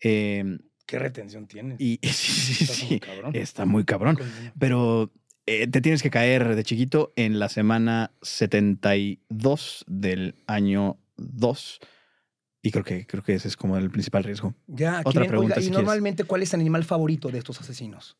Eh, 0.00 0.58
¿Qué 0.86 0.98
retención 0.98 1.46
tienes? 1.46 1.80
y 1.80 2.00
sí, 2.02 2.54
sí, 2.54 2.66
sí, 2.66 3.00
cabrón. 3.00 3.36
está 3.36 3.64
muy 3.64 3.84
cabrón. 3.84 4.18
pero 4.58 5.12
eh, 5.52 5.66
te 5.66 5.80
tienes 5.80 6.02
que 6.02 6.10
caer 6.10 6.54
de 6.54 6.62
chiquito 6.64 7.12
en 7.16 7.38
la 7.38 7.48
semana 7.48 8.12
72 8.22 9.84
del 9.88 10.36
año 10.46 10.96
2. 11.16 11.80
Y 12.62 12.70
creo 12.70 12.84
que, 12.84 13.06
creo 13.06 13.22
que 13.22 13.34
ese 13.34 13.48
es 13.48 13.56
como 13.56 13.76
el 13.76 13.90
principal 13.90 14.22
riesgo. 14.22 14.54
Ya, 14.66 15.00
Otra 15.00 15.12
quieren- 15.22 15.28
pregunta, 15.28 15.54
oiga, 15.54 15.62
si 15.62 15.66
y 15.66 15.70
quieres. 15.70 15.78
normalmente, 15.78 16.24
¿cuál 16.24 16.42
es 16.42 16.52
el 16.54 16.60
animal 16.60 16.84
favorito 16.84 17.28
de 17.30 17.38
estos 17.38 17.60
asesinos? 17.60 18.16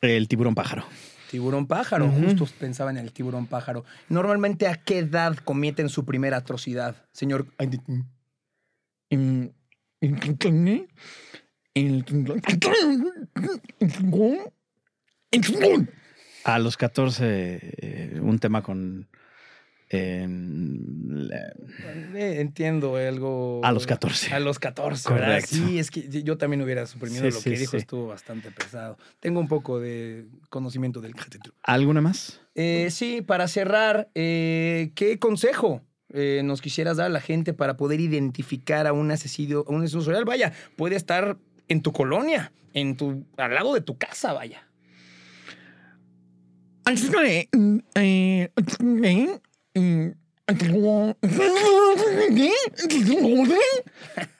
El 0.00 0.28
tiburón 0.28 0.54
pájaro. 0.54 0.84
Tiburón 1.30 1.66
pájaro, 1.66 2.06
Ujú. 2.06 2.24
justo 2.24 2.48
pensaba 2.58 2.90
en 2.90 2.96
el 2.96 3.12
tiburón 3.12 3.46
pájaro. 3.46 3.84
Normalmente, 4.08 4.66
¿a 4.66 4.76
qué 4.76 4.98
edad 4.98 5.36
cometen 5.36 5.88
su 5.88 6.04
primera 6.04 6.38
atrocidad, 6.38 7.04
señor? 7.12 7.46
A 16.44 16.58
los 16.58 16.76
14, 16.76 17.58
eh, 17.60 18.20
un 18.20 18.38
tema 18.38 18.62
con... 18.62 19.08
Eh, 19.90 20.22
entiendo 22.14 22.96
algo. 22.96 23.60
A 23.64 23.72
los 23.72 23.86
14. 23.86 24.34
A 24.34 24.40
los 24.40 24.58
14, 24.58 25.10
¿verdad? 25.12 25.26
Correcto. 25.26 25.56
Sí, 25.56 25.78
es 25.78 25.90
que 25.90 26.22
yo 26.22 26.36
también 26.36 26.60
hubiera 26.62 26.84
suprimido 26.86 27.24
Sí, 27.24 27.30
lo 27.30 27.40
sí, 27.40 27.50
que 27.50 27.58
dijo, 27.58 27.70
sí. 27.72 27.76
estuvo 27.78 28.08
bastante 28.08 28.50
pesado. 28.50 28.98
Tengo 29.20 29.40
un 29.40 29.48
poco 29.48 29.80
de 29.80 30.26
conocimiento 30.50 31.00
del 31.00 31.14
catetru. 31.14 31.54
¿Alguna 31.62 32.02
más? 32.02 32.40
Eh, 32.54 32.88
sí, 32.90 33.22
para 33.22 33.48
cerrar, 33.48 34.10
eh, 34.14 34.92
¿qué 34.94 35.18
consejo 35.18 35.82
eh, 36.12 36.42
nos 36.44 36.60
quisieras 36.60 36.96
dar 36.96 37.06
a 37.06 37.10
la 37.10 37.20
gente 37.20 37.52
para 37.52 37.76
poder 37.76 38.00
identificar 38.00 38.86
a 38.86 38.92
un 38.92 39.10
asesino, 39.10 39.64
a 39.66 39.70
un 39.70 39.82
asesino 39.82 40.02
serial? 40.02 40.24
Vaya, 40.24 40.52
puede 40.76 40.96
estar 40.96 41.38
en 41.68 41.82
tu 41.82 41.92
colonia, 41.92 42.52
en 42.74 42.96
tu, 42.96 43.24
al 43.36 43.54
lado 43.54 43.74
de 43.74 43.80
tu 43.80 43.98
casa, 43.98 44.32
vaya. 44.32 44.66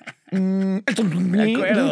acuerdo. 0.30 1.90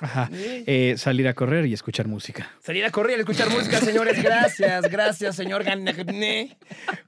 Ajá. 0.00 0.30
Eh, 0.32 0.94
salir 0.96 1.28
a 1.28 1.34
correr 1.34 1.66
y 1.66 1.74
escuchar 1.74 2.08
música. 2.08 2.50
Salir 2.62 2.84
a 2.84 2.90
correr 2.90 3.18
y 3.18 3.20
escuchar 3.20 3.50
música, 3.50 3.78
señores. 3.80 4.22
Gracias, 4.22 4.82
gracias, 4.90 5.36
señor 5.36 5.62
Gagne. 5.64 6.56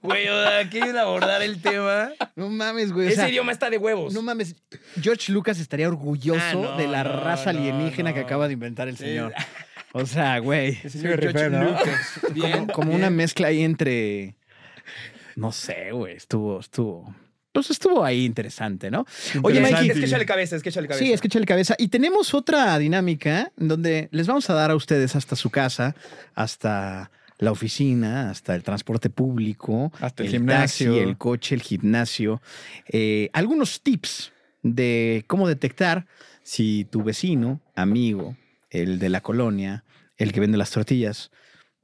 Güey, 0.03 0.27
quieren 0.71 0.97
abordar 0.99 1.43
el 1.43 1.61
tema. 1.63 2.11
No 2.37 2.49
mames, 2.49 2.93
güey. 2.93 3.09
Ese 3.09 3.29
idioma 3.31 3.53
está 3.53 3.71
de 3.71 3.79
huevos. 3.79 4.13
No 4.13 4.23
mames. 4.23 4.57
George 5.01 5.33
Lucas 5.33 5.59
estaría 5.59 5.89
orgulloso 5.89 6.41
Ah, 6.43 6.55
no, 6.55 6.77
de 6.77 6.87
la 6.89 7.05
no, 7.05 7.21
raza 7.21 7.53
no, 7.53 7.59
alienígena 7.61 8.13
que 8.13 8.21
acaba 8.21 8.47
de 8.47 8.55
inventar 8.55 8.89
el 8.89 8.97
Sí. 8.97 9.05
señor. 9.05 9.33
O 9.95 10.07
sea, 10.07 10.39
güey. 10.39 10.79
El 10.85 10.91
señor 10.91 11.21
Sí, 11.21 11.29
George 11.33 11.51
¿no? 11.51 11.65
Lucas. 11.65 12.21
Bien. 12.33 12.51
Como, 12.53 12.67
como 12.73 12.89
bien. 12.93 13.01
una 13.01 13.11
mezcla 13.11 13.49
ahí 13.49 13.63
entre. 13.63 14.37
No 15.37 15.53
sé, 15.53 15.93
güey. 15.93 16.17
Estuvo, 16.17 16.61
estuvo. 16.61 17.15
Pues 17.53 17.71
estuvo 17.71 18.03
ahí 18.05 18.25
interesante, 18.25 18.91
¿no? 18.91 19.05
Oye. 19.43 19.61
Mikey. 19.61 19.91
Es 19.91 19.99
que 19.99 20.05
échale 20.07 20.27
cabeza, 20.27 20.57
es 20.57 20.63
que 20.63 20.71
échale 20.71 20.89
cabeza. 20.89 21.05
Sí, 21.05 21.13
es 21.13 21.21
que 21.21 21.29
échale 21.29 21.45
cabeza. 21.45 21.75
Y 21.79 21.89
tenemos 21.89 22.33
otra 22.33 22.79
dinámica 22.79 23.53
donde 23.57 24.09
les 24.11 24.27
vamos 24.27 24.49
a 24.49 24.55
dar 24.55 24.71
a 24.71 24.77
ustedes 24.77 25.15
hasta 25.17 25.37
su 25.37 25.51
casa, 25.51 25.95
hasta 26.35 27.11
la 27.39 27.51
oficina, 27.51 28.31
hasta 28.31 28.55
el 28.55 28.63
transporte 28.63 29.11
público, 29.11 29.93
Hasta 30.01 30.23
el 30.23 30.31
gimnasio. 30.31 30.97
el 30.97 31.19
coche, 31.19 31.55
el 31.55 31.63
gimnasio, 31.63 32.41
eh, 32.89 33.31
algunos 33.33 33.83
tips 33.83 34.33
de 34.63 35.25
cómo 35.27 35.49
detectar 35.49 36.07
si 36.43 36.87
tu 36.91 37.03
vecino, 37.03 37.61
amigo, 37.75 38.37
el 38.71 38.99
de 38.99 39.09
la 39.09 39.21
colonia, 39.21 39.85
el 40.17 40.33
que 40.33 40.41
vende 40.41 40.57
las 40.57 40.71
tortillas, 40.71 41.31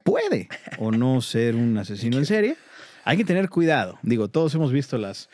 puede 0.03 0.47
o 0.79 0.91
no 0.91 1.21
ser 1.21 1.55
un 1.55 1.77
asesino 1.77 2.17
en 2.17 2.25
serie. 2.25 2.55
Hay 3.03 3.17
que 3.17 3.25
tener 3.25 3.49
cuidado. 3.49 3.99
Digo, 4.01 4.29
todos 4.29 4.55
hemos 4.55 4.71
visto 4.71 4.97
las, 4.97 5.29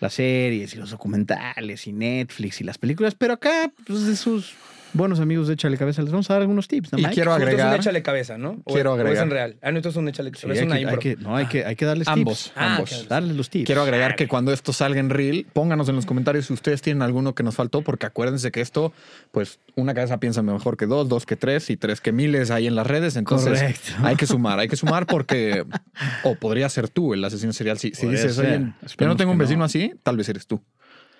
las 0.00 0.14
series 0.14 0.74
y 0.74 0.78
los 0.78 0.90
documentales 0.90 1.86
y 1.86 1.92
Netflix 1.92 2.60
y 2.60 2.64
las 2.64 2.78
películas, 2.78 3.14
pero 3.14 3.34
acá, 3.34 3.72
pues 3.86 4.06
de 4.06 4.16
sus 4.16 4.54
buenos 4.92 5.20
amigos 5.20 5.48
de 5.48 5.54
Échale 5.54 5.76
Cabeza, 5.76 6.02
les 6.02 6.10
vamos 6.10 6.28
a 6.30 6.34
dar 6.34 6.42
algunos 6.42 6.68
tips. 6.68 6.92
¿no, 6.92 6.98
Y 6.98 7.02
Mike? 7.02 7.14
quiero 7.14 7.30
Justo 7.32 7.42
es 7.46 7.52
un 7.54 7.58
agregar 7.60 7.80
échale 7.80 8.02
cabeza, 8.02 8.38
¿no? 8.38 8.60
O- 8.64 8.72
Quiero 8.74 8.92
o 8.92 8.94
es 8.96 9.00
agregar. 9.00 9.24
en 9.24 9.30
real. 9.30 9.56
Ah, 9.62 9.70
no, 9.72 9.78
esto 9.78 9.88
es 9.90 9.96
un 9.96 10.08
échale 10.08 10.30
Sí, 10.34 10.42
cabeza. 10.42 10.64
es 10.64 10.72
hay, 10.72 10.84
una 10.84 10.98
que, 10.98 11.08
hay, 11.10 11.16
no, 11.16 11.36
hay, 11.36 11.46
que, 11.46 11.64
hay 11.64 11.76
que 11.76 11.84
darles 11.84 12.08
ambos, 12.08 12.44
tips. 12.44 12.52
Ah, 12.56 12.74
ambos. 12.76 12.92
ok. 13.02 13.08
Darles 13.08 13.36
los 13.36 13.50
tips. 13.50 13.66
Quiero 13.66 13.82
agregar 13.82 14.16
que 14.16 14.28
cuando 14.28 14.52
esto 14.52 14.72
salga 14.72 15.00
en 15.00 15.10
Reel, 15.10 15.46
pónganos 15.52 15.88
en 15.88 15.96
los 15.96 16.06
comentarios 16.06 16.46
si 16.46 16.52
ustedes 16.52 16.82
tienen 16.82 17.02
alguno 17.02 17.34
que 17.34 17.42
nos 17.42 17.54
faltó, 17.54 17.82
porque 17.82 18.06
acuérdense 18.06 18.50
que 18.50 18.60
esto, 18.60 18.92
pues, 19.32 19.58
una 19.76 19.94
cabeza 19.94 20.18
piensa 20.18 20.42
mejor 20.42 20.76
que 20.76 20.86
dos, 20.86 21.08
dos 21.08 21.26
que 21.26 21.36
tres 21.36 21.70
y 21.70 21.76
tres 21.76 22.00
que 22.00 22.12
miles 22.12 22.50
ahí 22.50 22.66
en 22.66 22.74
las 22.74 22.86
redes. 22.86 23.16
Entonces, 23.16 23.58
Correcto. 23.60 23.92
hay 24.02 24.16
que 24.16 24.26
sumar, 24.26 24.58
hay 24.58 24.68
que 24.68 24.76
sumar 24.76 25.06
porque, 25.06 25.64
o 26.24 26.34
podría 26.34 26.68
ser 26.68 26.88
tú 26.88 27.14
el 27.14 27.24
asesino 27.24 27.52
serial. 27.52 27.78
Si, 27.78 27.92
si 27.94 28.06
dices, 28.06 28.38
oye, 28.38 28.72
yo 28.98 29.06
no 29.06 29.16
tengo 29.16 29.32
un 29.32 29.38
vecino 29.38 29.60
no. 29.60 29.64
así, 29.66 29.92
tal 30.02 30.16
vez 30.16 30.28
eres 30.28 30.46
tú. 30.46 30.60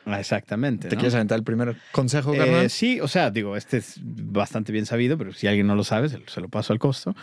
Ah, 0.06 0.18
Exactamente. 0.18 0.88
¿Te 0.88 0.96
¿no? 0.96 1.00
quieres 1.00 1.14
aventar 1.14 1.38
el 1.38 1.44
primer 1.44 1.76
consejo, 1.92 2.34
Eh, 2.34 2.68
sí, 2.68 3.00
o 3.00 3.08
sea, 3.08 3.30
digo, 3.30 3.56
este 3.56 3.76
es 3.78 4.00
bastante 4.02 4.72
bien 4.72 4.86
sabido, 4.86 5.18
pero 5.18 5.32
si 5.32 5.46
alguien 5.46 5.66
no 5.66 5.74
lo 5.76 5.84
sabe, 5.84 6.08
se, 6.08 6.18
lo- 6.18 6.28
se 6.28 6.40
lo 6.40 6.48
paso 6.48 6.72
al 6.72 6.78
costo. 6.78 7.14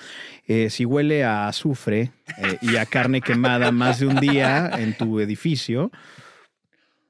Eh, 0.47 0.69
si 0.69 0.85
huele 0.85 1.23
a 1.23 1.47
azufre 1.47 2.11
eh, 2.37 2.57
y 2.61 2.75
a 2.77 2.85
carne 2.85 3.21
quemada 3.21 3.71
más 3.71 3.99
de 3.99 4.05
un 4.07 4.19
día 4.19 4.69
en 4.79 4.93
tu 4.93 5.19
edificio, 5.19 5.91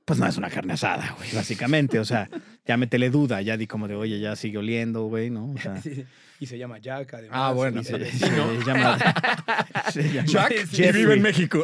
pues 0.06 0.20
no 0.20 0.26
es 0.26 0.38
una 0.38 0.50
carne 0.50 0.74
asada, 0.74 1.14
güey, 1.18 1.30
básicamente. 1.34 2.00
O 2.00 2.06
sea, 2.06 2.30
ya 2.66 2.78
métele 2.78 3.10
duda, 3.10 3.42
ya 3.42 3.58
di 3.58 3.68
como 3.68 3.88
de, 3.90 3.96
oye, 3.96 4.20
ya 4.20 4.36
sigue 4.38 4.58
oliendo, 4.58 5.04
güey, 5.08 5.30
¿no? 5.30 5.52
O 5.52 5.58
sea, 5.60 5.76
Sí, 5.82 5.96
sí. 5.96 6.06
Y 6.40 6.46
se 6.46 6.58
llama 6.58 6.78
Jack, 6.78 7.14
además. 7.16 7.32
Ah, 7.42 7.52
bueno, 7.52 7.82
Y 7.82 7.84
se, 7.84 7.98
se- 8.06 8.18
se 8.20 8.30
llama, 8.66 8.98
se 9.92 10.04
llama 10.04 10.28
Jack, 10.28 10.54
y 10.72 10.92
vive 10.92 11.16
en 11.16 11.22
México. 11.24 11.64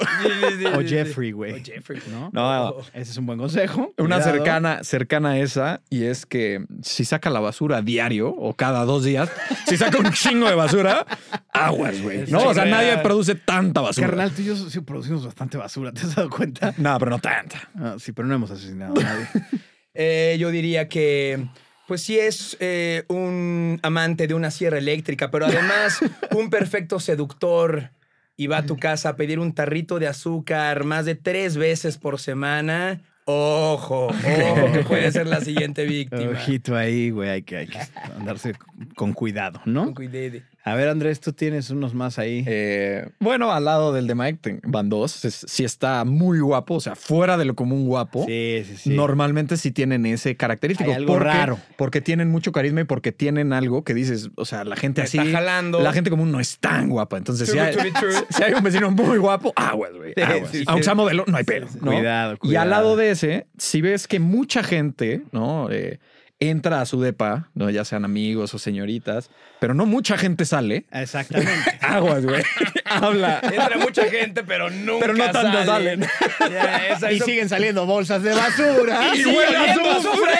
O. 0.75 0.81
Jeffrey, 0.81 1.31
güey. 1.31 1.53
O 1.53 1.63
Jeffrey. 1.63 2.01
¿no? 2.09 2.29
No, 2.33 2.79
Ese 2.93 3.11
es 3.11 3.17
un 3.17 3.25
buen 3.27 3.37
consejo. 3.37 3.93
Una 3.97 4.15
Cuidado. 4.17 4.23
cercana, 4.37 4.83
cercana 4.83 5.29
a 5.31 5.39
esa, 5.39 5.81
y 5.89 6.05
es 6.05 6.25
que 6.25 6.65
si 6.81 7.05
saca 7.05 7.29
la 7.29 7.39
basura 7.39 7.81
diario 7.81 8.29
o 8.29 8.53
cada 8.55 8.83
dos 8.85 9.03
días, 9.03 9.29
si 9.67 9.77
saca 9.77 9.97
un 9.99 10.11
chingo 10.11 10.47
de 10.49 10.55
basura, 10.55 11.05
aguas, 11.53 12.01
güey. 12.01 12.25
No, 12.31 12.47
o 12.47 12.53
sea, 12.53 12.65
nadie 12.65 12.97
produce 12.97 13.35
tanta 13.35 13.81
basura. 13.81 14.07
Carnal, 14.07 14.31
tú 14.31 14.41
y 14.41 14.45
yo 14.45 14.55
sí 14.55 14.79
producimos 14.81 15.23
bastante 15.25 15.57
basura, 15.57 15.91
¿te 15.91 16.01
has 16.01 16.15
dado 16.15 16.29
cuenta? 16.29 16.73
No, 16.77 16.97
pero 16.97 17.11
no 17.11 17.19
tanta. 17.19 17.69
Ah, 17.75 17.95
sí, 17.99 18.11
pero 18.11 18.27
no 18.27 18.33
hemos 18.35 18.49
asesinado 18.51 18.93
a 18.99 19.03
nadie. 19.03 19.27
Eh, 19.95 20.37
yo 20.39 20.49
diría 20.49 20.89
que, 20.89 21.45
pues 21.93 22.01
sí 22.01 22.17
es 22.17 22.57
eh, 22.59 23.03
un 23.07 23.79
amante 23.83 24.25
de 24.25 24.33
una 24.33 24.49
sierra 24.49 24.79
eléctrica, 24.79 25.29
pero 25.29 25.45
además 25.45 25.99
un 26.35 26.49
perfecto 26.49 26.99
seductor 26.99 27.91
y 28.35 28.47
va 28.47 28.57
a 28.57 28.65
tu 28.65 28.77
casa 28.77 29.09
a 29.09 29.15
pedir 29.15 29.37
un 29.37 29.53
tarrito 29.53 29.99
de 29.99 30.07
azúcar 30.07 30.85
más 30.85 31.05
de 31.05 31.13
tres 31.13 31.55
veces 31.55 31.99
por 31.99 32.19
semana. 32.19 33.01
Ojo, 33.25 34.07
ojo, 34.07 34.71
que 34.73 34.79
puede 34.79 35.11
ser 35.11 35.27
la 35.27 35.41
siguiente 35.41 35.85
víctima. 35.85 36.31
Ojito 36.31 36.75
ahí, 36.75 37.11
güey, 37.11 37.29
hay 37.29 37.43
que, 37.43 37.57
hay 37.57 37.67
que 37.67 37.77
andarse 38.17 38.53
con 38.95 39.13
cuidado, 39.13 39.61
¿no? 39.65 39.83
Con 39.83 39.93
cuidado. 39.93 40.39
A 40.65 40.75
ver, 40.75 40.87
Andrés, 40.87 41.19
tú 41.19 41.33
tienes 41.33 41.69
unos 41.71 41.93
más 41.93 42.17
ahí. 42.19 42.45
Eh, 42.47 43.05
bueno, 43.19 43.51
al 43.51 43.65
lado 43.65 43.91
del 43.91 44.07
de 44.07 44.15
Mike 44.15 44.61
van 44.63 44.87
dos. 44.87 45.11
Sí 45.11 45.65
está 45.65 46.05
muy 46.05 46.39
guapo, 46.39 46.75
o 46.75 46.79
sea, 46.79 46.95
fuera 46.95 47.35
de 47.37 47.43
lo 47.43 47.53
común 47.53 47.85
guapo. 47.85 48.23
sí, 48.25 48.63
sí, 48.65 48.77
sí. 48.77 48.89
Normalmente 48.91 49.57
sí 49.57 49.71
tienen 49.71 50.05
ese 50.05 50.37
característico. 50.37 50.89
Hay 50.89 50.95
algo 50.95 51.13
porque- 51.15 51.25
raro. 51.25 51.59
Porque 51.75 51.99
tienen 51.99 52.29
mucho 52.31 52.53
carisma 52.53 52.79
y 52.79 52.83
porque 52.85 53.11
tienen 53.11 53.51
algo 53.51 53.83
que 53.83 53.93
dices, 53.93 54.29
o 54.35 54.45
sea, 54.45 54.63
la 54.63 54.77
gente 54.77 55.01
Me 55.01 55.05
así. 55.05 55.17
está 55.17 55.31
jalando. 55.31 55.81
La 55.81 55.91
gente 55.91 56.09
común 56.09 56.31
no 56.31 56.39
es 56.39 56.57
tan 56.59 56.87
guapa. 56.89 57.17
Entonces, 57.17 57.49
si 57.49 57.59
hay, 57.59 57.75
true. 57.99 58.13
si 58.29 58.41
hay 58.43 58.53
un 58.53 58.63
vecino 58.63 58.89
muy 58.89 59.17
guapo, 59.17 59.51
aguas, 59.57 59.91
güey. 59.93 60.13
Aguas. 60.21 60.51
Aunque 60.67 60.83
sea 60.83 60.95
modelo, 60.95 61.25
no 61.27 61.35
hay 61.35 61.43
pelo. 61.43 61.67
¿no? 61.81 61.91
Cuidado, 61.91 62.29
Y 62.31 62.33
al 62.35 62.37
cuidado. 62.39 62.69
lado 62.69 62.95
de 62.95 63.11
ese, 63.11 63.47
si 63.57 63.81
ves 63.81 64.07
que 64.07 64.21
mucha 64.21 64.63
gente, 64.63 65.23
¿no? 65.33 65.69
Eh, 65.71 65.99
entra 66.39 66.81
a 66.81 66.85
su 66.85 66.99
depa, 66.99 67.49
¿no? 67.53 67.69
ya 67.69 67.85
sean 67.85 68.03
amigos 68.03 68.53
o 68.53 68.59
señoritas, 68.59 69.29
pero 69.63 69.73
no 69.73 69.85
mucha 69.85 70.17
gente 70.17 70.43
sale. 70.43 70.83
Exactamente. 70.91 71.77
Aguas, 71.79 72.25
güey. 72.25 72.43
Habla. 72.85 73.39
Entra 73.43 73.77
mucha 73.77 74.03
gente, 74.09 74.43
pero 74.43 74.69
nunca 74.69 74.99
Pero 75.05 75.13
no 75.13 75.31
tanto 75.31 75.63
salen. 75.63 76.03
salen. 76.03 76.09
Ya, 76.51 76.87
esa- 76.89 77.09
y 77.13 77.15
eso- 77.15 77.23
siguen 77.25 77.47
saliendo 77.47 77.85
bolsas 77.85 78.21
de 78.23 78.33
basura. 78.33 79.15
Y 79.15 79.23
huele 79.25 79.55
a 79.55 79.93
azufre. 79.95 80.33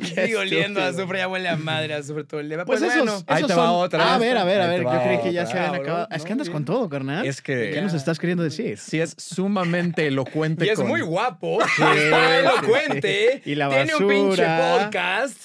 Y 0.00 0.04
sigue 0.06 0.36
oliendo 0.36 0.80
a 0.80 0.86
azufre, 0.88 1.18
ya 1.18 1.26
huele 1.26 1.48
a 1.48 1.56
madre, 1.56 1.94
a 1.94 1.96
azufre 1.98 2.22
todo 2.22 2.38
el 2.38 2.48
día. 2.48 2.64
Pues, 2.64 2.78
Pues, 2.80 2.92
esos, 2.92 3.04
bueno, 3.04 3.24
ahí 3.26 3.38
esos 3.38 3.48
te 3.48 3.54
va 3.54 3.66
son- 3.66 3.74
otra. 3.84 4.14
A 4.14 4.18
ver, 4.18 4.36
a 4.38 4.44
ver, 4.44 4.60
a 4.60 4.66
ver. 4.68 4.82
Yo 4.84 4.90
creí 5.02 5.18
que 5.22 5.32
ya 5.32 5.44
se 5.44 5.58
habían 5.58 5.74
acabado. 5.74 6.08
Es 6.12 6.24
que 6.24 6.32
andas 6.32 6.50
con 6.50 6.64
todo, 6.64 6.88
carnal. 6.88 7.26
Es 7.26 7.42
que- 7.42 7.72
¿Qué 7.74 7.82
nos 7.82 7.94
estás 7.94 8.20
queriendo 8.20 8.44
decir? 8.44 8.78
Sí, 8.78 9.00
es 9.00 9.14
sumamente 9.18 10.06
elocuente. 10.06 10.66
y 10.66 10.68
es 10.68 10.76
con- 10.78 10.86
muy 10.86 11.00
guapo, 11.00 11.58
Sí, 11.76 11.82
está 11.82 12.38
elocuente, 12.38 13.40
sí. 13.44 13.50
Y 13.50 13.54
la 13.56 13.68
tiene 13.70 13.96
un 13.96 14.06
pinche 14.08 14.44
basura. 14.44 14.84
podcast, 14.84 15.36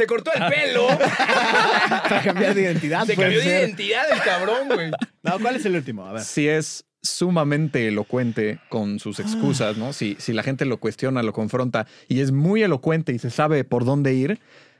se 0.00 0.06
cortó 0.06 0.30
el 0.34 0.42
pelo, 0.46 0.86
Para 2.08 2.22
cambiar 2.22 2.54
de 2.54 2.62
identidad. 2.62 3.04
se 3.04 3.16
cambió 3.16 3.38
de 3.40 3.44
identidad 3.46 4.04
el 4.12 4.20
cabrón, 4.22 4.68
güey. 4.68 4.90
No, 5.22 5.38
¿cuál 5.40 5.56
es 5.56 5.64
el 5.66 5.74
último? 5.76 6.06
A 6.06 6.12
ver. 6.12 6.22
Sí 6.22 6.48
es 6.48 6.84
sumamente 7.02 7.86
elocuente 7.88 8.58
con 8.68 8.98
sus 8.98 9.20
Ah. 9.20 9.22
excusas, 9.22 9.76
¿no? 9.76 9.92
Si, 9.92 10.16
si 10.18 10.32
la 10.32 10.42
gente 10.42 10.64
lo 10.64 10.78
cuestiona, 10.78 11.22
lo 11.22 11.32
confronta 11.32 11.86
y 12.08 12.20
es 12.20 12.32
muy 12.32 12.62
elocuente 12.62 13.12
y 13.12 13.18
se 13.18 13.30
sabe 13.30 13.64
por 13.64 13.84
dónde 13.84 14.14
ir, 14.14 14.38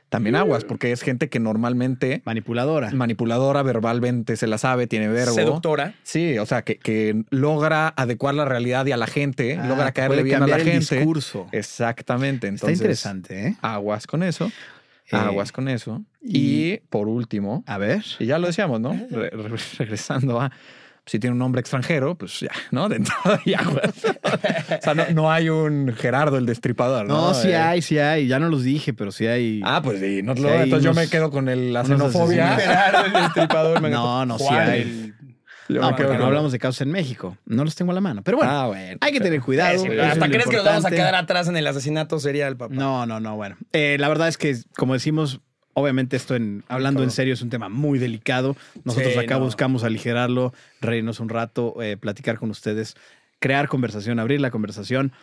también 0.09 0.35
aguas, 0.35 0.65
porque 0.65 0.91
es 0.91 1.03
gente 1.03 1.29
que 1.29 1.39
normalmente 1.39 2.21
Manipuladora. 2.25 2.91
manipuladora 2.91 3.63
verbalmente 3.63 4.35
se 4.35 4.45
la 4.45 4.57
sabe, 4.57 4.85
tiene 4.85 5.07
verbo. 5.07 5.33
Seductora. 5.33 5.93
Sí, 6.03 6.37
o 6.37 6.45
sea, 6.45 6.63
que, 6.63 6.77
que 6.77 7.23
logra 7.29 7.87
adecuar 7.95 8.35
la 8.35 8.43
realidad 8.43 8.85
y 8.87 8.91
a 8.91 8.97
la 8.97 9.07
gente, 9.07 9.57
Ah, 9.57 9.67
logra 9.67 9.93
caerle 9.93 10.23
bien 10.23 10.43
a 10.43 10.47
la 10.47 10.57
el 10.57 10.63
gente. 10.63 10.95
discurso. 10.97 11.47
Exactamente. 11.53 12.47
Está 12.47 12.67
Entonces, 12.67 12.77
interesante, 12.79 13.47
¿eh? 13.47 13.55
aguas 13.61 14.05
con 14.05 14.21
eso. 14.23 14.51
Eh, 15.11 15.17
Aguas 15.17 15.51
con 15.51 15.67
eso. 15.67 16.03
y- 16.21 16.73
Y, 16.73 16.77
por 16.89 17.07
último, 17.07 17.63
A 17.67 17.77
ver. 17.77 18.03
y 18.19 18.25
ya 18.25 18.37
lo 18.39 18.47
decíamos, 18.47 18.79
¿no? 18.79 18.91
Re- 19.11 19.29
re- 19.31 19.57
regresando 19.79 20.39
a 20.41 20.51
si 21.03 21.17
tiene 21.17 21.33
un 21.33 21.39
nombre 21.39 21.59
extranjero, 21.61 22.15
pues 22.15 22.39
ya, 22.41 22.51
¿no? 22.69 22.87
De 22.87 22.97
entrada 22.97 23.41
y 23.43 23.53
aguas. 23.55 23.91
o 24.05 24.81
sea, 24.81 24.93
no, 24.93 25.03
no 25.13 25.31
hay 25.31 25.49
un 25.49 25.93
Gerardo 25.97 26.37
el 26.37 26.45
destripador, 26.45 27.07
¿no? 27.07 27.29
No, 27.29 27.33
sí 27.33 27.49
Eh, 27.49 27.55
hay, 27.57 27.81
sí 27.81 27.97
hay. 27.97 28.27
Ya 28.27 28.37
no 28.39 28.49
los 28.49 28.63
dije, 28.63 28.93
pero 28.93 29.11
sí 29.11 29.25
hay. 29.25 29.61
Ah, 29.65 29.81
pues 29.83 29.99
sí, 29.99 30.21
no, 30.23 30.35
Sí 30.35 30.43
lo- 30.43 30.49
entonces 30.53 30.83
yo 30.83 30.93
me 30.93 31.09
quedo 31.09 31.31
con 31.31 31.49
el, 31.49 31.73
la 31.73 31.83
xenofobia. 31.83 32.55
Gerardo, 32.57 33.05
el 33.07 33.13
destripador. 33.13 33.81
No, 33.81 34.25
no, 34.27 34.37
sí 34.37 34.45
hay. 34.53 34.81
el- 34.81 35.15
Yo 35.73 35.81
no, 35.81 35.95
porque 35.95 36.17
no 36.17 36.25
hablamos 36.25 36.51
de 36.51 36.59
casos 36.59 36.81
en 36.81 36.91
México. 36.91 37.37
No 37.45 37.63
los 37.63 37.75
tengo 37.75 37.91
a 37.91 37.95
la 37.95 38.01
mano. 38.01 38.21
Pero 38.23 38.37
bueno, 38.37 38.51
Ah, 38.51 38.67
bueno. 38.67 38.97
hay 39.01 39.11
que 39.11 39.19
tener 39.19 39.41
cuidado. 39.41 39.79
Sí, 39.79 39.87
hasta 39.99 40.27
crees 40.27 40.45
que 40.47 40.55
nos 40.57 40.65
vamos 40.65 40.85
a 40.85 40.89
quedar 40.91 41.15
atrás 41.15 41.47
en 41.47 41.57
el 41.57 41.65
asesinato 41.67 42.19
serial, 42.19 42.57
papá. 42.57 42.73
No, 42.73 43.05
no, 43.05 43.19
no, 43.19 43.35
bueno. 43.35 43.57
Eh, 43.73 43.97
la 43.99 44.09
verdad 44.09 44.27
es 44.27 44.37
que, 44.37 44.57
como 44.75 44.93
decimos, 44.93 45.39
obviamente 45.73 46.17
esto 46.17 46.35
en 46.35 46.63
hablando 46.67 47.01
en 47.03 47.11
serio 47.11 47.33
es 47.33 47.41
un 47.41 47.49
tema 47.49 47.69
muy 47.69 47.97
delicado. 47.99 48.55
Nosotros 48.83 49.13
Sí, 49.13 49.19
acá 49.19 49.35
no. 49.39 49.45
buscamos 49.45 49.83
aligerarlo, 49.83 50.53
reírnos 50.81 51.19
un 51.19 51.29
rato, 51.29 51.81
eh, 51.81 51.97
platicar 51.97 52.37
con 52.37 52.49
ustedes, 52.49 52.95
crear 53.39 53.67
conversación, 53.69 54.19
abrir 54.19 54.41
la 54.41 54.51
conversación. 54.51 55.13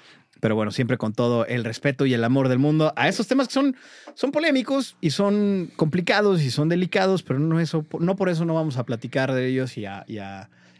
Pero 0.40 0.54
bueno, 0.54 0.70
siempre 0.70 0.96
con 0.98 1.12
todo 1.12 1.46
el 1.46 1.64
respeto 1.64 2.06
y 2.06 2.14
el 2.14 2.22
amor 2.24 2.48
del 2.48 2.58
mundo 2.58 2.92
a 2.96 3.08
esos 3.08 3.26
temas 3.26 3.48
que 3.48 3.54
son, 3.54 3.76
son 4.14 4.30
polémicos 4.30 4.96
y 5.00 5.10
son 5.10 5.70
complicados 5.76 6.42
y 6.42 6.50
son 6.50 6.68
delicados, 6.68 7.22
pero 7.22 7.38
no, 7.38 7.60
eso, 7.60 7.84
no 7.98 8.16
por 8.16 8.28
eso 8.28 8.44
no 8.44 8.54
vamos 8.54 8.76
a 8.76 8.84
platicar 8.84 9.32
de 9.32 9.46
ellos 9.48 9.76
y 9.76 9.86
a, 9.86 10.04
y 10.06 10.18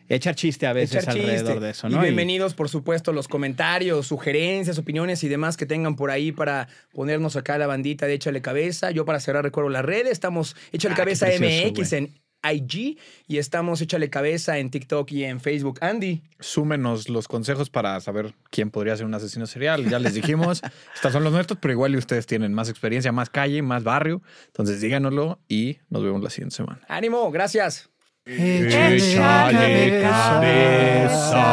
echar 0.09 0.35
chiste 0.35 0.67
a 0.67 0.73
veces 0.73 1.05
chiste. 1.05 1.21
alrededor 1.21 1.61
de 1.61 1.71
eso, 1.71 1.89
Y 1.89 1.93
¿no? 1.93 2.01
bienvenidos, 2.01 2.55
por 2.55 2.69
supuesto, 2.69 3.13
los 3.13 3.29
comentarios, 3.29 4.07
sugerencias, 4.07 4.79
opiniones 4.79 5.23
y 5.25 5.29
demás 5.29 5.57
que 5.57 5.67
tengan 5.67 5.97
por 5.97 6.11
ahí 6.11 6.33
para 6.33 6.69
ponernos 6.93 7.37
acá 7.37 7.59
la 7.59 7.67
bandita 7.67 8.07
de 8.07 8.15
Échale 8.15 8.41
Cabeza. 8.41 8.91
Yo 8.91 9.05
para 9.05 9.21
cerrar 9.21 9.45
recuerdo 9.45 9.71
las 9.71 9.85
redes, 9.85 10.13
estamos 10.13 10.57
Échale 10.73 10.95
Ah, 10.95 10.97
Cabeza 10.97 11.27
precioso, 11.27 11.69
MX 11.73 11.93
en 11.93 12.15
IG 12.43 12.99
y 13.27 13.39
estamos 13.39 13.81
Échale 13.81 14.11
Cabeza 14.11 14.59
en 14.59 14.71
TikTok 14.71 15.11
y 15.13 15.25
en 15.25 15.41
Facebook. 15.41 15.79
Andy, 15.81 16.23
Súmenos 16.41 17.09
los 17.09 17.27
consejos 17.29 17.71
para 17.71 17.99
saber 18.01 18.35
quién 18.51 18.71
podría 18.71 18.97
ser 18.97 19.07
un 19.07 19.15
asesino 19.15 19.47
serial. 19.47 19.89
Ya 19.89 19.99
les 19.99 20.15
dijimos, 20.15 20.63
estos 20.95 21.13
son 21.13 21.25
los 21.25 21.33
nuestros, 21.33 21.59
pero 21.61 21.73
igual 21.73 21.95
y 21.95 21.99
ustedes 21.99 22.27
tienen 22.27 22.55
más 22.55 22.69
experiencia, 22.69 23.11
más 23.13 23.31
calle, 23.31 23.63
más 23.63 23.83
barrio. 23.85 24.23
Entonces 24.47 24.81
díganoslo 24.81 25.41
y 25.49 25.79
nos 25.91 26.03
vemos 26.05 26.23
la 26.23 26.31
siguiente 26.31 26.57
semana. 26.57 26.81
ánimo, 26.89 27.31
gracias. 27.31 27.91
Échale 28.25 30.03
cabeza. 30.03 31.49